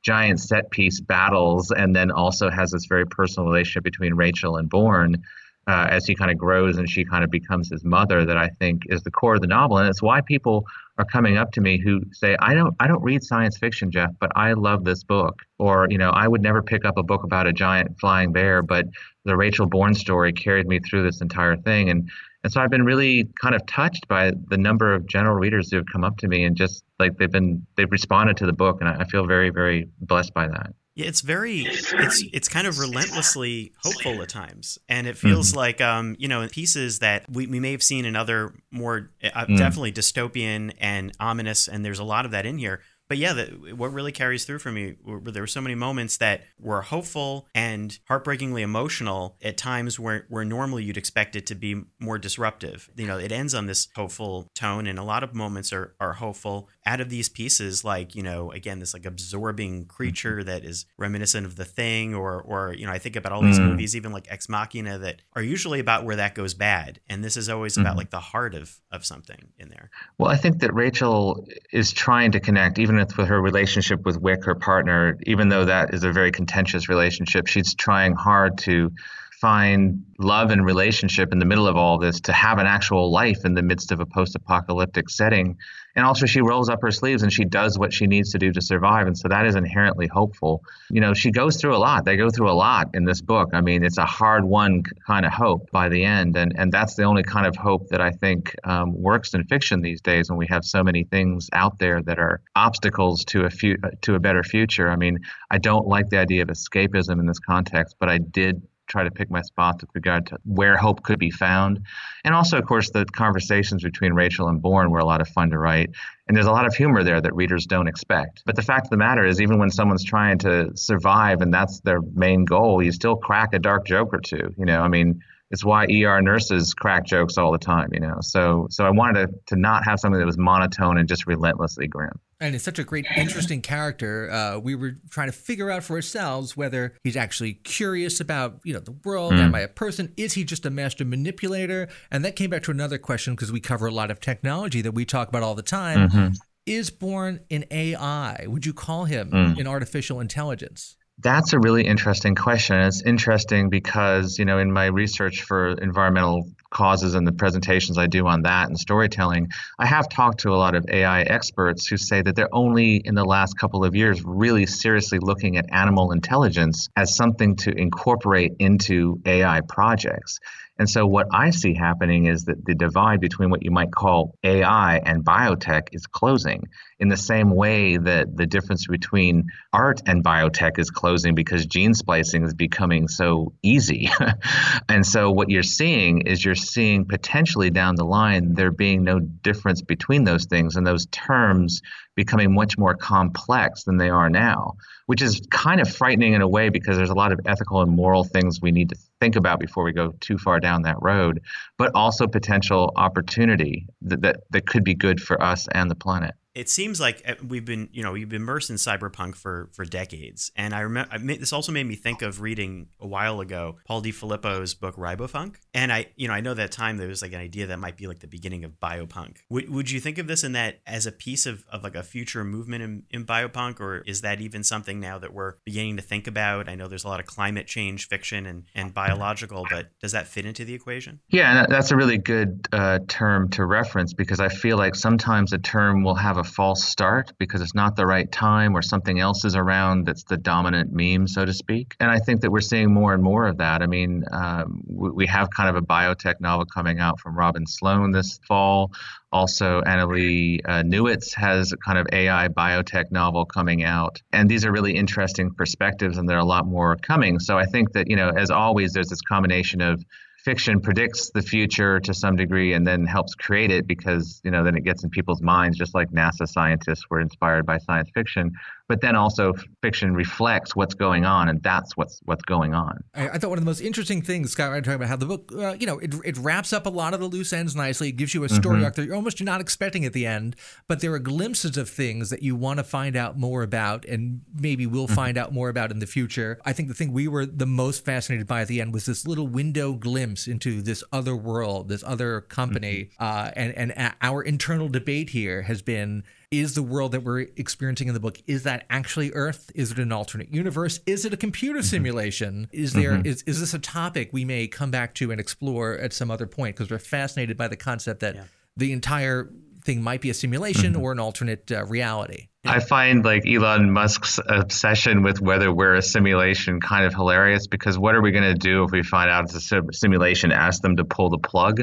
giant 0.08 0.40
set 0.40 0.70
piece 0.70 1.00
battles, 1.00 1.70
and 1.70 1.94
then 1.94 2.10
also 2.10 2.48
has 2.48 2.70
this 2.70 2.86
very 2.86 3.04
personal 3.06 3.46
relationship 3.46 3.84
between 3.84 4.14
Rachel 4.14 4.56
and 4.56 4.68
Borne. 4.68 5.22
Uh, 5.66 5.86
as 5.90 6.06
he 6.06 6.14
kind 6.14 6.30
of 6.30 6.38
grows 6.38 6.78
and 6.78 6.88
she 6.88 7.04
kind 7.04 7.22
of 7.22 7.30
becomes 7.30 7.68
his 7.68 7.84
mother 7.84 8.24
that 8.24 8.38
I 8.38 8.48
think 8.58 8.84
is 8.86 9.02
the 9.02 9.10
core 9.10 9.34
of 9.34 9.42
the 9.42 9.46
novel 9.46 9.76
and 9.76 9.86
it's 9.86 10.00
why 10.00 10.22
people 10.22 10.64
are 10.96 11.04
coming 11.04 11.36
up 11.36 11.52
to 11.52 11.60
me 11.60 11.76
who 11.78 12.00
say 12.10 12.38
I 12.40 12.54
don't 12.54 12.74
I 12.80 12.86
don't 12.86 13.02
read 13.02 13.22
science 13.22 13.58
fiction 13.58 13.90
Jeff 13.90 14.12
but 14.18 14.32
I 14.34 14.54
love 14.54 14.84
this 14.84 15.04
book 15.04 15.42
or 15.58 15.86
you 15.90 15.98
know 15.98 16.08
I 16.08 16.26
would 16.26 16.40
never 16.40 16.62
pick 16.62 16.86
up 16.86 16.96
a 16.96 17.02
book 17.02 17.22
about 17.22 17.46
a 17.46 17.52
giant 17.52 18.00
flying 18.00 18.32
bear 18.32 18.62
but 18.62 18.86
the 19.26 19.36
Rachel 19.36 19.66
Borne 19.66 19.92
story 19.92 20.32
carried 20.32 20.66
me 20.66 20.78
through 20.78 21.02
this 21.02 21.20
entire 21.20 21.58
thing 21.58 21.90
and 21.90 22.08
and 22.44 22.52
so 22.52 22.60
I've 22.60 22.70
been 22.70 22.84
really 22.84 23.28
kind 23.40 23.54
of 23.54 23.66
touched 23.66 24.06
by 24.08 24.32
the 24.48 24.56
number 24.56 24.94
of 24.94 25.06
general 25.06 25.36
readers 25.36 25.70
who 25.70 25.76
have 25.76 25.86
come 25.92 26.04
up 26.04 26.18
to 26.18 26.28
me 26.28 26.44
and 26.44 26.56
just 26.56 26.84
like 26.98 27.16
they've 27.18 27.30
been 27.30 27.66
they've 27.76 27.90
responded 27.90 28.36
to 28.38 28.46
the 28.46 28.52
book, 28.52 28.78
and 28.80 28.88
I 28.88 29.04
feel 29.04 29.26
very 29.26 29.50
very 29.50 29.88
blessed 30.00 30.34
by 30.34 30.48
that. 30.48 30.74
Yeah, 30.94 31.06
it's 31.06 31.20
very 31.20 31.60
it's 31.60 32.24
it's 32.32 32.48
kind 32.48 32.66
of 32.66 32.78
relentlessly 32.78 33.72
hopeful 33.82 34.20
at 34.22 34.28
times, 34.28 34.78
and 34.88 35.06
it 35.06 35.16
feels 35.16 35.50
mm-hmm. 35.50 35.58
like 35.58 35.80
um 35.80 36.16
you 36.18 36.28
know 36.28 36.46
pieces 36.48 37.00
that 37.00 37.30
we, 37.30 37.46
we 37.46 37.60
may 37.60 37.72
have 37.72 37.82
seen 37.82 38.04
in 38.04 38.16
other 38.16 38.54
more 38.70 39.10
uh, 39.22 39.46
mm. 39.46 39.56
definitely 39.56 39.92
dystopian 39.92 40.72
and 40.80 41.12
ominous, 41.20 41.68
and 41.68 41.84
there's 41.84 42.00
a 42.00 42.04
lot 42.04 42.24
of 42.24 42.32
that 42.32 42.46
in 42.46 42.58
here 42.58 42.80
but 43.08 43.18
yeah, 43.18 43.32
the, 43.32 43.74
what 43.74 43.92
really 43.92 44.12
carries 44.12 44.44
through 44.44 44.58
for 44.58 44.70
me 44.70 44.96
were, 45.04 45.20
there 45.20 45.42
were 45.42 45.46
so 45.46 45.60
many 45.60 45.74
moments 45.74 46.18
that 46.18 46.42
were 46.58 46.82
hopeful 46.82 47.46
and 47.54 47.98
heartbreakingly 48.06 48.62
emotional 48.62 49.36
at 49.42 49.56
times 49.56 49.98
where, 49.98 50.26
where 50.28 50.44
normally 50.44 50.84
you'd 50.84 50.96
expect 50.96 51.34
it 51.34 51.46
to 51.46 51.54
be 51.54 51.82
more 51.98 52.18
disruptive. 52.18 52.90
You 52.96 53.06
know, 53.06 53.18
it 53.18 53.32
ends 53.32 53.54
on 53.54 53.66
this 53.66 53.88
hopeful 53.96 54.50
tone, 54.54 54.86
and 54.86 54.98
a 54.98 55.02
lot 55.02 55.22
of 55.22 55.34
moments 55.34 55.72
are, 55.72 55.94
are 55.98 56.14
hopeful 56.14 56.68
out 56.84 57.00
of 57.00 57.10
these 57.10 57.28
pieces, 57.28 57.84
like, 57.84 58.14
you 58.14 58.22
know, 58.22 58.50
again, 58.52 58.78
this 58.78 58.94
like 58.94 59.06
absorbing 59.06 59.86
creature 59.86 60.42
that 60.44 60.64
is 60.64 60.86
reminiscent 60.96 61.46
of 61.46 61.56
the 61.56 61.64
thing, 61.64 62.14
or, 62.14 62.40
or 62.40 62.74
you 62.74 62.86
know, 62.86 62.92
I 62.92 62.98
think 62.98 63.16
about 63.16 63.32
all 63.32 63.42
these 63.42 63.58
mm. 63.58 63.68
movies, 63.68 63.94
even 63.96 64.12
like 64.12 64.26
Ex 64.30 64.48
Machina, 64.48 64.98
that 64.98 65.22
are 65.34 65.42
usually 65.42 65.80
about 65.80 66.04
where 66.04 66.16
that 66.16 66.34
goes 66.34 66.54
bad. 66.54 67.00
And 67.08 67.22
this 67.22 67.36
is 67.36 67.48
always 67.48 67.76
mm. 67.76 67.82
about 67.82 67.96
like 67.96 68.10
the 68.10 68.20
heart 68.20 68.54
of, 68.54 68.80
of 68.90 69.04
something 69.04 69.48
in 69.58 69.68
there. 69.68 69.90
Well, 70.18 70.30
I 70.30 70.36
think 70.36 70.60
that 70.60 70.74
Rachel 70.74 71.46
is 71.72 71.92
trying 71.92 72.32
to 72.32 72.40
connect, 72.40 72.78
even 72.78 72.97
with 73.16 73.28
her 73.28 73.40
relationship 73.40 74.04
with 74.04 74.20
Wick, 74.20 74.44
her 74.44 74.54
partner, 74.54 75.18
even 75.24 75.48
though 75.48 75.64
that 75.64 75.94
is 75.94 76.04
a 76.04 76.12
very 76.12 76.32
contentious 76.32 76.88
relationship, 76.88 77.46
she's 77.46 77.74
trying 77.74 78.14
hard 78.14 78.58
to 78.58 78.92
find 79.40 80.04
love 80.18 80.50
and 80.50 80.64
relationship 80.64 81.32
in 81.32 81.38
the 81.38 81.44
middle 81.44 81.68
of 81.68 81.76
all 81.76 81.98
this 81.98 82.20
to 82.20 82.32
have 82.32 82.58
an 82.58 82.66
actual 82.66 83.10
life 83.10 83.44
in 83.44 83.54
the 83.54 83.62
midst 83.62 83.92
of 83.92 84.00
a 84.00 84.06
post-apocalyptic 84.06 85.08
setting. 85.08 85.56
And 85.94 86.04
also 86.04 86.26
she 86.26 86.40
rolls 86.40 86.68
up 86.68 86.80
her 86.82 86.90
sleeves 86.92 87.22
and 87.22 87.32
she 87.32 87.44
does 87.44 87.78
what 87.78 87.92
she 87.92 88.06
needs 88.06 88.30
to 88.32 88.38
do 88.38 88.52
to 88.52 88.60
survive. 88.60 89.06
And 89.06 89.18
so 89.18 89.26
that 89.28 89.46
is 89.46 89.56
inherently 89.56 90.06
hopeful. 90.06 90.62
You 90.90 91.00
know 91.00 91.12
she 91.14 91.30
goes 91.30 91.56
through 91.56 91.74
a 91.74 91.78
lot. 91.78 92.04
They 92.04 92.16
go 92.16 92.30
through 92.30 92.50
a 92.50 92.52
lot 92.52 92.90
in 92.94 93.04
this 93.04 93.20
book. 93.20 93.50
I 93.52 93.60
mean 93.60 93.82
it's 93.82 93.98
a 93.98 94.06
hard 94.06 94.44
one 94.44 94.82
kind 95.06 95.26
of 95.26 95.32
hope 95.32 95.70
by 95.72 95.88
the 95.88 96.04
end. 96.04 96.36
And 96.36 96.52
and 96.56 96.72
that's 96.72 96.94
the 96.94 97.02
only 97.02 97.22
kind 97.22 97.46
of 97.46 97.56
hope 97.56 97.88
that 97.88 98.00
i 98.00 98.10
think 98.10 98.54
um, 98.64 99.00
works 99.00 99.34
in 99.34 99.42
fiction 99.44 99.82
these 99.82 100.00
days 100.00 100.30
when 100.30 100.38
we 100.38 100.46
have 100.46 100.64
so 100.64 100.84
many 100.84 101.04
things 101.04 101.48
out 101.52 101.78
there 101.78 102.02
that 102.02 102.18
are 102.18 102.40
obstacles 102.54 103.24
to 103.26 103.44
a 103.44 103.50
few 103.50 103.76
to 104.02 104.14
a 104.14 104.20
better 104.20 104.42
future. 104.42 104.90
I 104.90 104.96
mean 104.96 105.18
i 105.50 105.58
don't 105.58 105.86
like 105.86 106.10
the 106.10 106.18
idea 106.18 106.42
of 106.42 106.48
escapism 106.48 107.18
in 107.18 107.26
this 107.26 107.38
context 107.40 107.96
but 107.98 108.08
i 108.08 108.18
did 108.18 108.62
try 108.88 109.04
to 109.04 109.10
pick 109.10 109.30
my 109.30 109.42
spots 109.42 109.82
with 109.82 109.90
regard 109.94 110.26
to 110.26 110.38
where 110.44 110.76
hope 110.76 111.02
could 111.02 111.18
be 111.18 111.30
found. 111.30 111.80
And 112.24 112.34
also, 112.34 112.58
of 112.58 112.66
course, 112.66 112.90
the 112.90 113.04
conversations 113.04 113.82
between 113.82 114.12
Rachel 114.12 114.48
and 114.48 114.60
Borne 114.60 114.90
were 114.90 114.98
a 114.98 115.04
lot 115.04 115.20
of 115.20 115.28
fun 115.28 115.50
to 115.50 115.58
write. 115.58 115.90
And 116.26 116.36
there's 116.36 116.46
a 116.46 116.52
lot 116.52 116.66
of 116.66 116.74
humor 116.74 117.02
there 117.04 117.20
that 117.20 117.34
readers 117.34 117.66
don't 117.66 117.88
expect. 117.88 118.42
But 118.44 118.56
the 118.56 118.62
fact 118.62 118.86
of 118.86 118.90
the 118.90 118.96
matter 118.96 119.24
is, 119.24 119.40
even 119.40 119.58
when 119.58 119.70
someone's 119.70 120.04
trying 120.04 120.38
to 120.38 120.76
survive 120.76 121.40
and 121.40 121.52
that's 121.52 121.80
their 121.80 122.00
main 122.14 122.44
goal, 122.44 122.82
you 122.82 122.92
still 122.92 123.16
crack 123.16 123.54
a 123.54 123.58
dark 123.58 123.86
joke 123.86 124.12
or 124.12 124.20
two. 124.20 124.54
You 124.58 124.66
know, 124.66 124.80
I 124.80 124.88
mean, 124.88 125.22
it's 125.50 125.64
why 125.64 125.86
ER 125.86 126.20
nurses 126.20 126.74
crack 126.74 127.06
jokes 127.06 127.38
all 127.38 127.52
the 127.52 127.58
time, 127.58 127.88
you 127.92 128.00
know. 128.00 128.18
So 128.20 128.66
so 128.70 128.84
I 128.84 128.90
wanted 128.90 129.26
to, 129.26 129.34
to 129.54 129.56
not 129.56 129.84
have 129.84 129.98
something 129.98 130.18
that 130.18 130.26
was 130.26 130.38
monotone 130.38 130.98
and 130.98 131.08
just 131.08 131.26
relentlessly 131.26 131.86
grim. 131.86 132.20
And 132.40 132.54
it's 132.54 132.62
such 132.62 132.78
a 132.78 132.84
great, 132.84 133.04
interesting 133.16 133.62
character. 133.62 134.30
Uh, 134.30 134.58
we 134.58 134.76
were 134.76 134.92
trying 135.10 135.26
to 135.28 135.32
figure 135.32 135.70
out 135.70 135.82
for 135.82 135.96
ourselves 135.96 136.56
whether 136.56 136.94
he's 137.02 137.16
actually 137.16 137.54
curious 137.54 138.20
about, 138.20 138.60
you 138.62 138.72
know, 138.72 138.78
the 138.78 138.94
world. 139.04 139.32
Mm. 139.32 139.38
Am 139.40 139.54
I 139.56 139.60
a 139.60 139.68
person? 139.68 140.12
Is 140.16 140.34
he 140.34 140.44
just 140.44 140.64
a 140.64 140.70
master 140.70 141.04
manipulator? 141.04 141.88
And 142.12 142.24
that 142.24 142.36
came 142.36 142.50
back 142.50 142.62
to 142.64 142.70
another 142.70 142.98
question 142.98 143.34
because 143.34 143.50
we 143.50 143.58
cover 143.58 143.86
a 143.88 143.90
lot 143.90 144.12
of 144.12 144.20
technology 144.20 144.82
that 144.82 144.92
we 144.92 145.04
talk 145.04 145.28
about 145.28 145.42
all 145.42 145.56
the 145.56 145.62
time. 145.62 146.08
Mm-hmm. 146.08 146.34
Is 146.64 146.90
Borne 146.90 147.40
an 147.50 147.64
AI? 147.72 148.44
Would 148.46 148.66
you 148.66 148.74
call 148.74 149.06
him 149.06 149.30
mm. 149.30 149.58
an 149.58 149.66
artificial 149.66 150.20
intelligence? 150.20 150.96
That's 151.20 151.52
a 151.52 151.58
really 151.58 151.84
interesting 151.84 152.36
question. 152.36 152.76
It's 152.76 153.02
interesting 153.02 153.70
because, 153.70 154.38
you 154.38 154.44
know, 154.44 154.58
in 154.58 154.72
my 154.72 154.86
research 154.86 155.42
for 155.42 155.70
environmental 155.72 156.48
causes 156.70 157.14
and 157.14 157.26
the 157.26 157.32
presentations 157.32 157.98
I 157.98 158.06
do 158.06 158.28
on 158.28 158.42
that 158.42 158.68
and 158.68 158.78
storytelling, 158.78 159.48
I 159.80 159.86
have 159.86 160.08
talked 160.08 160.40
to 160.40 160.50
a 160.50 160.54
lot 160.54 160.76
of 160.76 160.84
AI 160.88 161.22
experts 161.22 161.88
who 161.88 161.96
say 161.96 162.22
that 162.22 162.36
they're 162.36 162.54
only 162.54 163.02
in 163.04 163.16
the 163.16 163.24
last 163.24 163.58
couple 163.58 163.84
of 163.84 163.96
years 163.96 164.22
really 164.24 164.66
seriously 164.66 165.18
looking 165.20 165.56
at 165.56 165.66
animal 165.72 166.12
intelligence 166.12 166.88
as 166.94 167.16
something 167.16 167.56
to 167.56 167.72
incorporate 167.72 168.52
into 168.60 169.20
AI 169.26 169.60
projects. 169.62 170.38
And 170.78 170.88
so, 170.88 171.06
what 171.06 171.26
I 171.32 171.50
see 171.50 171.74
happening 171.74 172.26
is 172.26 172.44
that 172.44 172.64
the 172.64 172.74
divide 172.74 173.20
between 173.20 173.50
what 173.50 173.64
you 173.64 173.70
might 173.70 173.90
call 173.90 174.34
AI 174.44 174.98
and 174.98 175.24
biotech 175.24 175.88
is 175.92 176.06
closing 176.06 176.64
in 177.00 177.08
the 177.08 177.16
same 177.16 177.50
way 177.50 177.96
that 177.96 178.36
the 178.36 178.46
difference 178.46 178.86
between 178.86 179.46
art 179.72 180.00
and 180.06 180.24
biotech 180.24 180.78
is 180.78 180.90
closing 180.90 181.34
because 181.34 181.66
gene 181.66 181.94
splicing 181.94 182.44
is 182.44 182.54
becoming 182.54 183.08
so 183.08 183.52
easy. 183.62 184.08
and 184.88 185.04
so, 185.04 185.32
what 185.32 185.50
you're 185.50 185.62
seeing 185.64 186.22
is 186.22 186.44
you're 186.44 186.54
seeing 186.54 187.06
potentially 187.06 187.70
down 187.70 187.96
the 187.96 188.04
line 188.04 188.54
there 188.54 188.70
being 188.70 189.02
no 189.02 189.18
difference 189.18 189.82
between 189.82 190.24
those 190.24 190.46
things 190.46 190.76
and 190.76 190.86
those 190.86 191.06
terms 191.06 191.82
becoming 192.18 192.52
much 192.52 192.76
more 192.76 192.96
complex 192.96 193.84
than 193.84 193.96
they 193.96 194.10
are 194.10 194.28
now, 194.28 194.74
which 195.06 195.22
is 195.22 195.40
kind 195.52 195.80
of 195.80 195.88
frightening 195.88 196.32
in 196.32 196.42
a 196.42 196.48
way 196.48 196.68
because 196.68 196.96
there's 196.96 197.10
a 197.10 197.14
lot 197.14 197.30
of 197.30 197.38
ethical 197.46 197.80
and 197.80 197.92
moral 197.92 198.24
things 198.24 198.60
we 198.60 198.72
need 198.72 198.88
to 198.88 198.96
think 199.20 199.36
about 199.36 199.60
before 199.60 199.84
we 199.84 199.92
go 199.92 200.12
too 200.18 200.36
far 200.36 200.58
down 200.58 200.82
that 200.82 201.00
road, 201.00 201.40
but 201.76 201.92
also 201.94 202.26
potential 202.26 202.92
opportunity 202.96 203.86
that, 204.02 204.20
that, 204.22 204.40
that 204.50 204.66
could 204.66 204.82
be 204.82 204.94
good 204.94 205.20
for 205.20 205.40
us 205.40 205.68
and 205.68 205.88
the 205.88 205.94
planet. 205.94 206.34
It 206.54 206.68
seems 206.68 207.00
like 207.00 207.22
uh, 207.26 207.34
we've 207.46 207.64
been, 207.64 207.88
you 207.92 208.02
know, 208.02 208.12
we've 208.12 208.28
been 208.28 208.42
immersed 208.42 208.70
in 208.70 208.76
cyberpunk 208.76 209.36
for 209.36 209.70
for 209.72 209.84
decades, 209.84 210.50
and 210.56 210.74
I 210.74 210.80
remember 210.80 211.18
this 211.18 211.52
also 211.52 211.72
made 211.72 211.86
me 211.86 211.94
think 211.94 212.22
of 212.22 212.40
reading 212.40 212.88
a 213.00 213.06
while 213.06 213.40
ago 213.40 213.76
Paul 213.86 214.00
Di 214.00 214.12
Filippo's 214.12 214.74
book 214.74 214.96
Ribofunk, 214.96 215.56
and 215.74 215.92
I, 215.92 216.06
you 216.16 216.26
know, 216.26 216.34
I 216.34 216.40
know 216.40 216.54
that 216.54 216.72
time 216.72 216.96
there 216.96 217.08
was 217.08 217.22
like 217.22 217.32
an 217.32 217.40
idea 217.40 217.66
that 217.66 217.78
might 217.78 217.96
be 217.96 218.06
like 218.06 218.20
the 218.20 218.26
beginning 218.26 218.64
of 218.64 218.72
biopunk. 218.80 219.38
Would, 219.50 219.70
would 219.70 219.90
you 219.90 220.00
think 220.00 220.18
of 220.18 220.26
this 220.26 220.42
in 220.42 220.52
that 220.52 220.80
as 220.86 221.06
a 221.06 221.12
piece 221.12 221.46
of, 221.46 221.64
of 221.70 221.82
like 221.82 221.94
a 221.94 222.02
future 222.02 222.44
movement 222.44 222.82
in, 222.82 223.02
in 223.10 223.24
biopunk, 223.26 223.80
or 223.80 223.98
is 223.98 224.22
that 224.22 224.40
even 224.40 224.64
something 224.64 224.98
now 225.00 225.18
that 225.18 225.32
we're 225.32 225.54
beginning 225.64 225.96
to 225.96 226.02
think 226.02 226.26
about? 226.26 226.68
I 226.68 226.74
know 226.74 226.88
there's 226.88 227.04
a 227.04 227.08
lot 227.08 227.20
of 227.20 227.26
climate 227.26 227.66
change 227.66 228.08
fiction 228.08 228.46
and 228.46 228.64
and 228.74 228.94
biological, 228.94 229.66
but 229.70 229.90
does 230.00 230.12
that 230.12 230.26
fit 230.26 230.46
into 230.46 230.64
the 230.64 230.74
equation? 230.74 231.20
Yeah, 231.28 231.66
that's 231.68 231.90
a 231.90 231.96
really 231.96 232.18
good 232.18 232.66
uh, 232.72 233.00
term 233.08 233.48
to 233.50 233.64
reference 233.64 234.14
because 234.14 234.40
I 234.40 234.48
feel 234.48 234.78
like 234.78 234.94
sometimes 234.94 235.52
a 235.52 235.58
term 235.58 236.02
will 236.02 236.14
have 236.14 236.37
a 236.38 236.44
false 236.44 236.84
start 236.84 237.32
because 237.38 237.60
it's 237.60 237.74
not 237.74 237.96
the 237.96 238.06
right 238.06 238.30
time 238.30 238.76
or 238.76 238.82
something 238.82 239.20
else 239.20 239.44
is 239.44 239.54
around 239.54 240.06
that's 240.06 240.24
the 240.24 240.36
dominant 240.36 240.90
meme, 240.92 241.26
so 241.26 241.44
to 241.44 241.52
speak. 241.52 241.94
And 242.00 242.10
I 242.10 242.18
think 242.18 242.40
that 242.40 242.50
we're 242.50 242.60
seeing 242.60 242.92
more 242.92 243.14
and 243.14 243.22
more 243.22 243.46
of 243.46 243.58
that. 243.58 243.82
I 243.82 243.86
mean, 243.86 244.24
um, 244.32 244.82
we, 244.86 245.10
we, 245.10 245.26
have 245.26 245.50
kind 245.50 245.68
of 245.68 245.76
a 245.76 245.84
biotech 245.84 246.40
novel 246.40 246.64
coming 246.64 247.00
out 247.00 247.20
from 247.20 247.36
Robin 247.36 247.66
Sloan 247.66 248.12
this 248.12 248.40
fall. 248.48 248.92
Also, 249.30 249.82
Annalee 249.82 250.60
uh, 250.64 250.82
Newitz 250.82 251.34
has 251.34 251.72
a 251.72 251.76
kind 251.76 251.98
of 251.98 252.06
AI 252.12 252.48
biotech 252.48 253.10
novel 253.10 253.44
coming 253.44 253.84
out. 253.84 254.22
And 254.32 254.48
these 254.48 254.64
are 254.64 254.72
really 254.72 254.94
interesting 254.94 255.52
perspectives, 255.52 256.16
and 256.16 256.28
there 256.28 256.38
are 256.38 256.40
a 256.40 256.46
lot 256.46 256.66
more 256.66 256.96
coming. 256.96 257.38
So 257.38 257.58
I 257.58 257.66
think 257.66 257.92
that, 257.92 258.08
you 258.08 258.16
know, 258.16 258.30
as 258.30 258.50
always, 258.50 258.92
there's 258.92 259.08
this 259.08 259.20
combination 259.20 259.82
of 259.82 260.02
fiction 260.48 260.80
predicts 260.80 261.28
the 261.34 261.42
future 261.42 262.00
to 262.00 262.14
some 262.14 262.34
degree 262.34 262.72
and 262.72 262.86
then 262.86 263.04
helps 263.04 263.34
create 263.34 263.70
it 263.70 263.86
because 263.86 264.40
you 264.44 264.50
know 264.50 264.64
then 264.64 264.74
it 264.74 264.80
gets 264.82 265.04
in 265.04 265.10
people's 265.10 265.42
minds 265.42 265.76
just 265.76 265.94
like 265.94 266.10
nasa 266.10 266.48
scientists 266.48 267.04
were 267.10 267.20
inspired 267.20 267.66
by 267.66 267.76
science 267.76 268.08
fiction 268.14 268.50
but 268.88 269.02
then 269.02 269.14
also 269.14 269.54
fiction 269.82 270.14
reflects 270.14 270.74
what's 270.74 270.94
going 270.94 271.24
on, 271.24 271.48
and 271.48 271.62
that's 271.62 271.96
what's 271.96 272.20
what's 272.24 272.42
going 272.42 272.74
on. 272.74 273.04
I, 273.14 273.28
I 273.28 273.38
thought 273.38 273.50
one 273.50 273.58
of 273.58 273.64
the 273.64 273.70
most 273.70 273.80
interesting 273.80 274.22
things, 274.22 274.50
Scott, 274.52 274.70
right, 274.70 274.82
talking 274.82 274.96
about 274.96 275.08
how 275.08 275.16
the 275.16 275.26
book, 275.26 275.52
uh, 275.56 275.76
you 275.78 275.86
know, 275.86 275.98
it, 275.98 276.14
it 276.24 276.38
wraps 276.38 276.72
up 276.72 276.86
a 276.86 276.90
lot 276.90 277.12
of 277.14 277.20
the 277.20 277.26
loose 277.26 277.52
ends 277.52 277.76
nicely. 277.76 278.08
It 278.08 278.12
gives 278.12 278.34
you 278.34 278.44
a 278.44 278.48
story 278.48 278.76
mm-hmm. 278.76 278.84
arc 278.86 278.94
that 278.94 279.04
you're 279.04 279.14
almost 279.14 279.42
not 279.42 279.60
expecting 279.60 280.04
at 280.04 280.14
the 280.14 280.26
end, 280.26 280.56
but 280.88 281.00
there 281.00 281.12
are 281.12 281.18
glimpses 281.18 281.76
of 281.76 281.88
things 281.88 282.30
that 282.30 282.42
you 282.42 282.56
want 282.56 282.78
to 282.78 282.84
find 282.84 283.14
out 283.14 283.38
more 283.38 283.62
about, 283.62 284.04
and 284.06 284.40
maybe 284.58 284.86
we'll 284.86 285.06
mm-hmm. 285.06 285.14
find 285.14 285.36
out 285.36 285.52
more 285.52 285.68
about 285.68 285.90
in 285.90 285.98
the 285.98 286.06
future. 286.06 286.58
I 286.64 286.72
think 286.72 286.88
the 286.88 286.94
thing 286.94 287.12
we 287.12 287.28
were 287.28 287.44
the 287.44 287.66
most 287.66 288.04
fascinated 288.04 288.46
by 288.46 288.62
at 288.62 288.68
the 288.68 288.80
end 288.80 288.94
was 288.94 289.04
this 289.04 289.26
little 289.26 289.46
window 289.46 289.92
glimpse 289.92 290.46
into 290.46 290.80
this 290.80 291.04
other 291.12 291.36
world, 291.36 291.88
this 291.88 292.02
other 292.06 292.40
company, 292.40 293.10
mm-hmm. 293.20 293.24
uh, 293.24 293.50
and 293.54 293.72
and 293.74 294.14
our 294.22 294.42
internal 294.42 294.88
debate 294.88 295.30
here 295.30 295.62
has 295.62 295.82
been 295.82 296.24
is 296.50 296.74
the 296.74 296.82
world 296.82 297.12
that 297.12 297.22
we're 297.22 297.40
experiencing 297.56 298.08
in 298.08 298.14
the 298.14 298.20
book 298.20 298.40
is 298.46 298.62
that 298.62 298.86
actually 298.88 299.32
earth 299.32 299.70
is 299.74 299.92
it 299.92 299.98
an 299.98 300.12
alternate 300.12 300.52
universe 300.52 301.00
is 301.06 301.24
it 301.24 301.32
a 301.32 301.36
computer 301.36 301.80
mm-hmm. 301.80 301.86
simulation 301.86 302.68
is 302.72 302.94
there 302.94 303.12
mm-hmm. 303.12 303.26
is 303.26 303.42
is 303.42 303.60
this 303.60 303.74
a 303.74 303.78
topic 303.78 304.30
we 304.32 304.44
may 304.44 304.66
come 304.66 304.90
back 304.90 305.14
to 305.14 305.30
and 305.30 305.40
explore 305.40 305.94
at 305.98 306.12
some 306.12 306.30
other 306.30 306.46
point 306.46 306.74
because 306.74 306.90
we're 306.90 306.98
fascinated 306.98 307.56
by 307.56 307.68
the 307.68 307.76
concept 307.76 308.20
that 308.20 308.34
yeah. 308.34 308.44
the 308.76 308.92
entire 308.92 309.50
thing 309.82 310.02
might 310.02 310.20
be 310.20 310.30
a 310.30 310.34
simulation 310.34 310.94
mm-hmm. 310.94 311.02
or 311.02 311.12
an 311.12 311.18
alternate 311.18 311.70
uh, 311.70 311.84
reality 311.84 312.48
I 312.64 312.80
find 312.80 313.24
like 313.24 313.46
Elon 313.46 313.90
Musk's 313.92 314.38
obsession 314.46 315.22
with 315.22 315.40
whether 315.40 315.72
we're 315.72 315.94
a 315.94 316.02
simulation 316.02 316.80
kind 316.80 317.06
of 317.06 317.14
hilarious 317.14 317.66
because 317.66 317.98
what 317.98 318.14
are 318.14 318.20
we 318.20 318.30
going 318.30 318.44
to 318.44 318.54
do 318.54 318.84
if 318.84 318.90
we 318.90 319.02
find 319.02 319.30
out 319.30 319.44
it's 319.44 319.72
a 319.72 319.82
simulation? 319.92 320.52
Ask 320.52 320.82
them 320.82 320.96
to 320.96 321.04
pull 321.04 321.30
the 321.30 321.38
plug. 321.38 321.82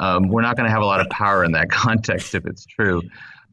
Um, 0.00 0.26
we're 0.26 0.42
not 0.42 0.56
going 0.56 0.66
to 0.66 0.72
have 0.72 0.82
a 0.82 0.86
lot 0.86 1.00
of 1.00 1.08
power 1.10 1.44
in 1.44 1.52
that 1.52 1.70
context 1.70 2.34
if 2.34 2.44
it's 2.44 2.66
true 2.66 3.02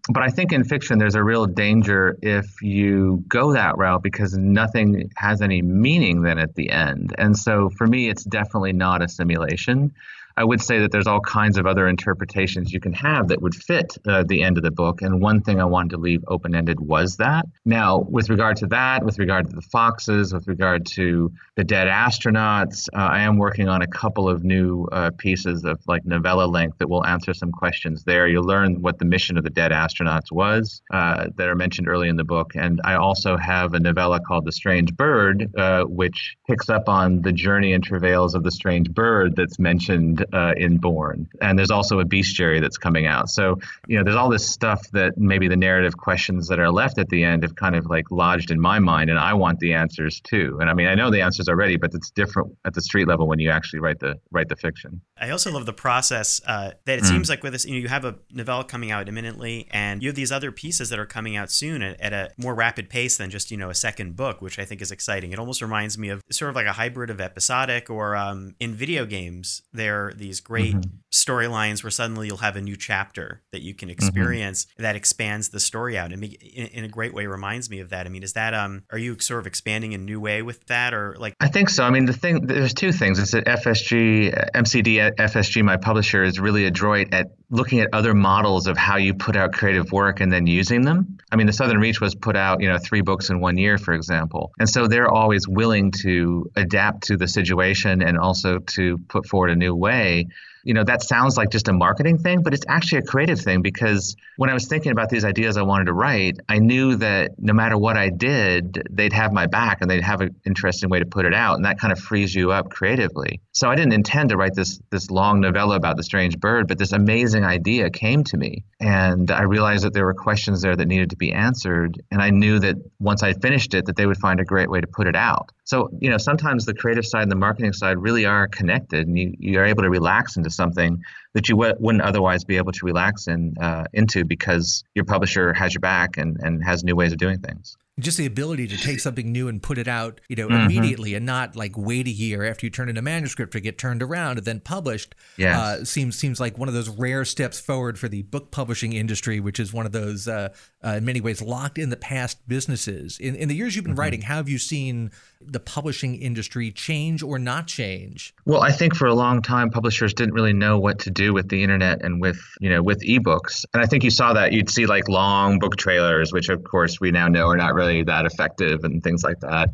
but 0.09 0.21
I 0.21 0.29
think 0.29 0.51
in 0.51 0.63
fiction 0.63 0.99
there's 0.99 1.15
a 1.15 1.23
real 1.23 1.45
danger 1.45 2.17
if 2.21 2.61
you 2.61 3.23
go 3.27 3.53
that 3.53 3.77
route 3.77 4.03
because 4.03 4.37
nothing 4.37 5.09
has 5.15 5.41
any 5.41 5.61
meaning 5.61 6.23
then 6.23 6.39
at 6.39 6.55
the 6.55 6.69
end. 6.71 7.15
And 7.17 7.37
so 7.37 7.69
for 7.69 7.87
me, 7.87 8.09
it's 8.09 8.23
definitely 8.23 8.73
not 8.73 9.01
a 9.01 9.07
simulation. 9.07 9.93
I 10.35 10.43
would 10.43 10.61
say 10.61 10.79
that 10.79 10.91
there's 10.91 11.07
all 11.07 11.19
kinds 11.19 11.57
of 11.57 11.65
other 11.65 11.87
interpretations 11.87 12.73
you 12.73 12.79
can 12.79 12.93
have 12.93 13.27
that 13.27 13.41
would 13.41 13.55
fit 13.55 13.97
uh, 14.07 14.23
the 14.23 14.41
end 14.43 14.57
of 14.57 14.63
the 14.63 14.71
book. 14.71 15.01
And 15.01 15.21
one 15.21 15.41
thing 15.41 15.61
I 15.61 15.65
wanted 15.65 15.91
to 15.91 15.97
leave 15.97 16.23
open 16.27 16.55
ended 16.55 16.79
was 16.79 17.17
that. 17.17 17.45
Now, 17.65 17.99
with 17.99 18.29
regard 18.29 18.57
to 18.57 18.67
that, 18.67 19.03
with 19.03 19.19
regard 19.19 19.49
to 19.49 19.55
the 19.55 19.61
foxes, 19.61 20.33
with 20.33 20.47
regard 20.47 20.85
to 20.87 21.31
the 21.55 21.63
dead 21.63 21.87
astronauts, 21.87 22.87
uh, 22.93 22.97
I 22.97 23.21
am 23.21 23.37
working 23.37 23.69
on 23.69 23.81
a 23.81 23.87
couple 23.87 24.27
of 24.27 24.43
new 24.43 24.85
uh, 24.91 25.11
pieces 25.17 25.63
of 25.65 25.79
like 25.87 26.05
novella 26.05 26.45
length 26.45 26.79
that 26.79 26.89
will 26.89 27.05
answer 27.05 27.33
some 27.33 27.51
questions 27.51 28.03
there. 28.03 28.27
You'll 28.27 28.43
learn 28.43 28.81
what 28.81 28.99
the 28.99 29.05
mission 29.05 29.37
of 29.37 29.43
the 29.43 29.49
dead 29.49 29.71
astronauts 29.71 30.31
was 30.31 30.81
uh, 30.91 31.27
that 31.35 31.47
are 31.47 31.55
mentioned 31.55 31.87
early 31.87 32.09
in 32.09 32.15
the 32.15 32.23
book. 32.23 32.53
And 32.55 32.81
I 32.83 32.95
also 32.95 33.37
have 33.37 33.73
a 33.73 33.79
novella 33.79 34.19
called 34.19 34.45
The 34.45 34.51
Strange 34.51 34.95
Bird, 34.95 35.53
uh, 35.57 35.83
which 35.83 36.35
picks 36.47 36.69
up 36.69 36.89
on 36.89 37.21
the 37.21 37.31
journey 37.31 37.73
and 37.73 37.83
travails 37.83 38.35
of 38.35 38.43
the 38.43 38.51
strange 38.51 38.89
bird 38.91 39.35
that's 39.35 39.59
mentioned 39.59 40.22
uh, 40.31 40.53
in 40.57 40.77
Borne, 40.77 41.27
and 41.41 41.57
there's 41.57 41.71
also 41.71 41.99
a 41.99 42.05
bestiary 42.05 42.61
that's 42.61 42.77
coming 42.77 43.05
out. 43.05 43.29
So 43.29 43.59
you 43.87 43.97
know, 43.97 44.03
there's 44.03 44.15
all 44.15 44.29
this 44.29 44.47
stuff 44.47 44.89
that 44.91 45.17
maybe 45.17 45.47
the 45.47 45.55
narrative 45.55 45.97
questions 45.97 46.47
that 46.47 46.59
are 46.59 46.71
left 46.71 46.97
at 46.97 47.09
the 47.09 47.23
end 47.23 47.43
have 47.43 47.55
kind 47.55 47.75
of 47.75 47.85
like 47.87 48.11
lodged 48.11 48.51
in 48.51 48.59
my 48.59 48.79
mind, 48.79 49.09
and 49.09 49.19
I 49.19 49.33
want 49.33 49.59
the 49.59 49.73
answers 49.73 50.19
too. 50.21 50.57
And 50.59 50.69
I 50.69 50.73
mean, 50.73 50.87
I 50.87 50.95
know 50.95 51.09
the 51.09 51.21
answers 51.21 51.49
already, 51.49 51.77
but 51.77 51.93
it's 51.93 52.11
different 52.11 52.55
at 52.65 52.73
the 52.73 52.81
street 52.81 53.07
level 53.07 53.27
when 53.27 53.39
you 53.39 53.49
actually 53.49 53.79
write 53.79 53.99
the 53.99 54.19
write 54.31 54.49
the 54.49 54.55
fiction. 54.55 55.01
I 55.17 55.29
also 55.29 55.51
love 55.51 55.65
the 55.65 55.73
process 55.73 56.41
uh, 56.45 56.71
that 56.85 56.99
it 56.99 57.03
mm. 57.03 57.07
seems 57.07 57.29
like 57.29 57.43
with 57.43 57.53
this, 57.53 57.65
you 57.65 57.73
know, 57.73 57.79
you 57.79 57.87
have 57.87 58.05
a 58.05 58.15
novella 58.31 58.65
coming 58.65 58.91
out 58.91 59.07
imminently, 59.07 59.67
and 59.71 60.01
you 60.01 60.09
have 60.09 60.15
these 60.15 60.31
other 60.31 60.51
pieces 60.51 60.89
that 60.89 60.99
are 60.99 61.05
coming 61.05 61.35
out 61.35 61.51
soon 61.51 61.81
at, 61.81 61.99
at 62.01 62.13
a 62.13 62.31
more 62.37 62.53
rapid 62.53 62.89
pace 62.89 63.17
than 63.17 63.29
just 63.29 63.51
you 63.51 63.57
know 63.57 63.69
a 63.69 63.75
second 63.75 64.15
book, 64.15 64.41
which 64.41 64.59
I 64.59 64.65
think 64.65 64.81
is 64.81 64.91
exciting. 64.91 65.31
It 65.31 65.39
almost 65.39 65.61
reminds 65.61 65.97
me 65.97 66.09
of 66.09 66.21
sort 66.31 66.49
of 66.49 66.55
like 66.55 66.65
a 66.65 66.73
hybrid 66.73 67.09
of 67.09 67.21
episodic 67.21 67.89
or 67.89 68.15
um, 68.15 68.55
in 68.59 68.75
video 68.75 69.05
games. 69.05 69.61
There 69.71 70.12
these 70.17 70.39
great 70.39 70.75
mm-hmm. 70.75 70.89
storylines 71.11 71.83
where 71.83 71.91
suddenly 71.91 72.27
you'll 72.27 72.37
have 72.37 72.55
a 72.55 72.61
new 72.61 72.75
chapter 72.75 73.41
that 73.51 73.61
you 73.61 73.73
can 73.73 73.89
mm-hmm. 73.89 73.93
experience 73.93 74.65
mm-hmm. 74.65 74.83
that 74.83 74.95
expands 74.95 75.49
the 75.49 75.59
story 75.59 75.97
out 75.97 76.11
and 76.11 76.23
in, 76.23 76.67
in, 76.67 76.83
a 76.83 76.87
great 76.87 77.13
way 77.13 77.25
reminds 77.25 77.69
me 77.69 77.79
of 77.79 77.89
that. 77.89 78.05
I 78.05 78.09
mean, 78.09 78.23
is 78.23 78.33
that 78.33 78.53
um 78.53 78.83
are 78.91 78.97
you 78.97 79.19
sort 79.19 79.39
of 79.39 79.47
expanding 79.47 79.93
a 79.93 79.97
new 79.97 80.19
way 80.19 80.41
with 80.41 80.65
that 80.67 80.93
or 80.93 81.15
like 81.19 81.35
I 81.39 81.47
think 81.47 81.69
so. 81.69 81.83
I 81.83 81.89
mean, 81.89 82.05
the 82.05 82.13
thing 82.13 82.47
there's 82.47 82.73
two 82.73 82.91
things. 82.91 83.19
It's 83.19 83.31
that 83.31 83.45
FSG 83.45 84.51
MCD 84.53 85.15
FSG 85.15 85.63
my 85.63 85.77
publisher 85.77 86.23
is 86.23 86.39
really 86.39 86.65
adroit 86.65 87.13
at 87.13 87.27
looking 87.53 87.79
at 87.79 87.89
other 87.93 88.15
models 88.15 88.65
of 88.65 88.75
how 88.75 88.97
you 88.97 89.13
put 89.13 89.35
out 89.35 89.53
creative 89.53 89.91
work 89.91 90.19
and 90.19 90.33
then 90.33 90.47
using 90.47 90.81
them. 90.81 91.19
I 91.31 91.35
mean, 91.35 91.45
the 91.45 91.53
Southern 91.53 91.79
Reach 91.79 92.01
was 92.01 92.15
put 92.15 92.35
out, 92.35 92.61
you 92.61 92.67
know, 92.67 92.79
three 92.79 93.01
books 93.01 93.29
in 93.29 93.39
one 93.39 93.57
year, 93.57 93.77
for 93.77 93.93
example. 93.93 94.51
And 94.59 94.67
so 94.67 94.87
they're 94.87 95.09
always 95.09 95.47
willing 95.47 95.91
to 96.01 96.49
adapt 96.55 97.03
to 97.03 97.17
the 97.17 97.27
situation 97.27 98.01
and 98.01 98.17
also 98.17 98.57
to 98.57 98.97
put 99.07 99.27
forward 99.27 99.51
a 99.51 99.55
new 99.55 99.75
way 99.75 100.27
you 100.63 100.73
know, 100.73 100.83
that 100.83 101.03
sounds 101.03 101.37
like 101.37 101.49
just 101.49 101.67
a 101.67 101.73
marketing 101.73 102.17
thing, 102.17 102.41
but 102.41 102.53
it's 102.53 102.65
actually 102.67 102.99
a 102.99 103.03
creative 103.03 103.39
thing 103.39 103.61
because 103.61 104.15
when 104.37 104.49
I 104.49 104.53
was 104.53 104.67
thinking 104.67 104.91
about 104.91 105.09
these 105.09 105.25
ideas 105.25 105.57
I 105.57 105.61
wanted 105.61 105.85
to 105.85 105.93
write, 105.93 106.39
I 106.47 106.59
knew 106.59 106.95
that 106.95 107.31
no 107.37 107.53
matter 107.53 107.77
what 107.77 107.97
I 107.97 108.09
did, 108.09 108.87
they'd 108.89 109.13
have 109.13 109.33
my 109.33 109.45
back 109.47 109.81
and 109.81 109.91
they'd 109.91 110.03
have 110.03 110.21
an 110.21 110.35
interesting 110.45 110.89
way 110.89 110.99
to 110.99 111.05
put 111.05 111.25
it 111.25 111.33
out. 111.33 111.55
And 111.55 111.65
that 111.65 111.79
kind 111.79 111.91
of 111.91 111.99
frees 111.99 112.33
you 112.33 112.51
up 112.51 112.69
creatively. 112.69 113.41
So 113.51 113.69
I 113.69 113.75
didn't 113.75 113.93
intend 113.93 114.29
to 114.29 114.37
write 114.37 114.55
this 114.55 114.79
this 114.89 115.11
long 115.11 115.41
novella 115.41 115.75
about 115.75 115.97
the 115.97 116.03
strange 116.03 116.39
bird, 116.39 116.67
but 116.67 116.77
this 116.77 116.93
amazing 116.93 117.43
idea 117.43 117.89
came 117.89 118.23
to 118.25 118.37
me. 118.37 118.63
And 118.79 119.29
I 119.31 119.43
realized 119.43 119.83
that 119.83 119.93
there 119.93 120.05
were 120.05 120.13
questions 120.13 120.61
there 120.61 120.75
that 120.75 120.87
needed 120.87 121.09
to 121.11 121.17
be 121.17 121.33
answered. 121.33 122.01
And 122.09 122.21
I 122.21 122.29
knew 122.29 122.59
that 122.59 122.77
once 122.99 123.21
I 123.21 123.33
finished 123.33 123.73
it, 123.73 123.85
that 123.85 123.95
they 123.95 124.05
would 124.05 124.17
find 124.17 124.39
a 124.39 124.45
great 124.45 124.69
way 124.69 124.81
to 124.81 124.87
put 124.87 125.07
it 125.07 125.15
out. 125.15 125.51
So, 125.65 125.89
you 125.99 126.09
know, 126.09 126.17
sometimes 126.17 126.65
the 126.65 126.73
creative 126.73 127.05
side 127.05 127.23
and 127.23 127.31
the 127.31 127.37
marketing 127.37 127.73
side 127.73 127.97
really 127.97 128.25
are 128.25 128.47
connected 128.47 129.07
and 129.07 129.17
you, 129.17 129.33
you're 129.39 129.65
able 129.65 129.83
to 129.83 129.89
relax 129.89 130.35
into 130.35 130.49
something 130.49 131.01
that 131.33 131.47
you 131.47 131.55
w- 131.55 131.75
wouldn't 131.79 132.03
otherwise 132.03 132.43
be 132.43 132.57
able 132.57 132.73
to 132.73 132.85
relax 132.85 133.27
in, 133.27 133.55
uh, 133.61 133.85
into 133.93 134.25
because 134.25 134.83
your 134.93 135.05
publisher 135.05 135.53
has 135.53 135.73
your 135.73 135.79
back 135.79 136.17
and, 136.17 136.37
and 136.41 136.63
has 136.63 136.83
new 136.83 136.95
ways 136.95 137.13
of 137.13 137.17
doing 137.17 137.39
things 137.39 137.77
just 137.99 138.17
the 138.17 138.25
ability 138.25 138.67
to 138.67 138.77
take 138.77 138.99
something 138.99 139.31
new 139.31 139.47
and 139.47 139.61
put 139.61 139.77
it 139.77 139.87
out, 139.87 140.19
you 140.27 140.35
know, 140.35 140.47
mm-hmm. 140.47 140.65
immediately 140.65 141.13
and 141.13 141.25
not 141.25 141.55
like 141.55 141.77
wait 141.77 142.07
a 142.07 142.11
year 142.11 142.43
after 142.43 142.65
you 142.65 142.69
turn 142.71 142.89
in 142.89 142.97
a 142.97 143.01
manuscript 143.01 143.53
to 143.53 143.59
get 143.59 143.77
turned 143.77 144.01
around 144.01 144.37
and 144.37 144.45
then 144.45 144.59
published. 144.59 145.13
Yes. 145.37 145.57
Uh, 145.57 145.85
seems 145.85 146.17
seems 146.17 146.39
like 146.39 146.57
one 146.57 146.67
of 146.67 146.73
those 146.73 146.89
rare 146.89 147.23
steps 147.23 147.59
forward 147.59 147.99
for 147.99 148.07
the 148.07 148.23
book 148.23 148.49
publishing 148.49 148.93
industry, 148.93 149.39
which 149.39 149.59
is 149.59 149.73
one 149.73 149.85
of 149.85 149.91
those 149.91 150.27
uh, 150.27 150.49
uh, 150.83 150.95
in 150.97 151.05
many 151.05 151.21
ways 151.21 151.41
locked 151.41 151.77
in 151.77 151.89
the 151.89 151.97
past 151.97 152.37
businesses. 152.47 153.19
In 153.19 153.35
in 153.35 153.47
the 153.49 153.55
years 153.55 153.75
you've 153.75 153.85
been 153.85 153.93
mm-hmm. 153.93 153.99
writing, 153.99 154.21
how 154.21 154.35
have 154.35 154.49
you 154.49 154.57
seen 154.57 155.11
the 155.41 155.59
publishing 155.59 156.15
industry 156.21 156.71
change 156.71 157.23
or 157.23 157.39
not 157.39 157.67
change? 157.67 158.33
Well, 158.45 158.61
I 158.61 158.71
think 158.71 158.95
for 158.95 159.07
a 159.07 159.13
long 159.13 159.41
time 159.41 159.69
publishers 159.69 160.13
didn't 160.13 160.33
really 160.33 160.53
know 160.53 160.79
what 160.79 160.99
to 160.99 161.11
do 161.11 161.33
with 161.33 161.49
the 161.49 161.63
internet 161.63 162.03
and 162.03 162.21
with, 162.21 162.39
you 162.59 162.69
know, 162.69 162.81
with 162.81 163.01
ebooks. 163.01 163.65
And 163.73 163.83
I 163.83 163.85
think 163.85 164.03
you 164.03 164.09
saw 164.09 164.33
that 164.33 164.53
you'd 164.53 164.69
see 164.69 164.85
like 164.85 165.07
long 165.09 165.59
book 165.59 165.75
trailers, 165.75 166.31
which 166.31 166.49
of 166.49 166.63
course 166.63 166.99
we 166.99 167.11
now 167.11 167.27
know 167.27 167.47
are 167.47 167.57
not 167.57 167.73
really 167.73 168.03
that 168.03 168.25
effective 168.25 168.83
and 168.83 169.03
things 169.03 169.23
like 169.23 169.39
that. 169.41 169.69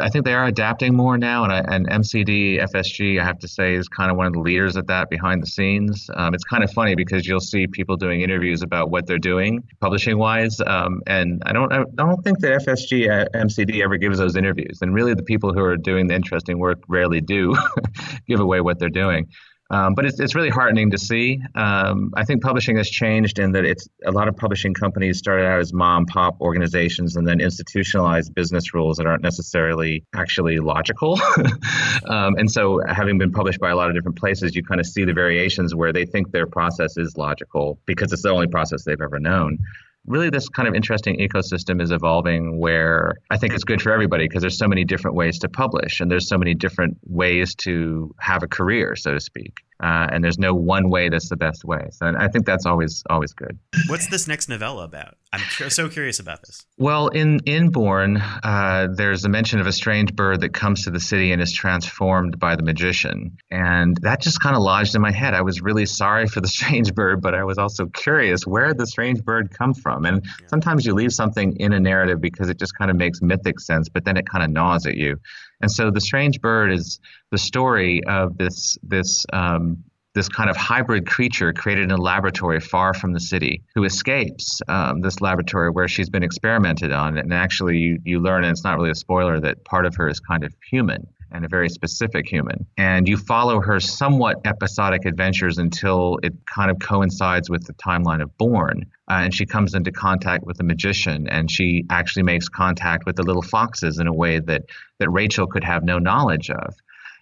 I 0.00 0.08
think 0.10 0.24
they 0.24 0.34
are 0.34 0.46
adapting 0.46 0.94
more 0.94 1.16
now, 1.16 1.44
and, 1.44 1.52
I, 1.52 1.58
and 1.60 1.88
MCD 1.88 2.62
FSG, 2.62 3.20
I 3.20 3.24
have 3.24 3.38
to 3.40 3.48
say, 3.48 3.74
is 3.74 3.88
kind 3.88 4.10
of 4.10 4.16
one 4.16 4.26
of 4.26 4.32
the 4.32 4.40
leaders 4.40 4.76
at 4.76 4.86
that 4.88 5.10
behind 5.10 5.42
the 5.42 5.46
scenes. 5.46 6.10
Um, 6.14 6.34
it's 6.34 6.44
kind 6.44 6.62
of 6.62 6.70
funny 6.72 6.94
because 6.94 7.26
you'll 7.26 7.40
see 7.40 7.66
people 7.66 7.96
doing 7.96 8.20
interviews 8.20 8.62
about 8.62 8.90
what 8.90 9.06
they're 9.06 9.18
doing 9.18 9.62
publishing 9.80 10.18
wise, 10.18 10.60
um, 10.66 11.02
and 11.06 11.42
I 11.46 11.52
don't 11.52 11.72
I 11.72 11.84
don't 11.94 12.22
think 12.22 12.40
that 12.40 12.62
FSG 12.62 13.10
uh, 13.10 13.38
MCD 13.38 13.82
ever 13.82 13.96
gives 13.96 14.18
those 14.18 14.36
interviews, 14.36 14.78
and 14.82 14.94
really 14.94 15.14
the 15.14 15.22
people 15.22 15.52
who 15.52 15.60
are 15.64 15.76
doing 15.76 16.08
the 16.08 16.14
interesting 16.14 16.58
work 16.58 16.78
rarely 16.88 17.20
do 17.20 17.54
give 18.28 18.40
away 18.40 18.60
what 18.60 18.78
they're 18.78 18.88
doing. 18.88 19.28
Um, 19.70 19.94
but 19.94 20.04
it's, 20.04 20.20
it's 20.20 20.34
really 20.34 20.48
heartening 20.48 20.90
to 20.92 20.98
see. 20.98 21.40
Um, 21.54 22.12
I 22.16 22.24
think 22.24 22.42
publishing 22.42 22.76
has 22.76 22.88
changed 22.88 23.38
in 23.38 23.52
that 23.52 23.64
it's 23.64 23.88
a 24.04 24.12
lot 24.12 24.28
of 24.28 24.36
publishing 24.36 24.74
companies 24.74 25.18
started 25.18 25.44
out 25.44 25.58
as 25.58 25.72
mom 25.72 26.06
pop 26.06 26.40
organizations 26.40 27.16
and 27.16 27.26
then 27.26 27.40
institutionalized 27.40 28.32
business 28.34 28.74
rules 28.74 28.98
that 28.98 29.06
aren't 29.06 29.22
necessarily 29.22 30.04
actually 30.14 30.58
logical. 30.58 31.18
um, 32.08 32.36
and 32.36 32.50
so, 32.50 32.80
having 32.86 33.18
been 33.18 33.32
published 33.32 33.58
by 33.58 33.70
a 33.70 33.76
lot 33.76 33.88
of 33.88 33.96
different 33.96 34.18
places, 34.18 34.54
you 34.54 34.62
kind 34.62 34.80
of 34.80 34.86
see 34.86 35.04
the 35.04 35.12
variations 35.12 35.74
where 35.74 35.92
they 35.92 36.06
think 36.06 36.30
their 36.30 36.46
process 36.46 36.96
is 36.96 37.16
logical 37.16 37.78
because 37.86 38.12
it's 38.12 38.22
the 38.22 38.30
only 38.30 38.46
process 38.46 38.84
they've 38.84 39.00
ever 39.00 39.18
known 39.18 39.58
really 40.06 40.30
this 40.30 40.48
kind 40.48 40.68
of 40.68 40.74
interesting 40.74 41.18
ecosystem 41.18 41.82
is 41.82 41.90
evolving 41.90 42.58
where 42.58 43.14
I 43.30 43.38
think 43.38 43.54
it's 43.54 43.64
good 43.64 43.82
for 43.82 43.92
everybody 43.92 44.28
because 44.28 44.40
there's 44.40 44.58
so 44.58 44.68
many 44.68 44.84
different 44.84 45.16
ways 45.16 45.40
to 45.40 45.48
publish 45.48 46.00
and 46.00 46.10
there's 46.10 46.28
so 46.28 46.38
many 46.38 46.54
different 46.54 46.98
ways 47.06 47.54
to 47.56 48.14
have 48.20 48.42
a 48.42 48.48
career, 48.48 48.96
so 48.96 49.12
to 49.12 49.20
speak. 49.20 49.65
Uh, 49.82 50.08
and 50.10 50.24
there's 50.24 50.38
no 50.38 50.54
one 50.54 50.88
way 50.88 51.08
that's 51.08 51.28
the 51.28 51.36
best 51.36 51.64
way. 51.64 51.88
So 51.92 52.14
I 52.18 52.28
think 52.28 52.46
that's 52.46 52.64
always 52.64 53.02
always 53.10 53.32
good. 53.32 53.58
What's 53.88 54.08
this 54.08 54.26
next 54.26 54.48
novella 54.48 54.84
about? 54.84 55.16
I'm 55.32 55.40
cu- 55.40 55.68
so 55.68 55.88
curious 55.88 56.18
about 56.18 56.42
this. 56.46 56.64
Well, 56.78 57.08
in 57.08 57.40
Inborn, 57.40 58.16
uh, 58.16 58.88
there's 58.94 59.24
a 59.24 59.28
mention 59.28 59.60
of 59.60 59.66
a 59.66 59.72
strange 59.72 60.14
bird 60.14 60.40
that 60.40 60.54
comes 60.54 60.84
to 60.84 60.90
the 60.90 61.00
city 61.00 61.32
and 61.32 61.42
is 61.42 61.52
transformed 61.52 62.38
by 62.38 62.56
the 62.56 62.62
magician, 62.62 63.36
and 63.50 63.98
that 64.02 64.22
just 64.22 64.40
kind 64.40 64.56
of 64.56 64.62
lodged 64.62 64.94
in 64.94 65.02
my 65.02 65.12
head. 65.12 65.34
I 65.34 65.42
was 65.42 65.60
really 65.60 65.84
sorry 65.84 66.26
for 66.26 66.40
the 66.40 66.48
strange 66.56 66.94
bird, 66.94 67.20
but 67.20 67.34
I 67.34 67.44
was 67.44 67.58
also 67.58 67.86
curious 67.86 68.46
where 68.46 68.72
the 68.72 68.86
strange 68.86 69.22
bird 69.22 69.50
come 69.50 69.74
from. 69.74 70.06
And 70.06 70.24
yeah. 70.24 70.46
sometimes 70.48 70.86
you 70.86 70.94
leave 70.94 71.12
something 71.12 71.56
in 71.58 71.72
a 71.72 71.80
narrative 71.80 72.20
because 72.20 72.48
it 72.48 72.58
just 72.58 72.76
kind 72.78 72.90
of 72.90 72.96
makes 72.96 73.20
mythic 73.20 73.60
sense, 73.60 73.88
but 73.88 74.04
then 74.04 74.16
it 74.16 74.26
kind 74.28 74.42
of 74.42 74.50
gnaws 74.50 74.86
at 74.86 74.96
you. 74.96 75.18
And 75.60 75.70
so 75.70 75.90
the 75.90 76.00
strange 76.00 76.40
bird 76.40 76.72
is 76.72 77.00
the 77.30 77.38
story 77.38 78.02
of 78.04 78.36
this 78.38 78.78
this 78.82 79.24
um, 79.32 79.84
this 80.14 80.28
kind 80.30 80.48
of 80.48 80.56
hybrid 80.56 81.06
creature 81.06 81.52
created 81.52 81.84
in 81.84 81.90
a 81.90 81.96
laboratory 81.96 82.58
far 82.58 82.94
from 82.94 83.12
the 83.12 83.20
city 83.20 83.62
who 83.74 83.84
escapes 83.84 84.62
um, 84.66 85.02
this 85.02 85.20
laboratory 85.20 85.70
where 85.70 85.86
she's 85.86 86.08
been 86.08 86.22
experimented 86.22 86.90
on. 86.90 87.18
And 87.18 87.34
actually, 87.34 87.76
you, 87.76 87.98
you 88.02 88.18
learn, 88.18 88.42
and 88.42 88.50
it's 88.50 88.64
not 88.64 88.78
really 88.78 88.90
a 88.90 88.94
spoiler, 88.94 89.38
that 89.40 89.62
part 89.64 89.84
of 89.84 89.94
her 89.96 90.08
is 90.08 90.18
kind 90.18 90.42
of 90.42 90.54
human 90.70 91.06
and 91.32 91.44
a 91.44 91.48
very 91.48 91.68
specific 91.68 92.28
human. 92.28 92.66
And 92.76 93.08
you 93.08 93.16
follow 93.16 93.60
her 93.60 93.80
somewhat 93.80 94.40
episodic 94.44 95.04
adventures 95.04 95.58
until 95.58 96.18
it 96.22 96.34
kind 96.46 96.70
of 96.70 96.78
coincides 96.78 97.50
with 97.50 97.66
the 97.66 97.74
timeline 97.74 98.22
of 98.22 98.36
Borne. 98.38 98.86
Uh, 99.08 99.20
and 99.24 99.34
she 99.34 99.46
comes 99.46 99.74
into 99.74 99.92
contact 99.92 100.44
with 100.44 100.56
the 100.56 100.64
magician 100.64 101.28
and 101.28 101.50
she 101.50 101.84
actually 101.90 102.24
makes 102.24 102.48
contact 102.48 103.06
with 103.06 103.16
the 103.16 103.22
little 103.22 103.42
foxes 103.42 103.98
in 103.98 104.06
a 104.06 104.12
way 104.12 104.40
that, 104.40 104.62
that 104.98 105.10
Rachel 105.10 105.46
could 105.46 105.64
have 105.64 105.84
no 105.84 105.98
knowledge 105.98 106.50
of. 106.50 106.74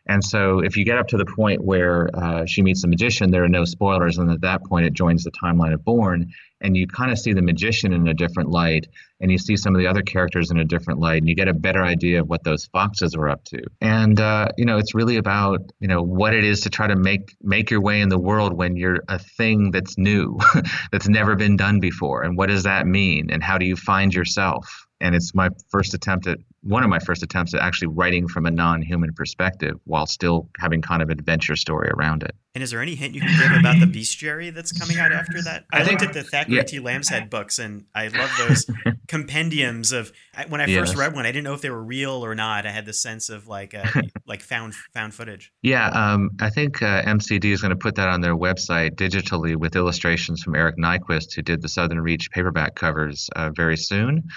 And 0.07 0.23
so, 0.23 0.59
if 0.59 0.77
you 0.77 0.85
get 0.85 0.99
up 0.99 1.09
to 1.09 1.17
the 1.17 1.25
point 1.25 1.65
where 1.65 2.11
uh, 2.15 2.45
she 2.45 2.63
meets 2.63 2.83
the 2.83 2.89
magician, 2.89 3.31
there 3.31 3.45
are 3.45 3.49
no 3.49 3.65
spoilers. 3.65 4.19
And 4.19 4.31
at 4.31 4.43
that 4.43 4.65
point, 4.65 4.85
it 4.85 4.93
joins 4.93 5.25
the 5.25 5.31
timeline 5.31 5.73
of 5.73 5.85
Borne. 5.85 6.33
And 6.61 6.77
you 6.77 6.87
kind 6.87 7.11
of 7.11 7.19
see 7.19 7.33
the 7.33 7.43
magician 7.43 7.93
in 7.93 8.07
a 8.09 8.15
different 8.15 8.51
light. 8.51 8.87
And 9.21 9.31
you 9.31 9.39
see 9.39 9.57
some 9.57 9.75
of 9.75 9.81
the 9.81 9.87
other 9.87 10.03
characters 10.03 10.51
in 10.51 10.59
a 10.59 10.65
different 10.65 11.01
light. 11.01 11.19
And 11.19 11.29
you 11.29 11.35
get 11.35 11.49
a 11.49 11.55
better 11.55 11.83
idea 11.83 12.21
of 12.21 12.29
what 12.29 12.45
those 12.45 12.67
foxes 12.67 13.15
are 13.15 13.29
up 13.29 13.45
to. 13.45 13.63
And, 13.81 14.21
uh, 14.21 14.49
you 14.59 14.67
know, 14.67 14.77
it's 14.77 14.95
really 14.95 15.17
about, 15.17 15.61
you 15.81 15.89
know, 15.89 16.03
what 16.03 16.35
it 16.35 16.45
is 16.45 16.61
to 16.63 16.71
try 16.71 16.87
to 16.87 16.97
make, 16.97 17.35
make 17.43 17.71
your 17.71 17.81
way 17.81 18.01
in 18.01 18.09
the 18.09 18.19
world 18.19 18.53
when 18.53 18.77
you're 18.77 19.03
a 19.09 19.19
thing 19.19 19.71
that's 19.71 19.97
new, 19.97 20.39
that's 20.93 21.09
never 21.09 21.35
been 21.35 21.57
done 21.57 21.81
before. 21.81 22.23
And 22.23 22.37
what 22.37 22.49
does 22.49 22.65
that 22.65 22.87
mean? 22.87 23.31
And 23.31 23.43
how 23.43 23.57
do 23.57 23.65
you 23.65 23.77
find 23.77 24.15
yourself? 24.15 24.87
and 25.05 25.15
it's 25.15 25.35
my 25.35 25.51
first 25.69 25.93
attempt 25.93 26.27
at 26.27 26.39
one 26.65 26.83
of 26.83 26.89
my 26.89 26.99
first 26.99 27.23
attempts 27.23 27.55
at 27.55 27.61
actually 27.61 27.89
writing 27.89 28.27
from 28.27 28.47
a 28.47 28.51
non-human 28.51 29.13
perspective 29.13 29.79
while 29.85 30.07
still 30.07 30.49
having 30.59 30.81
kind 30.81 31.03
of 31.03 31.11
an 31.11 31.19
adventure 31.19 31.57
story 31.57 31.91
around 31.95 32.23
it. 32.23 32.35
And 32.55 32.63
is 32.63 32.71
there 32.71 32.81
any 32.81 32.95
hint 32.95 33.15
you 33.15 33.21
can 33.21 33.37
give 33.37 33.59
about 33.59 33.81
the 33.81 33.87
bestiary 33.87 34.55
that's 34.55 34.71
coming 34.71 34.97
out 34.99 35.13
after 35.13 35.43
that? 35.43 35.65
I, 35.73 35.81
I 35.81 35.85
looked 35.85 36.03
at 36.03 36.13
the 36.13 36.23
Thackery 36.23 36.57
yeah. 36.57 36.63
T. 36.63 36.79
Lambshead 36.79 37.29
books, 37.29 37.59
and 37.59 37.85
I 37.97 38.07
love 38.09 38.31
those 38.39 38.65
compendiums 39.09 39.91
of. 39.91 40.13
When 40.49 40.61
I 40.61 40.67
first 40.67 40.93
yes. 40.93 40.97
read 40.97 41.15
one, 41.15 41.27
I 41.27 41.33
didn't 41.33 41.45
know 41.45 41.55
if 41.55 41.63
they 41.63 41.71
were 41.71 41.83
real 41.83 42.25
or 42.25 42.37
not. 42.37 42.65
I 42.65 42.71
had 42.71 42.87
the 42.87 42.93
sense 42.93 43.29
of 43.29 43.49
like 43.49 43.75
uh, 43.75 44.03
like 44.27 44.41
found 44.41 44.75
found 44.95 45.15
footage. 45.15 45.53
Yeah, 45.63 45.89
um, 45.89 46.31
I 46.41 46.49
think 46.49 46.81
uh, 46.81 47.03
MCD 47.03 47.47
is 47.47 47.61
going 47.61 47.71
to 47.71 47.77
put 47.77 47.97
that 47.97 48.09
on 48.09 48.21
their 48.21 48.37
website 48.37 48.95
digitally 48.95 49.57
with 49.57 49.75
illustrations 49.75 50.41
from 50.41 50.55
Eric 50.55 50.77
Nyquist, 50.79 51.35
who 51.35 51.43
did 51.43 51.61
the 51.61 51.69
Southern 51.69 52.01
Reach 52.01 52.31
paperback 52.31 52.77
covers 52.77 53.29
uh, 53.35 53.51
very 53.51 53.77
soon. 53.77 54.29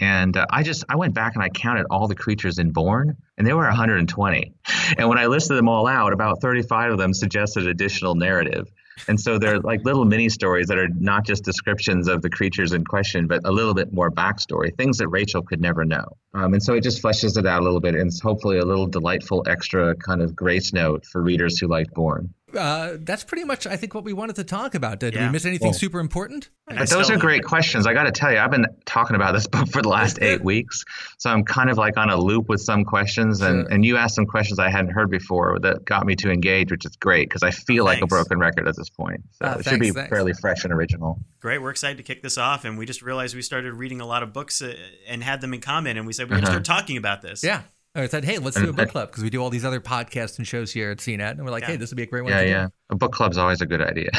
And 0.00 0.36
uh, 0.36 0.46
I 0.50 0.62
just 0.62 0.84
I 0.88 0.96
went 0.96 1.14
back 1.14 1.34
and 1.34 1.42
I 1.42 1.48
counted 1.48 1.86
all 1.90 2.06
the 2.06 2.14
creatures 2.14 2.58
in 2.58 2.70
Borne, 2.70 3.16
and 3.36 3.46
there 3.46 3.56
were 3.56 3.64
120. 3.64 4.52
And 4.96 5.08
when 5.08 5.18
I 5.18 5.26
listed 5.26 5.56
them 5.56 5.68
all 5.68 5.86
out, 5.86 6.12
about 6.12 6.40
35 6.40 6.92
of 6.92 6.98
them 6.98 7.12
suggested 7.12 7.66
additional 7.66 8.14
narrative. 8.14 8.70
And 9.06 9.20
so 9.20 9.38
they're 9.38 9.60
like 9.60 9.84
little 9.84 10.04
mini 10.04 10.28
stories 10.28 10.66
that 10.68 10.78
are 10.78 10.88
not 10.88 11.24
just 11.24 11.44
descriptions 11.44 12.08
of 12.08 12.22
the 12.22 12.30
creatures 12.30 12.72
in 12.72 12.84
question, 12.84 13.26
but 13.26 13.42
a 13.44 13.52
little 13.52 13.74
bit 13.74 13.92
more 13.92 14.10
backstory, 14.10 14.76
things 14.76 14.98
that 14.98 15.08
Rachel 15.08 15.42
could 15.42 15.60
never 15.60 15.84
know. 15.84 16.16
Um, 16.34 16.54
and 16.54 16.62
so 16.62 16.74
it 16.74 16.82
just 16.82 17.02
fleshes 17.02 17.36
it 17.38 17.46
out 17.46 17.60
a 17.60 17.64
little 17.64 17.80
bit, 17.80 17.94
and 17.94 18.08
it's 18.08 18.20
hopefully 18.20 18.58
a 18.58 18.64
little 18.64 18.86
delightful 18.86 19.44
extra 19.46 19.94
kind 19.94 20.22
of 20.22 20.34
grace 20.34 20.72
note 20.72 21.06
for 21.06 21.22
readers 21.22 21.58
who 21.58 21.68
like 21.68 21.92
Borne 21.92 22.34
uh, 22.56 22.96
that's 23.00 23.24
pretty 23.24 23.44
much, 23.44 23.66
I 23.66 23.76
think, 23.76 23.94
what 23.94 24.04
we 24.04 24.12
wanted 24.12 24.36
to 24.36 24.44
talk 24.44 24.74
about. 24.74 25.00
Did 25.00 25.14
yeah. 25.14 25.26
we 25.26 25.32
miss 25.32 25.44
anything 25.44 25.68
well, 25.68 25.74
super 25.74 26.00
important? 26.00 26.48
those 26.68 27.10
are 27.10 27.16
great 27.16 27.44
questions. 27.44 27.86
I 27.86 27.94
got 27.94 28.04
to 28.04 28.12
tell 28.12 28.32
you, 28.32 28.38
I've 28.38 28.50
been 28.50 28.66
talking 28.84 29.16
about 29.16 29.32
this 29.32 29.46
book 29.48 29.68
for 29.68 29.82
the 29.82 29.88
last 29.88 30.18
eight 30.20 30.42
weeks, 30.42 30.84
so 31.18 31.30
I'm 31.30 31.44
kind 31.44 31.70
of 31.70 31.78
like 31.78 31.96
on 31.96 32.10
a 32.10 32.16
loop 32.16 32.48
with 32.48 32.60
some 32.60 32.84
questions. 32.84 33.40
And 33.40 33.64
sure. 33.64 33.72
and 33.72 33.84
you 33.84 33.96
asked 33.96 34.14
some 34.14 34.26
questions 34.26 34.58
I 34.58 34.70
hadn't 34.70 34.90
heard 34.90 35.10
before 35.10 35.58
that 35.60 35.84
got 35.84 36.06
me 36.06 36.16
to 36.16 36.30
engage, 36.30 36.70
which 36.70 36.84
is 36.86 36.96
great 36.96 37.28
because 37.28 37.42
I 37.42 37.50
feel 37.50 37.82
oh, 37.82 37.86
like 37.86 38.02
a 38.02 38.06
broken 38.06 38.38
record 38.38 38.68
at 38.68 38.76
this 38.76 38.90
point. 38.90 39.22
So 39.32 39.46
uh, 39.46 39.48
it 39.48 39.52
thanks, 39.52 39.70
should 39.70 39.80
be 39.80 39.90
thanks. 39.90 40.10
fairly 40.10 40.32
fresh 40.32 40.64
and 40.64 40.72
original. 40.72 41.20
Great, 41.40 41.58
we're 41.58 41.70
excited 41.70 41.96
to 41.98 42.02
kick 42.02 42.22
this 42.22 42.38
off, 42.38 42.64
and 42.64 42.78
we 42.78 42.86
just 42.86 43.02
realized 43.02 43.34
we 43.34 43.42
started 43.42 43.74
reading 43.74 44.00
a 44.00 44.06
lot 44.06 44.22
of 44.22 44.32
books 44.32 44.62
uh, 44.62 44.74
and 45.06 45.22
had 45.22 45.40
them 45.40 45.54
in 45.54 45.60
common, 45.60 45.96
and 45.96 46.06
we 46.06 46.12
said 46.12 46.28
we're 46.28 46.36
going 46.36 46.44
to 46.44 46.50
start 46.50 46.64
talking 46.64 46.96
about 46.96 47.22
this. 47.22 47.42
Yeah. 47.42 47.62
I 48.02 48.06
said, 48.06 48.24
hey, 48.24 48.38
let's 48.38 48.56
do 48.56 48.70
a 48.70 48.72
book 48.72 48.90
club 48.90 49.10
because 49.10 49.22
we 49.22 49.30
do 49.30 49.42
all 49.42 49.50
these 49.50 49.64
other 49.64 49.80
podcasts 49.80 50.38
and 50.38 50.46
shows 50.46 50.72
here 50.72 50.90
at 50.90 50.98
CNET. 50.98 51.32
And 51.32 51.44
we're 51.44 51.50
like, 51.50 51.62
yeah. 51.62 51.70
hey, 51.70 51.76
this 51.76 51.90
would 51.90 51.96
be 51.96 52.02
a 52.04 52.06
great 52.06 52.22
one. 52.22 52.32
Yeah, 52.32 52.42
yeah. 52.42 52.68
A 52.90 52.96
book 52.96 53.12
club's 53.12 53.38
always 53.38 53.60
a 53.60 53.66
good 53.66 53.82
idea. 53.82 54.10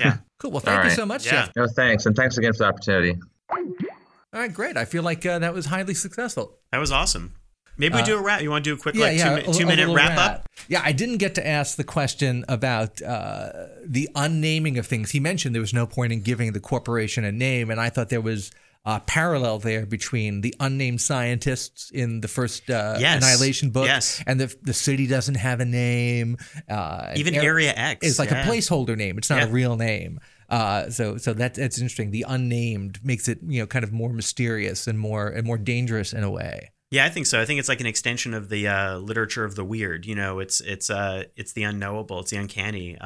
yeah. 0.00 0.18
Cool. 0.38 0.50
Well, 0.50 0.60
thank 0.60 0.84
you 0.84 0.90
so 0.90 1.06
much, 1.06 1.26
yeah. 1.26 1.46
Jeff. 1.46 1.56
No, 1.56 1.66
thanks. 1.66 2.06
And 2.06 2.16
thanks 2.16 2.38
again 2.38 2.52
for 2.52 2.58
the 2.58 2.66
opportunity. 2.66 3.18
All 3.50 4.40
right, 4.40 4.52
great. 4.52 4.76
I 4.76 4.84
feel 4.84 5.02
like 5.02 5.24
uh, 5.26 5.38
that 5.40 5.52
was 5.52 5.66
highly 5.66 5.94
successful. 5.94 6.58
That 6.70 6.78
was 6.78 6.90
awesome. 6.90 7.34
Maybe 7.76 7.94
we 7.94 8.02
uh, 8.02 8.04
do 8.04 8.18
a 8.18 8.22
wrap. 8.22 8.42
You 8.42 8.50
want 8.50 8.64
to 8.64 8.70
do 8.70 8.74
a 8.74 8.78
quick, 8.78 8.94
yeah, 8.94 9.04
like, 9.04 9.18
yeah, 9.18 9.40
two, 9.40 9.50
a, 9.50 9.54
two 9.54 9.66
minute 9.66 9.94
wrap, 9.94 10.16
wrap, 10.16 10.18
up? 10.18 10.48
Yeah, 10.68 10.82
I 10.84 10.92
didn't 10.92 11.18
get 11.18 11.34
to 11.36 11.46
ask 11.46 11.76
the 11.76 11.84
question 11.84 12.44
about 12.48 13.00
uh, 13.02 13.50
the 13.84 14.08
unnaming 14.14 14.78
of 14.78 14.86
things. 14.86 15.10
He 15.10 15.20
mentioned 15.20 15.54
there 15.54 15.62
was 15.62 15.74
no 15.74 15.86
point 15.86 16.12
in 16.12 16.20
giving 16.20 16.52
the 16.52 16.60
corporation 16.60 17.24
a 17.24 17.32
name, 17.32 17.70
and 17.70 17.80
I 17.80 17.88
thought 17.88 18.10
there 18.10 18.20
was 18.20 18.50
uh, 18.84 18.98
parallel 19.00 19.58
there 19.58 19.86
between 19.86 20.40
the 20.40 20.54
unnamed 20.58 21.00
scientists 21.00 21.90
in 21.90 22.20
the 22.20 22.28
first 22.28 22.68
uh, 22.68 22.96
yes. 22.98 23.22
Annihilation 23.22 23.70
book, 23.70 23.86
yes. 23.86 24.22
and 24.26 24.40
the 24.40 24.54
the 24.62 24.74
city 24.74 25.06
doesn't 25.06 25.36
have 25.36 25.60
a 25.60 25.64
name. 25.64 26.36
Uh, 26.68 27.12
Even 27.14 27.34
Area 27.34 27.72
X 27.74 28.06
is 28.06 28.18
like 28.18 28.30
yeah. 28.30 28.44
a 28.44 28.50
placeholder 28.50 28.96
name; 28.96 29.18
it's 29.18 29.30
not 29.30 29.38
yeah. 29.38 29.48
a 29.48 29.50
real 29.50 29.76
name. 29.76 30.18
Uh, 30.48 30.90
so 30.90 31.16
so 31.16 31.32
that 31.32 31.54
that's 31.54 31.78
interesting. 31.78 32.10
The 32.10 32.26
unnamed 32.28 32.98
makes 33.04 33.28
it 33.28 33.38
you 33.46 33.60
know 33.60 33.66
kind 33.66 33.84
of 33.84 33.92
more 33.92 34.12
mysterious 34.12 34.86
and 34.86 34.98
more 34.98 35.28
and 35.28 35.46
more 35.46 35.58
dangerous 35.58 36.12
in 36.12 36.24
a 36.24 36.30
way. 36.30 36.70
Yeah, 36.90 37.06
I 37.06 37.08
think 37.08 37.26
so. 37.26 37.40
I 37.40 37.46
think 37.46 37.58
it's 37.58 37.70
like 37.70 37.80
an 37.80 37.86
extension 37.86 38.34
of 38.34 38.50
the 38.50 38.68
uh, 38.68 38.98
literature 38.98 39.44
of 39.44 39.54
the 39.54 39.64
weird. 39.64 40.04
You 40.06 40.14
know, 40.16 40.40
it's 40.40 40.60
it's 40.60 40.90
uh, 40.90 41.24
it's 41.36 41.52
the 41.52 41.62
unknowable, 41.62 42.20
it's 42.20 42.32
the 42.32 42.36
uncanny. 42.36 42.98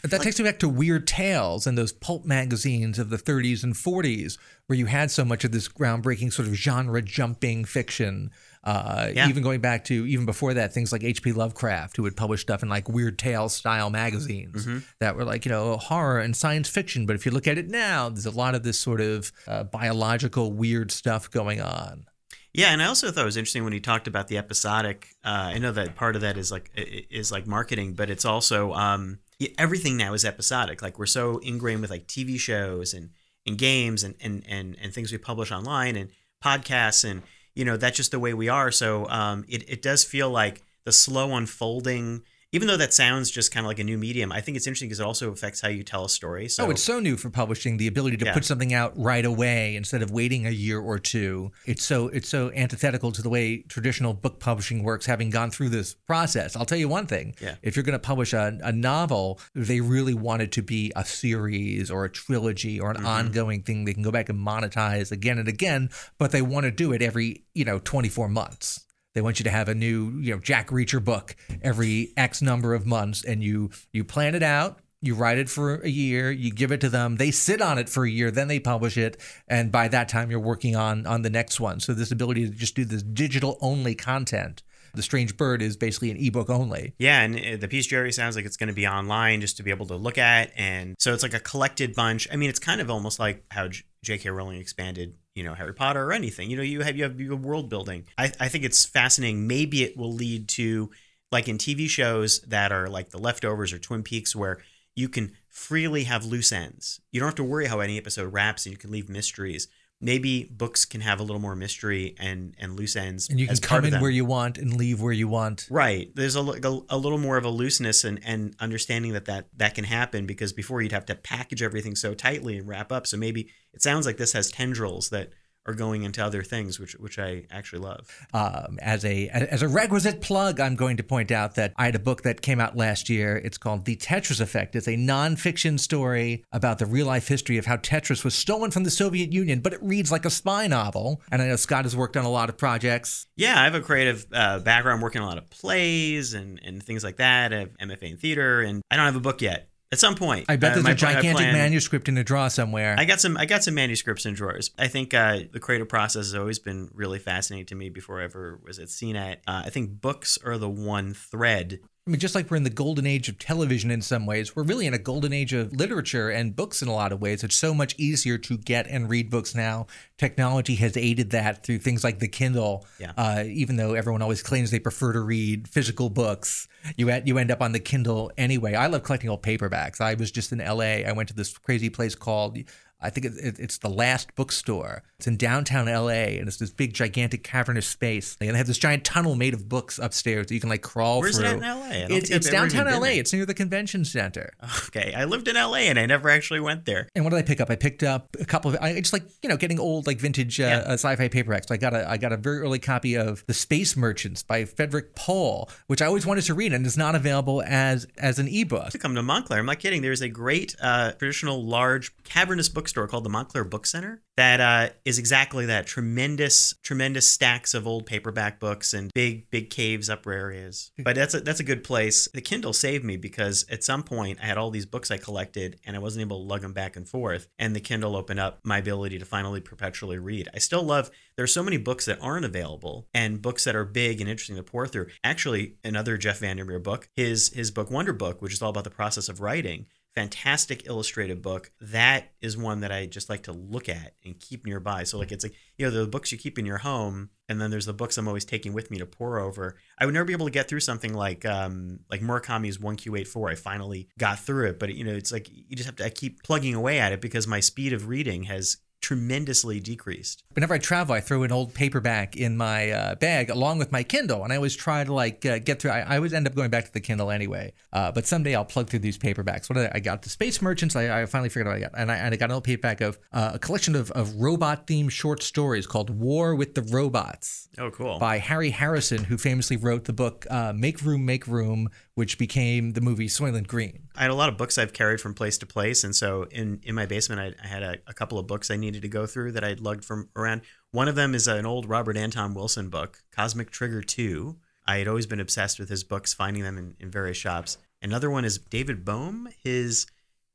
But 0.00 0.10
that 0.10 0.18
like, 0.18 0.24
takes 0.24 0.38
me 0.38 0.44
back 0.46 0.58
to 0.60 0.68
Weird 0.68 1.06
Tales 1.06 1.66
and 1.66 1.76
those 1.76 1.92
pulp 1.92 2.24
magazines 2.24 2.98
of 2.98 3.10
the 3.10 3.18
30s 3.18 3.62
and 3.62 3.74
40s, 3.74 4.38
where 4.66 4.78
you 4.78 4.86
had 4.86 5.10
so 5.10 5.24
much 5.24 5.44
of 5.44 5.52
this 5.52 5.68
groundbreaking 5.68 6.32
sort 6.32 6.48
of 6.48 6.54
genre 6.54 7.02
jumping 7.02 7.64
fiction. 7.64 8.30
Uh, 8.64 9.10
yeah. 9.14 9.28
Even 9.28 9.42
going 9.42 9.60
back 9.60 9.84
to 9.84 10.06
even 10.06 10.24
before 10.24 10.54
that, 10.54 10.72
things 10.72 10.92
like 10.92 11.04
H.P. 11.04 11.32
Lovecraft, 11.32 11.96
who 11.96 12.04
would 12.04 12.16
publish 12.16 12.40
stuff 12.40 12.62
in 12.62 12.68
like 12.68 12.88
Weird 12.88 13.18
Tales 13.18 13.54
style 13.54 13.90
magazines 13.90 14.66
mm-hmm. 14.66 14.78
that 15.00 15.16
were 15.16 15.24
like 15.24 15.44
you 15.44 15.50
know 15.50 15.76
horror 15.76 16.20
and 16.20 16.34
science 16.36 16.68
fiction. 16.68 17.04
But 17.04 17.16
if 17.16 17.26
you 17.26 17.32
look 17.32 17.48
at 17.48 17.58
it 17.58 17.68
now, 17.68 18.08
there's 18.08 18.26
a 18.26 18.30
lot 18.30 18.54
of 18.54 18.62
this 18.62 18.78
sort 18.78 19.00
of 19.00 19.32
uh, 19.48 19.64
biological 19.64 20.52
weird 20.52 20.92
stuff 20.92 21.28
going 21.30 21.60
on. 21.60 22.06
Yeah, 22.54 22.72
and 22.72 22.82
I 22.82 22.86
also 22.86 23.10
thought 23.10 23.22
it 23.22 23.24
was 23.24 23.36
interesting 23.36 23.64
when 23.64 23.72
he 23.72 23.80
talked 23.80 24.06
about 24.06 24.28
the 24.28 24.36
episodic. 24.36 25.08
Uh, 25.24 25.52
I 25.54 25.58
know 25.58 25.72
that 25.72 25.96
part 25.96 26.16
of 26.16 26.22
that 26.22 26.36
is 26.36 26.52
like 26.52 26.70
is 26.76 27.32
like 27.32 27.46
marketing, 27.46 27.94
but 27.94 28.10
it's 28.10 28.26
also 28.26 28.74
um, 28.74 29.20
everything 29.58 29.96
now 29.96 30.12
is 30.14 30.24
episodic. 30.24 30.82
Like 30.82 30.98
we're 30.98 31.06
so 31.06 31.38
ingrained 31.38 31.80
with 31.80 31.90
like 31.90 32.06
TV 32.06 32.38
shows 32.38 32.94
and, 32.94 33.10
and 33.46 33.58
games 33.58 34.02
and, 34.02 34.14
and, 34.20 34.44
and, 34.48 34.76
and 34.80 34.92
things 34.92 35.12
we 35.12 35.18
publish 35.18 35.50
online 35.50 35.96
and 35.96 36.10
podcasts 36.42 37.08
and 37.08 37.22
you 37.54 37.64
know 37.64 37.76
that's 37.76 37.96
just 37.96 38.10
the 38.10 38.18
way 38.18 38.34
we 38.34 38.48
are. 38.48 38.70
So 38.70 39.08
um, 39.08 39.44
it 39.48 39.68
it 39.68 39.82
does 39.82 40.04
feel 40.04 40.30
like 40.30 40.62
the 40.84 40.92
slow 40.92 41.36
unfolding 41.36 42.22
even 42.52 42.68
though 42.68 42.76
that 42.76 42.92
sounds 42.92 43.30
just 43.30 43.50
kind 43.50 43.64
of 43.64 43.68
like 43.68 43.78
a 43.78 43.84
new 43.84 43.96
medium, 43.96 44.30
I 44.30 44.40
think 44.42 44.56
it's 44.56 44.66
interesting 44.66 44.88
because 44.88 45.00
it 45.00 45.04
also 45.06 45.32
affects 45.32 45.60
how 45.62 45.68
you 45.68 45.82
tell 45.82 46.04
a 46.04 46.08
story. 46.08 46.48
So 46.48 46.66
oh, 46.66 46.70
it's 46.70 46.82
so 46.82 47.00
new 47.00 47.16
for 47.16 47.30
publishing 47.30 47.78
the 47.78 47.86
ability 47.86 48.18
to 48.18 48.26
Yeah. 48.26 48.34
put 48.34 48.44
something 48.44 48.74
out 48.74 48.92
right 48.96 49.24
away 49.24 49.74
instead 49.74 50.02
of 50.02 50.10
waiting 50.10 50.46
a 50.46 50.50
year 50.50 50.78
or 50.78 50.98
two. 50.98 51.50
It's 51.66 51.82
so 51.84 52.08
it's 52.08 52.28
so 52.28 52.50
antithetical 52.52 53.10
to 53.12 53.22
the 53.22 53.30
way 53.30 53.62
traditional 53.62 54.12
book 54.12 54.38
publishing 54.38 54.82
works, 54.82 55.06
having 55.06 55.30
gone 55.30 55.50
through 55.50 55.70
this 55.70 55.94
process. 55.94 56.54
I'll 56.54 56.66
tell 56.66 56.78
you 56.78 56.88
one 56.88 57.06
thing: 57.06 57.34
Yeah. 57.40 57.54
if 57.62 57.74
you're 57.74 57.84
going 57.84 57.94
to 57.94 57.98
publish 57.98 58.32
a, 58.34 58.58
a 58.62 58.70
novel, 58.72 59.40
they 59.54 59.80
really 59.80 60.14
want 60.14 60.42
it 60.42 60.52
to 60.52 60.62
be 60.62 60.92
a 60.94 61.04
series 61.04 61.90
or 61.90 62.04
a 62.04 62.10
trilogy 62.10 62.78
or 62.78 62.90
an 62.90 62.96
Mm-hmm. 63.02 63.06
ongoing 63.06 63.62
thing 63.62 63.84
they 63.84 63.94
can 63.94 64.02
go 64.02 64.10
back 64.12 64.28
and 64.28 64.38
monetize 64.38 65.10
again 65.10 65.38
and 65.38 65.48
again. 65.48 65.88
But 66.18 66.30
they 66.30 66.42
want 66.42 66.64
to 66.64 66.70
do 66.70 66.92
it 66.92 67.00
every 67.02 67.44
you 67.54 67.64
know 67.64 67.78
24 67.78 68.28
months. 68.28 68.84
They 69.14 69.20
want 69.20 69.38
you 69.38 69.44
to 69.44 69.50
have 69.50 69.68
a 69.68 69.74
new, 69.74 70.18
you 70.20 70.32
know, 70.32 70.38
Jack 70.38 70.68
Reacher 70.68 71.02
book 71.04 71.36
every 71.62 72.12
X 72.16 72.40
number 72.42 72.74
of 72.74 72.86
months, 72.86 73.24
and 73.24 73.42
you 73.42 73.70
you 73.92 74.04
plan 74.04 74.34
it 74.34 74.42
out. 74.42 74.78
You 75.04 75.16
write 75.16 75.38
it 75.38 75.50
for 75.50 75.80
a 75.80 75.88
year, 75.88 76.30
you 76.30 76.52
give 76.52 76.70
it 76.70 76.80
to 76.82 76.88
them. 76.88 77.16
They 77.16 77.32
sit 77.32 77.60
on 77.60 77.76
it 77.76 77.88
for 77.88 78.04
a 78.04 78.10
year, 78.10 78.30
then 78.30 78.46
they 78.46 78.60
publish 78.60 78.96
it, 78.96 79.20
and 79.48 79.72
by 79.72 79.88
that 79.88 80.08
time 80.08 80.30
you're 80.30 80.38
working 80.40 80.76
on 80.76 81.06
on 81.06 81.22
the 81.22 81.30
next 81.30 81.58
one. 81.58 81.80
So 81.80 81.92
this 81.92 82.12
ability 82.12 82.48
to 82.48 82.54
just 82.54 82.76
do 82.76 82.84
this 82.84 83.02
digital 83.02 83.58
only 83.60 83.94
content. 83.96 84.62
The 84.94 85.02
Strange 85.02 85.36
Bird 85.36 85.62
is 85.62 85.76
basically 85.76 86.10
an 86.10 86.18
ebook 86.18 86.50
only. 86.50 86.94
Yeah, 86.98 87.22
and 87.22 87.34
uh, 87.34 87.56
the 87.58 87.68
bestiary 87.68 88.12
sounds 88.12 88.36
like 88.36 88.44
it's 88.44 88.58
going 88.58 88.68
to 88.68 88.74
be 88.74 88.86
online 88.86 89.40
just 89.40 89.56
to 89.56 89.62
be 89.62 89.70
able 89.70 89.86
to 89.86 89.96
look 89.96 90.18
at, 90.18 90.52
and 90.56 90.94
so 90.98 91.14
it's 91.14 91.22
like 91.22 91.34
a 91.34 91.40
collected 91.40 91.94
bunch. 91.94 92.28
I 92.30 92.36
mean, 92.36 92.50
it's 92.50 92.58
kind 92.58 92.80
of 92.80 92.90
almost 92.90 93.18
like 93.18 93.42
how 93.50 93.68
J.K. 94.02 94.28
Rowling 94.30 94.60
expanded, 94.60 95.14
you 95.34 95.42
know, 95.44 95.54
Harry 95.54 95.74
Potter 95.74 96.02
or 96.02 96.12
anything. 96.12 96.50
You 96.50 96.56
know, 96.56 96.62
you 96.62 96.82
have 96.82 96.96
you 96.96 97.04
have 97.04 97.44
world 97.44 97.68
building. 97.68 98.04
I 98.18 98.32
I 98.40 98.48
think 98.48 98.64
it's 98.64 98.84
fascinating. 98.84 99.46
Maybe 99.46 99.82
it 99.82 99.96
will 99.96 100.12
lead 100.12 100.48
to 100.50 100.90
like 101.30 101.48
in 101.48 101.58
TV 101.58 101.88
shows 101.88 102.40
that 102.42 102.72
are 102.72 102.88
like 102.88 103.10
The 103.10 103.18
Leftovers 103.18 103.72
or 103.72 103.78
Twin 103.78 104.02
Peaks, 104.02 104.36
where 104.36 104.60
you 104.94 105.08
can 105.08 105.32
freely 105.48 106.04
have 106.04 106.24
loose 106.24 106.52
ends. 106.52 107.00
You 107.10 107.20
don't 107.20 107.28
have 107.28 107.34
to 107.36 107.44
worry 107.44 107.66
how 107.66 107.80
any 107.80 107.96
episode 107.98 108.32
wraps, 108.32 108.66
and 108.66 108.72
you 108.72 108.78
can 108.78 108.90
leave 108.90 109.08
mysteries. 109.08 109.68
Maybe 110.02 110.44
books 110.44 110.84
can 110.84 111.00
have 111.00 111.20
a 111.20 111.22
little 111.22 111.40
more 111.40 111.54
mystery 111.54 112.16
and 112.18 112.54
and 112.58 112.76
loose 112.76 112.96
ends, 112.96 113.28
And 113.28 113.38
you 113.38 113.46
can 113.46 113.56
come 113.58 113.84
in 113.84 114.00
where 114.00 114.10
you 114.10 114.24
want 114.24 114.58
and 114.58 114.76
leave 114.76 115.00
where 115.00 115.12
you 115.12 115.28
want. 115.28 115.66
Right. 115.70 116.10
There's 116.14 116.36
a, 116.36 116.40
a, 116.40 116.80
a 116.90 116.98
little 116.98 117.18
more 117.18 117.36
of 117.36 117.44
a 117.44 117.48
looseness 117.48 118.04
and, 118.04 118.20
and 118.24 118.54
understanding 118.58 119.12
that, 119.12 119.26
that 119.26 119.48
that 119.56 119.74
can 119.74 119.84
happen 119.84 120.26
because 120.26 120.52
before 120.52 120.82
you'd 120.82 120.92
have 120.92 121.06
to 121.06 121.14
package 121.14 121.62
everything 121.62 121.94
so 121.94 122.14
tightly 122.14 122.58
and 122.58 122.68
wrap 122.68 122.90
up. 122.90 123.06
So 123.06 123.16
maybe 123.16 123.50
it 123.72 123.80
sounds 123.80 124.04
like 124.04 124.16
this 124.16 124.32
has 124.32 124.50
tendrils 124.50 125.10
that 125.10 125.30
are 125.66 125.74
going 125.74 126.02
into 126.02 126.24
other 126.24 126.42
things, 126.42 126.78
which 126.78 126.92
which 126.94 127.18
I 127.18 127.44
actually 127.50 127.80
love. 127.80 128.08
Um, 128.32 128.78
as 128.80 129.04
a 129.04 129.28
as 129.28 129.62
a 129.62 129.68
requisite 129.68 130.20
plug, 130.20 130.60
I'm 130.60 130.76
going 130.76 130.96
to 130.96 131.02
point 131.02 131.30
out 131.30 131.54
that 131.54 131.72
I 131.76 131.86
had 131.86 131.94
a 131.94 132.00
book 132.00 132.22
that 132.22 132.42
came 132.42 132.60
out 132.60 132.76
last 132.76 133.08
year. 133.08 133.36
It's 133.36 133.58
called 133.58 133.84
The 133.84 133.96
Tetris 133.96 134.40
Effect. 134.40 134.74
It's 134.74 134.88
a 134.88 134.96
nonfiction 134.96 135.78
story 135.78 136.44
about 136.52 136.78
the 136.78 136.86
real 136.86 137.06
life 137.06 137.28
history 137.28 137.58
of 137.58 137.66
how 137.66 137.76
Tetris 137.76 138.24
was 138.24 138.34
stolen 138.34 138.70
from 138.70 138.84
the 138.84 138.90
Soviet 138.90 139.32
Union, 139.32 139.60
but 139.60 139.72
it 139.72 139.82
reads 139.82 140.10
like 140.10 140.24
a 140.24 140.30
spy 140.30 140.66
novel. 140.66 141.22
And 141.30 141.40
I 141.40 141.48
know 141.48 141.56
Scott 141.56 141.84
has 141.84 141.96
worked 141.96 142.16
on 142.16 142.24
a 142.24 142.30
lot 142.30 142.48
of 142.48 142.56
projects. 142.56 143.26
Yeah, 143.36 143.60
I 143.60 143.64
have 143.64 143.74
a 143.74 143.80
creative 143.80 144.26
uh, 144.32 144.58
background 144.60 145.02
working 145.02 145.20
on 145.20 145.26
a 145.26 145.30
lot 145.30 145.38
of 145.38 145.50
plays 145.50 146.34
and, 146.34 146.60
and 146.64 146.82
things 146.82 147.04
like 147.04 147.16
that. 147.16 147.52
I 147.52 147.58
have 147.60 147.78
MFA 147.78 148.10
in 148.10 148.16
theater, 148.16 148.60
and 148.60 148.82
I 148.90 148.96
don't 148.96 149.06
have 149.06 149.16
a 149.16 149.20
book 149.20 149.42
yet. 149.42 149.68
At 149.92 149.98
some 149.98 150.14
point, 150.14 150.46
I 150.48 150.56
bet 150.56 150.72
uh, 150.72 150.74
there's 150.76 150.86
a 150.86 150.94
gigantic 150.94 151.52
manuscript 151.52 152.08
in 152.08 152.16
a 152.16 152.24
drawer 152.24 152.48
somewhere. 152.48 152.96
I 152.98 153.04
got 153.04 153.20
some. 153.20 153.36
I 153.36 153.44
got 153.44 153.62
some 153.62 153.74
manuscripts 153.74 154.24
in 154.24 154.32
drawers. 154.32 154.70
I 154.78 154.88
think 154.88 155.12
uh, 155.12 155.40
the 155.52 155.60
creative 155.60 155.88
process 155.88 156.26
has 156.26 156.34
always 156.34 156.58
been 156.58 156.88
really 156.94 157.18
fascinating 157.18 157.66
to 157.66 157.74
me. 157.74 157.90
Before 157.90 158.20
I 158.20 158.24
ever 158.24 158.58
was 158.64 158.78
at 158.78 158.88
CNET, 158.88 159.36
uh, 159.46 159.62
I 159.66 159.68
think 159.68 160.00
books 160.00 160.38
are 160.44 160.56
the 160.56 160.68
one 160.68 161.12
thread 161.12 161.80
I 162.04 162.10
mean, 162.10 162.18
just 162.18 162.34
like 162.34 162.50
we're 162.50 162.56
in 162.56 162.64
the 162.64 162.70
golden 162.70 163.06
age 163.06 163.28
of 163.28 163.38
television 163.38 163.88
in 163.92 164.02
some 164.02 164.26
ways, 164.26 164.56
we're 164.56 164.64
really 164.64 164.88
in 164.88 164.94
a 164.94 164.98
golden 164.98 165.32
age 165.32 165.52
of 165.52 165.72
literature 165.72 166.30
and 166.30 166.56
books 166.56 166.82
in 166.82 166.88
a 166.88 166.92
lot 166.92 167.12
of 167.12 167.20
ways. 167.20 167.44
It's 167.44 167.54
so 167.54 167.72
much 167.72 167.94
easier 167.96 168.38
to 168.38 168.58
get 168.58 168.88
and 168.88 169.08
read 169.08 169.30
books 169.30 169.54
now. 169.54 169.86
Technology 170.18 170.74
has 170.76 170.96
aided 170.96 171.30
that 171.30 171.62
through 171.62 171.78
things 171.78 172.02
like 172.02 172.18
the 172.18 172.26
Kindle. 172.26 172.86
Yeah. 172.98 173.12
Uh, 173.16 173.44
even 173.46 173.76
though 173.76 173.94
everyone 173.94 174.20
always 174.20 174.42
claims 174.42 174.72
they 174.72 174.80
prefer 174.80 175.12
to 175.12 175.20
read 175.20 175.68
physical 175.68 176.10
books, 176.10 176.66
you 176.96 177.08
you 177.24 177.38
end 177.38 177.52
up 177.52 177.62
on 177.62 177.70
the 177.70 177.78
Kindle 177.78 178.32
anyway. 178.36 178.74
I 178.74 178.88
love 178.88 179.04
collecting 179.04 179.30
old 179.30 179.44
paperbacks. 179.44 180.00
I 180.00 180.14
was 180.14 180.32
just 180.32 180.50
in 180.50 180.60
L.A. 180.60 181.04
I 181.04 181.12
went 181.12 181.28
to 181.28 181.36
this 181.36 181.56
crazy 181.56 181.88
place 181.88 182.16
called. 182.16 182.58
I 183.02 183.10
think 183.10 183.26
it, 183.26 183.32
it, 183.42 183.58
it's 183.58 183.78
the 183.78 183.88
Last 183.88 184.34
Bookstore. 184.36 185.02
It's 185.18 185.26
in 185.26 185.36
downtown 185.36 185.86
LA, 185.86 186.38
and 186.38 186.48
it's 186.48 186.56
this 186.56 186.70
big, 186.70 186.94
gigantic, 186.94 187.42
cavernous 187.44 187.86
space. 187.86 188.36
And 188.40 188.50
they 188.50 188.56
have 188.58 188.66
this 188.66 188.78
giant 188.78 189.04
tunnel 189.04 189.34
made 189.36 189.54
of 189.54 189.68
books 189.68 189.98
upstairs 189.98 190.46
that 190.48 190.54
you 190.54 190.60
can 190.60 190.68
like 190.70 190.82
crawl 190.82 191.20
through. 191.20 191.32
Where's 191.32 191.38
it 191.38 191.44
in 191.56 191.60
LA? 191.60 192.16
It's, 192.16 192.30
it's 192.30 192.48
downtown 192.50 192.86
LA. 192.86 193.08
It's 193.08 193.32
near 193.32 193.46
the 193.46 193.54
convention 193.54 194.04
center. 194.04 194.52
Okay, 194.94 195.14
I 195.14 195.24
lived 195.24 195.48
in 195.48 195.54
LA 195.54 195.88
and 195.88 195.98
I 195.98 196.04
never 196.06 196.28
actually 196.28 196.60
went 196.60 196.84
there. 196.84 197.08
And 197.14 197.24
what 197.24 197.30
did 197.30 197.38
I 197.38 197.42
pick 197.42 197.60
up? 197.60 197.70
I 197.70 197.76
picked 197.76 198.02
up 198.02 198.36
a 198.38 198.44
couple 198.44 198.70
of. 198.74 198.78
I 198.82 198.98
just 199.00 199.12
like 199.12 199.22
you 199.42 199.48
know 199.48 199.56
getting 199.56 199.78
old 199.80 200.06
like 200.06 200.18
vintage 200.18 200.60
uh, 200.60 200.64
Yeah. 200.64 200.78
uh, 200.80 200.92
sci-fi 200.94 201.28
paperbacks. 201.28 201.68
So 201.68 201.74
I 201.74 201.78
got 201.78 201.94
a 201.94 202.08
I 202.10 202.16
got 202.18 202.32
a 202.32 202.36
very 202.36 202.58
early 202.58 202.78
copy 202.78 203.14
of 203.16 203.42
The 203.46 203.54
Space 203.54 203.96
Merchants 203.96 204.42
by 204.42 204.64
Frederik 204.66 205.14
Pohl, 205.14 205.70
which 205.86 206.02
I 206.02 206.06
always 206.06 206.26
wanted 206.26 206.42
to 206.44 206.54
read 206.54 206.72
and 206.74 206.84
is 206.84 206.98
not 206.98 207.14
available 207.14 207.62
as 207.66 208.06
as 208.18 208.38
an 208.38 208.48
ebook. 208.48 208.90
To 208.90 208.98
come 208.98 209.14
to 209.14 209.22
Montclair, 209.22 209.60
I'm 209.60 209.66
not 209.66 209.78
kidding. 209.78 210.02
There's 210.02 210.20
a 210.20 210.28
great 210.28 210.74
uh, 210.80 211.12
traditional 211.12 211.64
large 211.64 212.12
cavernous 212.24 212.68
bookstore 212.68 212.91
called 212.92 213.24
the 213.24 213.30
Montclair 213.30 213.64
Book 213.64 213.86
Center 213.86 214.22
that 214.36 214.60
uh, 214.60 214.92
is 215.04 215.18
exactly 215.18 215.66
that. 215.66 215.86
Tremendous, 215.86 216.74
tremendous 216.82 217.28
stacks 217.30 217.74
of 217.74 217.86
old 217.86 218.06
paperback 218.06 218.58
books 218.58 218.94
and 218.94 219.12
big, 219.12 219.50
big 219.50 219.68
caves 219.68 220.08
up 220.08 220.24
rare 220.24 220.42
areas. 220.42 220.90
But 220.98 221.16
that's 221.16 221.34
a 221.34 221.40
that's 221.40 221.60
a 221.60 221.64
good 221.64 221.84
place. 221.84 222.28
The 222.32 222.40
Kindle 222.40 222.72
saved 222.72 223.04
me 223.04 223.16
because 223.16 223.66
at 223.70 223.84
some 223.84 224.02
point 224.02 224.38
I 224.42 224.46
had 224.46 224.56
all 224.56 224.70
these 224.70 224.86
books 224.86 225.10
I 225.10 225.18
collected 225.18 225.78
and 225.84 225.94
I 225.94 225.98
wasn't 225.98 226.22
able 226.22 226.38
to 226.38 226.48
lug 226.48 226.62
them 226.62 226.72
back 226.72 226.96
and 226.96 227.08
forth. 227.08 227.48
And 227.58 227.76
the 227.76 227.80
Kindle 227.80 228.16
opened 228.16 228.40
up 228.40 228.60
my 228.64 228.78
ability 228.78 229.18
to 229.18 229.24
finally 229.24 229.60
perpetually 229.60 230.18
read. 230.18 230.48
I 230.54 230.58
still 230.58 230.82
love. 230.82 231.10
There 231.36 231.44
are 231.44 231.48
so 231.48 231.62
many 231.62 231.76
books 231.76 232.06
that 232.06 232.18
aren't 232.20 232.44
available 232.44 233.08
and 233.12 233.42
books 233.42 233.64
that 233.64 233.76
are 233.76 233.84
big 233.84 234.20
and 234.20 234.28
interesting 234.28 234.56
to 234.56 234.62
pour 234.62 234.86
through. 234.86 235.08
Actually, 235.22 235.76
another 235.84 236.16
Jeff 236.16 236.40
VanderMeer 236.40 236.82
book, 236.82 237.08
his 237.14 237.52
his 237.52 237.70
book 237.70 237.90
Wonderbook, 237.90 238.40
which 238.40 238.54
is 238.54 238.62
all 238.62 238.70
about 238.70 238.84
the 238.84 238.90
process 238.90 239.28
of 239.28 239.40
writing 239.40 239.86
fantastic 240.14 240.86
illustrated 240.86 241.40
book. 241.42 241.72
That 241.80 242.32
is 242.40 242.56
one 242.56 242.80
that 242.80 242.92
i 242.92 243.06
just 243.06 243.30
like 243.30 243.44
to 243.44 243.52
look 243.52 243.88
at 243.88 244.14
and 244.24 244.38
keep 244.38 244.66
nearby. 244.66 245.04
So 245.04 245.18
like 245.18 245.32
it's 245.32 245.44
like 245.44 245.54
you 245.78 245.86
know 245.86 245.90
the 245.90 246.06
books 246.06 246.32
you 246.32 246.38
keep 246.38 246.58
in 246.58 246.66
your 246.66 246.78
home 246.78 247.30
and 247.48 247.60
then 247.60 247.70
there's 247.70 247.86
the 247.86 247.92
books 247.92 248.18
i'm 248.18 248.28
always 248.28 248.44
taking 248.44 248.72
with 248.72 248.90
me 248.90 248.98
to 248.98 249.06
pour 249.06 249.38
over. 249.38 249.76
I 249.98 250.04
would 250.04 250.14
never 250.14 250.24
be 250.24 250.32
able 250.32 250.46
to 250.46 250.52
get 250.52 250.68
through 250.68 250.80
something 250.80 251.14
like 251.14 251.44
um 251.44 252.00
like 252.10 252.20
murakami's 252.20 252.78
1q84 252.78 253.52
i 253.52 253.54
finally 253.54 254.08
got 254.18 254.38
through 254.38 254.68
it. 254.68 254.78
But 254.78 254.94
you 254.94 255.04
know 255.04 255.12
it's 255.12 255.32
like 255.32 255.48
you 255.50 255.76
just 255.76 255.86
have 255.86 255.96
to 255.96 256.04
i 256.04 256.10
keep 256.10 256.42
plugging 256.42 256.74
away 256.74 256.98
at 256.98 257.12
it 257.12 257.20
because 257.20 257.46
my 257.46 257.60
speed 257.60 257.92
of 257.92 258.08
reading 258.08 258.44
has 258.44 258.78
tremendously 259.02 259.80
decreased 259.80 260.44
Whenever 260.54 260.74
I 260.74 260.78
travel, 260.78 261.14
I 261.14 261.20
throw 261.20 261.44
an 261.44 261.52
old 261.52 261.72
paperback 261.72 262.36
in 262.36 262.56
my 262.58 262.90
uh, 262.90 263.14
bag 263.14 263.48
along 263.48 263.78
with 263.78 263.90
my 263.90 264.02
Kindle, 264.02 264.44
and 264.44 264.52
I 264.52 264.56
always 264.56 264.76
try 264.76 265.02
to 265.02 265.12
like 265.12 265.46
uh, 265.46 265.58
get 265.58 265.80
through. 265.80 265.92
I, 265.92 266.00
I 266.00 266.16
always 266.16 266.34
end 266.34 266.46
up 266.46 266.54
going 266.54 266.68
back 266.68 266.84
to 266.84 266.92
the 266.92 267.00
Kindle 267.00 267.30
anyway. 267.30 267.72
Uh, 267.92 268.12
but 268.12 268.26
someday 268.26 268.54
I'll 268.54 268.64
plug 268.64 268.90
through 268.90 268.98
these 268.98 269.16
paperbacks. 269.16 269.70
What 269.70 269.78
I, 269.78 269.90
I 269.94 270.00
got? 270.00 270.22
The 270.22 270.28
Space 270.28 270.60
Merchants. 270.60 270.94
I, 270.94 271.22
I 271.22 271.26
finally 271.26 271.48
figured 271.48 271.68
out 271.68 271.70
what 271.70 271.76
I 271.76 271.80
got, 271.80 271.92
and 271.96 272.12
I, 272.12 272.16
and 272.16 272.34
I 272.34 272.36
got 272.36 272.46
an 272.46 272.52
old 272.52 272.64
paperback 272.64 273.00
of 273.00 273.18
uh, 273.32 273.52
a 273.54 273.58
collection 273.58 273.96
of, 273.96 274.10
of 274.10 274.34
robot 274.36 274.86
themed 274.86 275.10
short 275.10 275.42
stories 275.42 275.86
called 275.86 276.10
War 276.10 276.54
with 276.54 276.74
the 276.74 276.82
Robots 276.82 277.68
oh 277.78 277.90
cool 277.90 278.18
by 278.18 278.38
Harry 278.38 278.70
Harrison, 278.70 279.24
who 279.24 279.38
famously 279.38 279.76
wrote 279.76 280.04
the 280.04 280.12
book 280.12 280.46
uh, 280.50 280.72
Make 280.74 281.02
Room, 281.02 281.24
Make 281.24 281.46
Room, 281.46 281.88
which 282.14 282.36
became 282.38 282.92
the 282.92 283.00
movie 283.00 283.26
Soylent 283.26 283.66
Green. 283.66 284.08
I 284.14 284.22
had 284.22 284.30
a 284.30 284.34
lot 284.34 284.48
of 284.48 284.58
books 284.58 284.76
I've 284.76 284.92
carried 284.92 285.20
from 285.20 285.34
place 285.34 285.56
to 285.58 285.66
place, 285.66 286.04
and 286.04 286.14
so 286.14 286.44
in 286.50 286.80
in 286.82 286.94
my 286.94 287.06
basement, 287.06 287.40
I, 287.40 287.64
I 287.64 287.66
had 287.66 287.82
a, 287.82 287.96
a 288.06 288.14
couple 288.14 288.38
of 288.38 288.46
books 288.46 288.70
I 288.70 288.76
needed 288.76 289.02
to 289.02 289.08
go 289.08 289.26
through 289.26 289.52
that 289.52 289.64
I'd 289.64 289.80
lugged 289.80 290.04
from 290.04 290.28
around. 290.36 290.62
One 290.90 291.08
of 291.08 291.14
them 291.14 291.34
is 291.34 291.48
an 291.48 291.64
old 291.64 291.88
Robert 291.88 292.16
Anton 292.16 292.54
Wilson 292.54 292.90
book, 292.90 293.22
Cosmic 293.32 293.70
Trigger 293.70 294.02
Two. 294.02 294.58
I 294.86 294.98
had 294.98 295.08
always 295.08 295.26
been 295.26 295.40
obsessed 295.40 295.78
with 295.78 295.88
his 295.88 296.04
books, 296.04 296.34
finding 296.34 296.64
them 296.64 296.76
in, 296.76 296.96
in 296.98 297.10
various 297.10 297.36
shops. 297.36 297.78
Another 298.02 298.30
one 298.30 298.44
is 298.44 298.58
David 298.58 299.04
Bohm, 299.04 299.48
his 299.62 300.06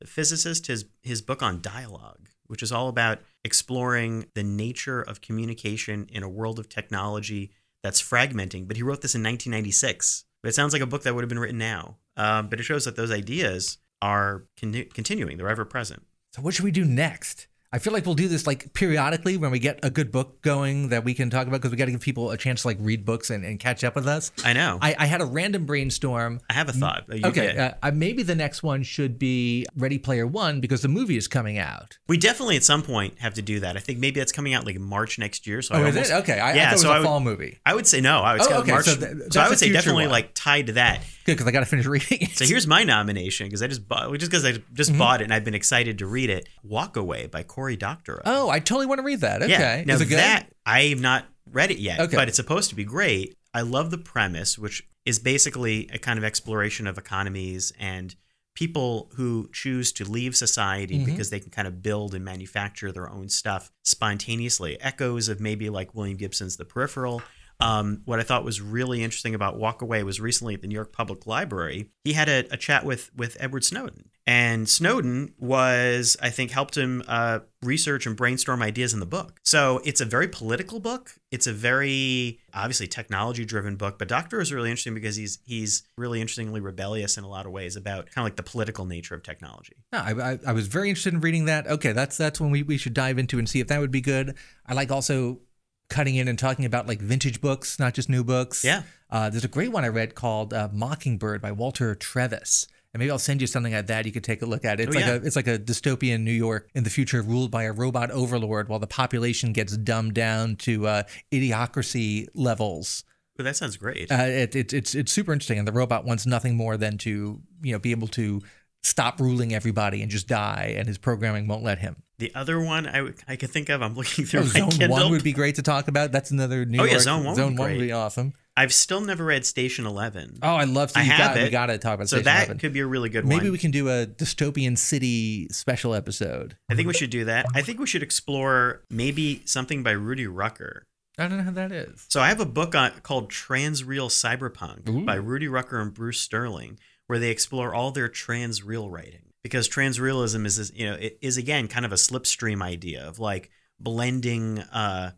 physicist, 0.06 0.68
his 0.68 0.84
his 1.02 1.22
book 1.22 1.42
on 1.42 1.60
dialogue, 1.60 2.28
which 2.46 2.62
is 2.62 2.70
all 2.70 2.88
about 2.88 3.18
exploring 3.42 4.26
the 4.34 4.44
nature 4.44 5.02
of 5.02 5.20
communication 5.20 6.06
in 6.12 6.22
a 6.22 6.28
world 6.28 6.58
of 6.58 6.68
technology 6.68 7.50
that's 7.82 8.02
fragmenting. 8.02 8.68
But 8.68 8.76
he 8.76 8.82
wrote 8.82 9.00
this 9.00 9.14
in 9.14 9.22
1996. 9.22 10.24
But 10.42 10.50
it 10.50 10.54
sounds 10.54 10.72
like 10.72 10.82
a 10.82 10.86
book 10.86 11.02
that 11.02 11.14
would 11.14 11.22
have 11.22 11.28
been 11.28 11.38
written 11.38 11.58
now. 11.58 11.96
Um, 12.16 12.48
but 12.48 12.60
it 12.60 12.64
shows 12.64 12.84
that 12.84 12.96
those 12.96 13.10
ideas 13.10 13.78
are 14.00 14.44
con- 14.58 14.86
continuing; 14.94 15.36
they're 15.36 15.48
ever 15.48 15.64
present. 15.64 16.06
So 16.32 16.42
what 16.42 16.54
should 16.54 16.64
we 16.64 16.70
do 16.70 16.84
next? 16.84 17.48
I 17.70 17.78
feel 17.78 17.92
like 17.92 18.06
we'll 18.06 18.14
do 18.14 18.28
this 18.28 18.46
like 18.46 18.72
periodically 18.72 19.36
when 19.36 19.50
we 19.50 19.58
get 19.58 19.78
a 19.82 19.90
good 19.90 20.10
book 20.10 20.40
going 20.40 20.88
that 20.88 21.04
we 21.04 21.12
can 21.12 21.28
talk 21.28 21.46
about 21.46 21.58
because 21.58 21.70
we 21.70 21.76
got 21.76 21.84
to 21.84 21.90
give 21.90 22.00
people 22.00 22.30
a 22.30 22.38
chance 22.38 22.62
to 22.62 22.68
like 22.68 22.78
read 22.80 23.04
books 23.04 23.28
and, 23.28 23.44
and 23.44 23.60
catch 23.60 23.84
up 23.84 23.94
with 23.94 24.06
us. 24.08 24.32
I 24.42 24.54
know. 24.54 24.78
I, 24.80 24.96
I 24.98 25.04
had 25.04 25.20
a 25.20 25.26
random 25.26 25.66
brainstorm. 25.66 26.40
I 26.48 26.54
have 26.54 26.70
a 26.70 26.72
thought. 26.72 27.04
you 27.12 27.26
Okay, 27.26 27.56
uh, 27.58 27.72
uh, 27.82 27.90
maybe 27.90 28.22
the 28.22 28.34
next 28.34 28.62
one 28.62 28.82
should 28.84 29.18
be 29.18 29.66
Ready 29.76 29.98
Player 29.98 30.26
One 30.26 30.60
because 30.60 30.80
the 30.80 30.88
movie 30.88 31.18
is 31.18 31.28
coming 31.28 31.58
out. 31.58 31.98
we 32.08 32.16
definitely 32.16 32.56
at 32.56 32.64
some 32.64 32.82
point 32.82 33.18
have 33.18 33.34
to 33.34 33.42
do 33.42 33.60
that. 33.60 33.76
I 33.76 33.80
think 33.80 33.98
maybe 33.98 34.18
that's 34.18 34.32
coming 34.32 34.54
out 34.54 34.64
like 34.64 34.78
March 34.78 35.18
next 35.18 35.46
year. 35.46 35.60
So 35.60 35.74
I 35.74 35.82
Oh, 35.82 35.84
is 35.88 35.94
almost, 35.96 36.10
it? 36.10 36.14
Okay, 36.14 36.40
I, 36.40 36.52
I 36.52 36.54
yeah, 36.54 36.64
thought 36.64 36.70
it 36.70 36.74
was 36.76 36.80
so 36.82 36.88
a 36.90 36.92
I 36.94 36.98
would, 37.00 37.04
fall 37.04 37.20
movie. 37.20 37.58
I 37.66 37.74
would 37.74 37.86
say 37.86 38.00
no. 38.00 38.20
I 38.20 38.32
would 38.32 38.40
Oh, 38.42 38.44
say 38.48 38.54
okay, 38.56 38.70
March. 38.72 38.84
so 38.86 38.92
So, 38.92 39.00
th- 39.00 39.12
that's 39.24 39.36
I 39.36 39.48
would 39.50 39.58
say 39.58 39.70
definitely 39.72 40.04
one. 40.04 40.12
like 40.12 40.30
tied 40.34 40.68
to 40.68 40.72
that. 40.74 41.02
Good 41.28 41.34
because 41.36 41.46
I 41.46 41.50
got 41.52 41.60
to 41.60 41.66
finish 41.66 41.86
reading 41.96 42.18
it. 42.22 42.36
So 42.36 42.44
here's 42.46 42.66
my 42.66 42.84
nomination 42.84 43.46
because 43.46 43.62
I 43.62 43.66
just 43.66 43.86
bought 43.86 44.10
just 44.18 44.30
because 44.30 44.44
I 44.44 44.52
just 44.72 44.90
Mm-hmm. 44.90 44.98
bought 44.98 45.20
it 45.20 45.24
and 45.24 45.34
I've 45.34 45.44
been 45.44 45.54
excited 45.54 45.98
to 45.98 46.06
read 46.06 46.30
it. 46.30 46.48
Walk 46.62 46.96
Away 46.96 47.26
by 47.26 47.42
Cory 47.42 47.76
Doctorow. 47.76 48.22
oh, 48.24 48.48
I 48.48 48.58
totally 48.60 48.86
want 48.86 48.98
to 48.98 49.04
read 49.04 49.20
that. 49.20 49.42
Okay, 49.42 49.50
Yeah. 49.52 49.84
Now 49.86 49.94
is 49.94 50.00
it 50.00 50.06
good? 50.08 50.18
that 50.18 50.48
I've 50.66 51.00
not 51.00 51.26
read 51.50 51.70
it 51.70 51.78
yet, 51.78 52.00
Okay. 52.00 52.16
but 52.16 52.28
it's 52.28 52.36
supposed 52.36 52.70
to 52.70 52.74
be 52.76 52.84
great. 52.84 53.34
I 53.54 53.60
love 53.62 53.90
the 53.90 53.98
premise, 53.98 54.58
which 54.58 54.82
is 55.06 55.18
basically 55.18 55.88
a 55.92 55.98
kind 55.98 56.18
of 56.18 56.24
exploration 56.24 56.86
of 56.86 56.98
economies 56.98 57.72
and 57.78 58.14
people 58.54 59.10
who 59.14 59.48
choose 59.52 59.92
to 59.92 60.04
leave 60.04 60.36
society 60.36 60.98
Mhm. 60.98 61.04
because 61.06 61.30
they 61.30 61.38
can 61.40 61.50
kind 61.50 61.68
of 61.68 61.80
build 61.82 62.14
and 62.14 62.24
manufacture 62.24 62.90
their 62.90 63.08
own 63.08 63.28
stuff 63.28 63.70
spontaneously. 63.84 64.80
Echoes 64.80 65.28
of 65.28 65.40
maybe 65.40 65.68
like 65.70 65.94
William 65.94 66.16
Gibson's 66.16 66.56
The 66.56 66.64
Peripheral. 66.64 67.22
Um, 67.60 68.02
what 68.04 68.20
I 68.20 68.22
thought 68.22 68.44
was 68.44 68.60
really 68.60 69.02
interesting 69.02 69.34
about 69.34 69.58
Walk 69.58 69.82
Away 69.82 70.02
was 70.02 70.20
recently 70.20 70.54
at 70.54 70.62
the 70.62 70.68
New 70.68 70.74
York 70.74 70.92
Public 70.92 71.26
Library, 71.26 71.90
he 72.04 72.12
had 72.12 72.28
a, 72.28 72.44
a 72.52 72.56
chat 72.56 72.84
with 72.84 73.10
with 73.16 73.36
Edward 73.40 73.64
Snowden, 73.64 74.10
and 74.26 74.68
Snowden 74.68 75.34
was, 75.38 76.16
I 76.22 76.30
think, 76.30 76.50
helped 76.50 76.76
him 76.76 77.02
uh, 77.08 77.40
research 77.62 78.06
and 78.06 78.16
brainstorm 78.16 78.62
ideas 78.62 78.94
in 78.94 79.00
the 79.00 79.06
book. 79.06 79.40
So 79.42 79.80
it's 79.84 80.00
a 80.00 80.04
very 80.04 80.28
political 80.28 80.78
book. 80.80 81.14
It's 81.32 81.46
a 81.46 81.52
very 81.52 82.38
obviously 82.54 82.86
technology 82.86 83.44
driven 83.44 83.76
book, 83.76 83.98
but 83.98 84.06
Doctorow 84.06 84.40
is 84.40 84.52
really 84.52 84.70
interesting 84.70 84.94
because 84.94 85.16
he's 85.16 85.38
he's 85.44 85.82
really 85.96 86.20
interestingly 86.20 86.60
rebellious 86.60 87.18
in 87.18 87.24
a 87.24 87.28
lot 87.28 87.44
of 87.44 87.52
ways 87.52 87.74
about 87.74 88.06
kind 88.06 88.18
of 88.18 88.24
like 88.24 88.36
the 88.36 88.42
political 88.42 88.84
nature 88.84 89.14
of 89.14 89.22
technology. 89.22 89.76
No, 89.92 89.98
I, 89.98 90.32
I, 90.32 90.38
I 90.46 90.52
was 90.52 90.68
very 90.68 90.90
interested 90.90 91.14
in 91.14 91.20
reading 91.20 91.46
that. 91.46 91.66
Okay, 91.66 91.92
that's 91.92 92.16
that's 92.16 92.40
when 92.40 92.50
we, 92.50 92.62
we 92.62 92.76
should 92.76 92.94
dive 92.94 93.18
into 93.18 93.38
and 93.38 93.48
see 93.48 93.60
if 93.60 93.66
that 93.68 93.80
would 93.80 93.90
be 93.90 94.00
good. 94.00 94.36
I 94.66 94.74
like 94.74 94.92
also 94.92 95.40
cutting 95.88 96.16
in 96.16 96.28
and 96.28 96.38
talking 96.38 96.64
about 96.64 96.86
like 96.86 97.00
vintage 97.00 97.40
books, 97.40 97.78
not 97.78 97.94
just 97.94 98.08
new 98.08 98.22
books. 98.24 98.64
Yeah. 98.64 98.82
Uh, 99.10 99.30
there's 99.30 99.44
a 99.44 99.48
great 99.48 99.72
one 99.72 99.84
I 99.84 99.88
read 99.88 100.14
called 100.14 100.52
uh, 100.52 100.68
Mockingbird 100.72 101.40
by 101.40 101.52
Walter 101.52 101.94
Tevis. 101.94 102.66
And 102.94 103.00
maybe 103.00 103.10
I'll 103.10 103.18
send 103.18 103.40
you 103.42 103.46
something 103.46 103.74
like 103.74 103.86
that. 103.88 104.06
You 104.06 104.12
could 104.12 104.24
take 104.24 104.40
a 104.40 104.46
look 104.46 104.64
at. 104.64 104.80
It's 104.80 104.88
Oh, 104.94 104.98
like 104.98 105.06
yeah. 105.06 105.12
a 105.14 105.16
it's 105.16 105.36
like 105.36 105.46
a 105.46 105.58
dystopian 105.58 106.20
New 106.22 106.32
York 106.32 106.70
in 106.74 106.84
the 106.84 106.90
future 106.90 107.20
ruled 107.20 107.50
by 107.50 107.64
a 107.64 107.72
robot 107.72 108.10
overlord 108.10 108.68
while 108.70 108.78
the 108.78 108.86
population 108.86 109.52
gets 109.52 109.76
dumbed 109.76 110.14
down 110.14 110.56
to 110.56 110.86
uh, 110.86 111.02
idiocracy 111.30 112.26
levels. 112.34 113.04
But 113.36 113.44
that 113.44 113.56
sounds 113.56 113.76
great. 113.76 114.10
Uh, 114.10 114.16
it, 114.24 114.56
it, 114.56 114.72
it's 114.72 114.94
it's 114.94 115.12
super 115.12 115.32
interesting, 115.32 115.58
and 115.58 115.68
the 115.68 115.72
robot 115.72 116.04
wants 116.04 116.26
nothing 116.26 116.56
more 116.56 116.76
than 116.76 116.98
to 116.98 117.40
you 117.62 117.72
know 117.72 117.78
be 117.78 117.92
able 117.92 118.08
to 118.08 118.42
stop 118.88 119.20
ruling 119.20 119.54
everybody 119.54 120.02
and 120.02 120.10
just 120.10 120.26
die, 120.28 120.74
and 120.76 120.88
his 120.88 120.98
programming 120.98 121.46
won't 121.46 121.62
let 121.62 121.78
him. 121.78 121.96
the 122.18 122.34
other 122.34 122.60
one 122.60 122.86
I, 122.86 123.36
could 123.36 123.50
think 123.50 123.68
of, 123.68 123.82
I'm 123.82 123.94
looking 123.94 124.24
through 124.24 124.40
Oh, 124.40 124.44
my 124.44 124.50
Zone 124.50 124.70
Kindle. 124.70 124.90
One 124.90 125.10
would 125.12 125.22
be 125.22 125.32
great 125.32 125.54
to 125.56 125.62
talk 125.62 125.88
about. 125.88 126.10
That's 126.12 126.30
another 126.30 126.64
New 126.64 126.80
Oh, 126.80 126.84
yeah, 126.84 126.98
Zone 126.98 127.24
One 127.24 127.26
would 127.26 127.36
Zone 127.36 127.52
be 127.54 127.58
One 127.58 127.70
would 127.72 127.80
be 127.80 127.92
awesome. 127.92 128.32
I've 128.56 128.72
still 128.72 129.00
never 129.00 129.24
read 129.24 129.46
Station 129.46 129.86
Eleven. 129.86 130.38
Oh, 130.42 130.56
I 130.56 130.64
love. 130.64 130.90
So 130.90 130.98
I 130.98 131.04
you 131.04 131.10
have 131.12 131.34
got, 131.34 131.36
it. 131.36 131.44
We 131.44 131.50
got 131.50 131.66
to 131.66 131.78
talk 131.78 131.94
about 131.94 132.08
so 132.08 132.16
Station 132.16 132.24
that 132.24 132.46
11. 132.46 132.58
could 132.58 132.72
be 132.72 132.80
a 132.80 132.86
really 132.86 133.08
good 133.08 133.24
one. 133.24 133.36
Maybe 133.36 133.50
we 133.50 133.58
can 133.58 133.70
do 133.70 133.88
a 133.88 134.06
dystopian 134.06 134.76
city 134.76 135.46
special 135.50 135.94
episode. 135.94 136.56
I 136.68 136.74
think 136.74 136.88
we 136.88 136.94
should 136.94 137.10
do 137.10 137.24
that. 137.26 137.46
I 137.54 137.62
think 137.62 137.78
we 137.78 137.86
should 137.86 138.02
explore 138.02 138.82
maybe 138.90 139.42
something 139.44 139.84
by 139.84 139.92
Rudy 139.92 140.26
Rucker. 140.26 140.86
I 141.20 141.28
don't 141.28 141.38
know 141.38 141.44
how 141.44 141.50
that 141.52 141.70
is. 141.72 142.06
So 142.08 142.20
I 142.20 142.28
have 142.28 142.40
a 142.40 142.46
book 142.46 142.74
on, 142.74 142.90
called 143.02 143.30
Transreal 143.30 144.08
Cyberpunk 144.08 144.88
Ooh. 144.88 145.04
by 145.04 145.14
Rudy 145.14 145.48
Rucker 145.48 145.80
and 145.80 145.92
Bruce 145.94 146.20
Sterling, 146.20 146.78
where 147.08 147.18
they 147.18 147.30
explore 147.30 147.74
all 147.74 147.90
their 147.90 148.08
transreal 148.08 148.90
writing. 148.90 149.32
Because 149.42 149.68
transrealism 149.68 150.46
is, 150.46 150.72
you 150.74 150.86
know, 150.86 150.94
it 150.94 151.18
is 151.20 151.36
again 151.36 151.68
kind 151.68 151.84
of 151.84 151.92
a 151.92 151.96
slipstream 151.96 152.62
idea 152.62 153.06
of 153.06 153.18
like 153.18 153.50
blending 153.80 154.60
uh, 154.60 155.12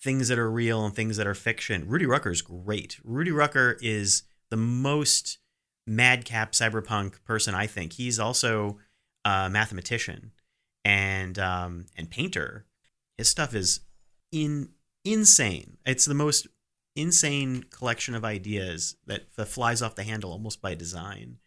things 0.00 0.28
that 0.28 0.38
are 0.38 0.50
real 0.50 0.84
and 0.84 0.94
things 0.94 1.16
that 1.16 1.26
are 1.26 1.34
fiction. 1.34 1.88
Rudy 1.88 2.06
Rucker 2.06 2.30
is 2.30 2.42
great. 2.42 2.98
Rudy 3.04 3.30
Rucker 3.30 3.78
is 3.80 4.24
the 4.50 4.56
most 4.56 5.38
madcap 5.86 6.52
cyberpunk 6.52 7.22
person 7.24 7.54
I 7.54 7.66
think. 7.66 7.94
He's 7.94 8.18
also 8.18 8.78
a 9.24 9.48
mathematician 9.50 10.32
and 10.84 11.38
um, 11.38 11.86
and 11.96 12.10
painter. 12.10 12.66
His 13.16 13.28
stuff 13.28 13.54
is 13.54 13.80
in 14.32 14.70
insane. 15.04 15.76
It's 15.86 16.04
the 16.04 16.14
most 16.14 16.48
insane 16.98 17.64
collection 17.70 18.14
of 18.14 18.24
ideas 18.24 18.96
that, 19.06 19.32
that 19.36 19.46
flies 19.46 19.82
off 19.82 19.94
the 19.94 20.02
handle 20.04 20.32
almost 20.32 20.60
by 20.60 20.74
design. 20.74 21.38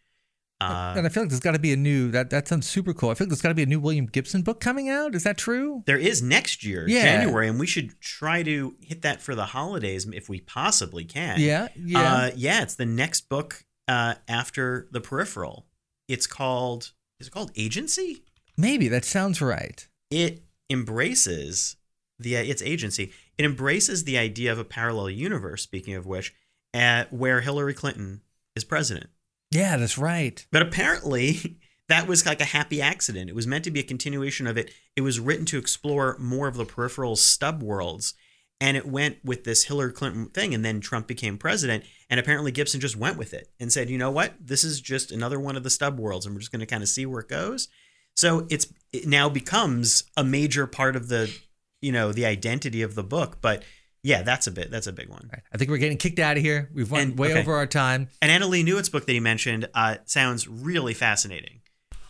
Uh, 0.60 0.94
and 0.96 1.06
I 1.06 1.08
feel 1.08 1.24
like 1.24 1.30
there's 1.30 1.40
got 1.40 1.52
to 1.52 1.58
be 1.58 1.72
a 1.72 1.76
new 1.76 2.12
that 2.12 2.30
that 2.30 2.46
sounds 2.46 2.68
super 2.68 2.94
cool. 2.94 3.10
I 3.10 3.14
feel 3.14 3.24
like 3.24 3.30
there's 3.30 3.42
got 3.42 3.48
to 3.48 3.54
be 3.54 3.64
a 3.64 3.66
new 3.66 3.80
William 3.80 4.06
Gibson 4.06 4.42
book 4.42 4.60
coming 4.60 4.88
out. 4.88 5.14
Is 5.16 5.24
that 5.24 5.36
true? 5.36 5.82
there 5.86 5.98
is 5.98 6.22
next 6.22 6.62
year, 6.64 6.86
Yeah. 6.88 7.02
January, 7.02 7.48
and 7.48 7.58
we 7.58 7.66
should 7.66 8.00
try 8.00 8.44
to 8.44 8.76
hit 8.80 9.02
that 9.02 9.20
for 9.20 9.34
the 9.34 9.46
holidays 9.46 10.06
if 10.12 10.28
we 10.28 10.40
possibly 10.40 11.04
can. 11.04 11.40
Yeah, 11.40 11.68
yeah. 11.76 12.00
Uh, 12.00 12.30
yeah, 12.36 12.62
it's 12.62 12.76
the 12.76 12.86
next 12.86 13.28
book 13.28 13.64
uh, 13.88 14.14
after 14.28 14.86
The 14.92 15.00
Peripheral. 15.00 15.66
It's 16.06 16.28
called, 16.28 16.92
is 17.18 17.26
it 17.26 17.30
called 17.30 17.50
Agency? 17.56 18.22
Maybe 18.56 18.86
that 18.86 19.04
sounds 19.04 19.40
right. 19.42 19.86
it 20.10 20.44
embraces 20.70 21.76
the 22.18 22.36
its 22.36 22.62
agency. 22.62 23.12
It 23.38 23.44
embraces 23.44 24.04
the 24.04 24.18
idea 24.18 24.52
of 24.52 24.58
a 24.58 24.64
parallel 24.64 25.10
universe. 25.10 25.62
Speaking 25.62 25.94
of 25.94 26.06
which, 26.06 26.34
at 26.74 27.12
where 27.12 27.40
Hillary 27.40 27.74
Clinton 27.74 28.22
is 28.54 28.64
president. 28.64 29.10
Yeah, 29.50 29.76
that's 29.76 29.98
right. 29.98 30.44
But 30.50 30.62
apparently, 30.62 31.58
that 31.88 32.06
was 32.06 32.24
like 32.24 32.40
a 32.40 32.46
happy 32.46 32.80
accident. 32.80 33.28
It 33.28 33.36
was 33.36 33.46
meant 33.46 33.64
to 33.64 33.70
be 33.70 33.80
a 33.80 33.84
continuation 33.84 34.46
of 34.46 34.56
it. 34.56 34.72
It 34.96 35.02
was 35.02 35.20
written 35.20 35.44
to 35.46 35.58
explore 35.58 36.16
more 36.18 36.48
of 36.48 36.56
the 36.56 36.64
peripheral 36.64 37.16
stub 37.16 37.62
worlds. 37.62 38.14
And 38.60 38.76
it 38.76 38.86
went 38.86 39.18
with 39.24 39.42
this 39.44 39.64
Hillary 39.64 39.92
Clinton 39.92 40.26
thing. 40.26 40.54
And 40.54 40.64
then 40.64 40.80
Trump 40.80 41.06
became 41.06 41.36
president. 41.36 41.84
And 42.08 42.20
apparently, 42.20 42.52
Gibson 42.52 42.80
just 42.80 42.96
went 42.96 43.18
with 43.18 43.34
it 43.34 43.50
and 43.58 43.72
said, 43.72 43.90
you 43.90 43.98
know 43.98 44.10
what? 44.10 44.34
This 44.40 44.64
is 44.64 44.80
just 44.80 45.10
another 45.10 45.40
one 45.40 45.56
of 45.56 45.64
the 45.64 45.70
stub 45.70 45.98
worlds. 45.98 46.24
And 46.24 46.34
we're 46.34 46.40
just 46.40 46.52
going 46.52 46.60
to 46.60 46.66
kind 46.66 46.82
of 46.82 46.88
see 46.88 47.04
where 47.04 47.20
it 47.20 47.28
goes. 47.28 47.68
So 48.14 48.46
it's 48.50 48.72
it 48.92 49.06
now 49.06 49.28
becomes 49.28 50.04
a 50.16 50.24
major 50.24 50.66
part 50.66 50.96
of 50.96 51.08
the, 51.08 51.34
you 51.82 51.92
know, 51.92 52.12
the 52.12 52.24
identity 52.24 52.80
of 52.82 52.94
the 52.94 53.04
book. 53.04 53.38
But 53.42 53.62
yeah, 54.02 54.22
that's 54.22 54.46
a 54.46 54.50
bit, 54.50 54.70
that's 54.70 54.86
a 54.86 54.92
big 54.92 55.08
one. 55.08 55.28
Right. 55.32 55.42
I 55.52 55.58
think 55.58 55.70
we're 55.70 55.76
getting 55.78 55.98
kicked 55.98 56.18
out 56.18 56.36
of 56.36 56.42
here. 56.42 56.70
We've 56.74 56.90
went 56.90 57.10
And- 57.10 57.18
way 57.18 57.32
okay. 57.32 57.40
over 57.40 57.54
our 57.54 57.66
time. 57.66 58.08
And 58.22 58.30
Annalee 58.30 58.64
Newitz's 58.64 58.88
book 58.88 59.06
that 59.06 59.12
he 59.12 59.20
mentioned 59.20 59.68
uh, 59.74 59.96
sounds 60.06 60.48
really 60.48 60.94
fascinating. 60.94 61.60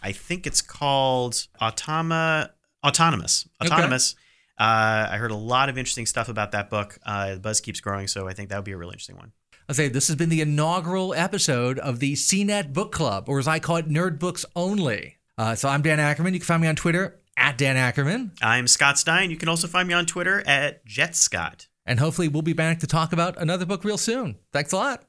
I 0.03 0.13
think 0.13 0.47
it's 0.47 0.63
called 0.63 1.47
Automa, 1.61 2.51
Autonomous. 2.87 3.49
Okay. 3.63 3.73
Autonomous. 3.73 4.15
Uh, 4.59 5.09
I 5.11 5.17
heard 5.17 5.31
a 5.31 5.37
lot 5.37 5.69
of 5.69 5.79
interesting 5.79 6.07
stuff 6.07 6.29
about 6.29 6.53
that 6.53 6.71
book. 6.71 6.99
Uh, 7.05 7.35
the 7.35 7.41
buzz 7.41 7.61
keeps 7.61 7.81
growing, 7.81 8.07
so 8.07 8.29
I 8.29 8.33
think 8.33 8.49
that 8.51 8.57
would 8.57 8.65
be 8.65 8.73
a 8.73 8.77
really 8.77 8.93
interesting 8.93 9.17
one. 9.17 9.33
I'll 9.69 9.75
say 9.75 9.89
this 9.89 10.09
has 10.09 10.17
been 10.17 10.29
the 10.29 10.41
inaugural 10.41 11.15
episode 11.15 11.79
of 11.79 12.01
the 12.01 12.15
CNET 12.15 12.73
Book 12.73 12.93
Club, 12.93 13.29
or 13.29 13.39
as 13.39 13.49
I 13.49 13.59
call 13.61 13.77
it, 13.77 13.89
Nerd 13.89 14.19
Books 14.19 14.45
Only. 14.57 15.19
Uh, 15.39 15.55
so 15.55 15.69
I'm 15.69 15.83
Dan 15.83 16.01
Ackerman. 16.01 16.35
You 16.35 16.41
can 16.41 16.47
find 16.47 16.63
me 16.63 16.69
on 16.69 16.77
Twitter 16.77 17.19
at 17.37 17.59
Dan 17.59 17.77
Ackerman. 17.77 18.33
I'm 18.41 18.67
Scott 18.67 18.99
Stein. 18.99 19.31
You 19.31 19.37
can 19.37 19.49
also 19.49 19.67
find 19.67 19.89
me 19.89 19.95
on 19.95 20.07
Twitter 20.07 20.43
at 20.47 20.87
JetScott. 20.87 21.67
And 21.85 21.99
hopefully 21.99 22.29
we'll 22.29 22.43
be 22.43 22.53
back 22.53 22.81
to 22.81 22.87
talk 22.87 23.13
about 23.13 23.41
another 23.41 23.67
book 23.67 23.85
real 23.85 23.99
soon. 23.99 24.37
Thanks 24.53 24.73
a 24.73 24.77
lot. 24.77 25.05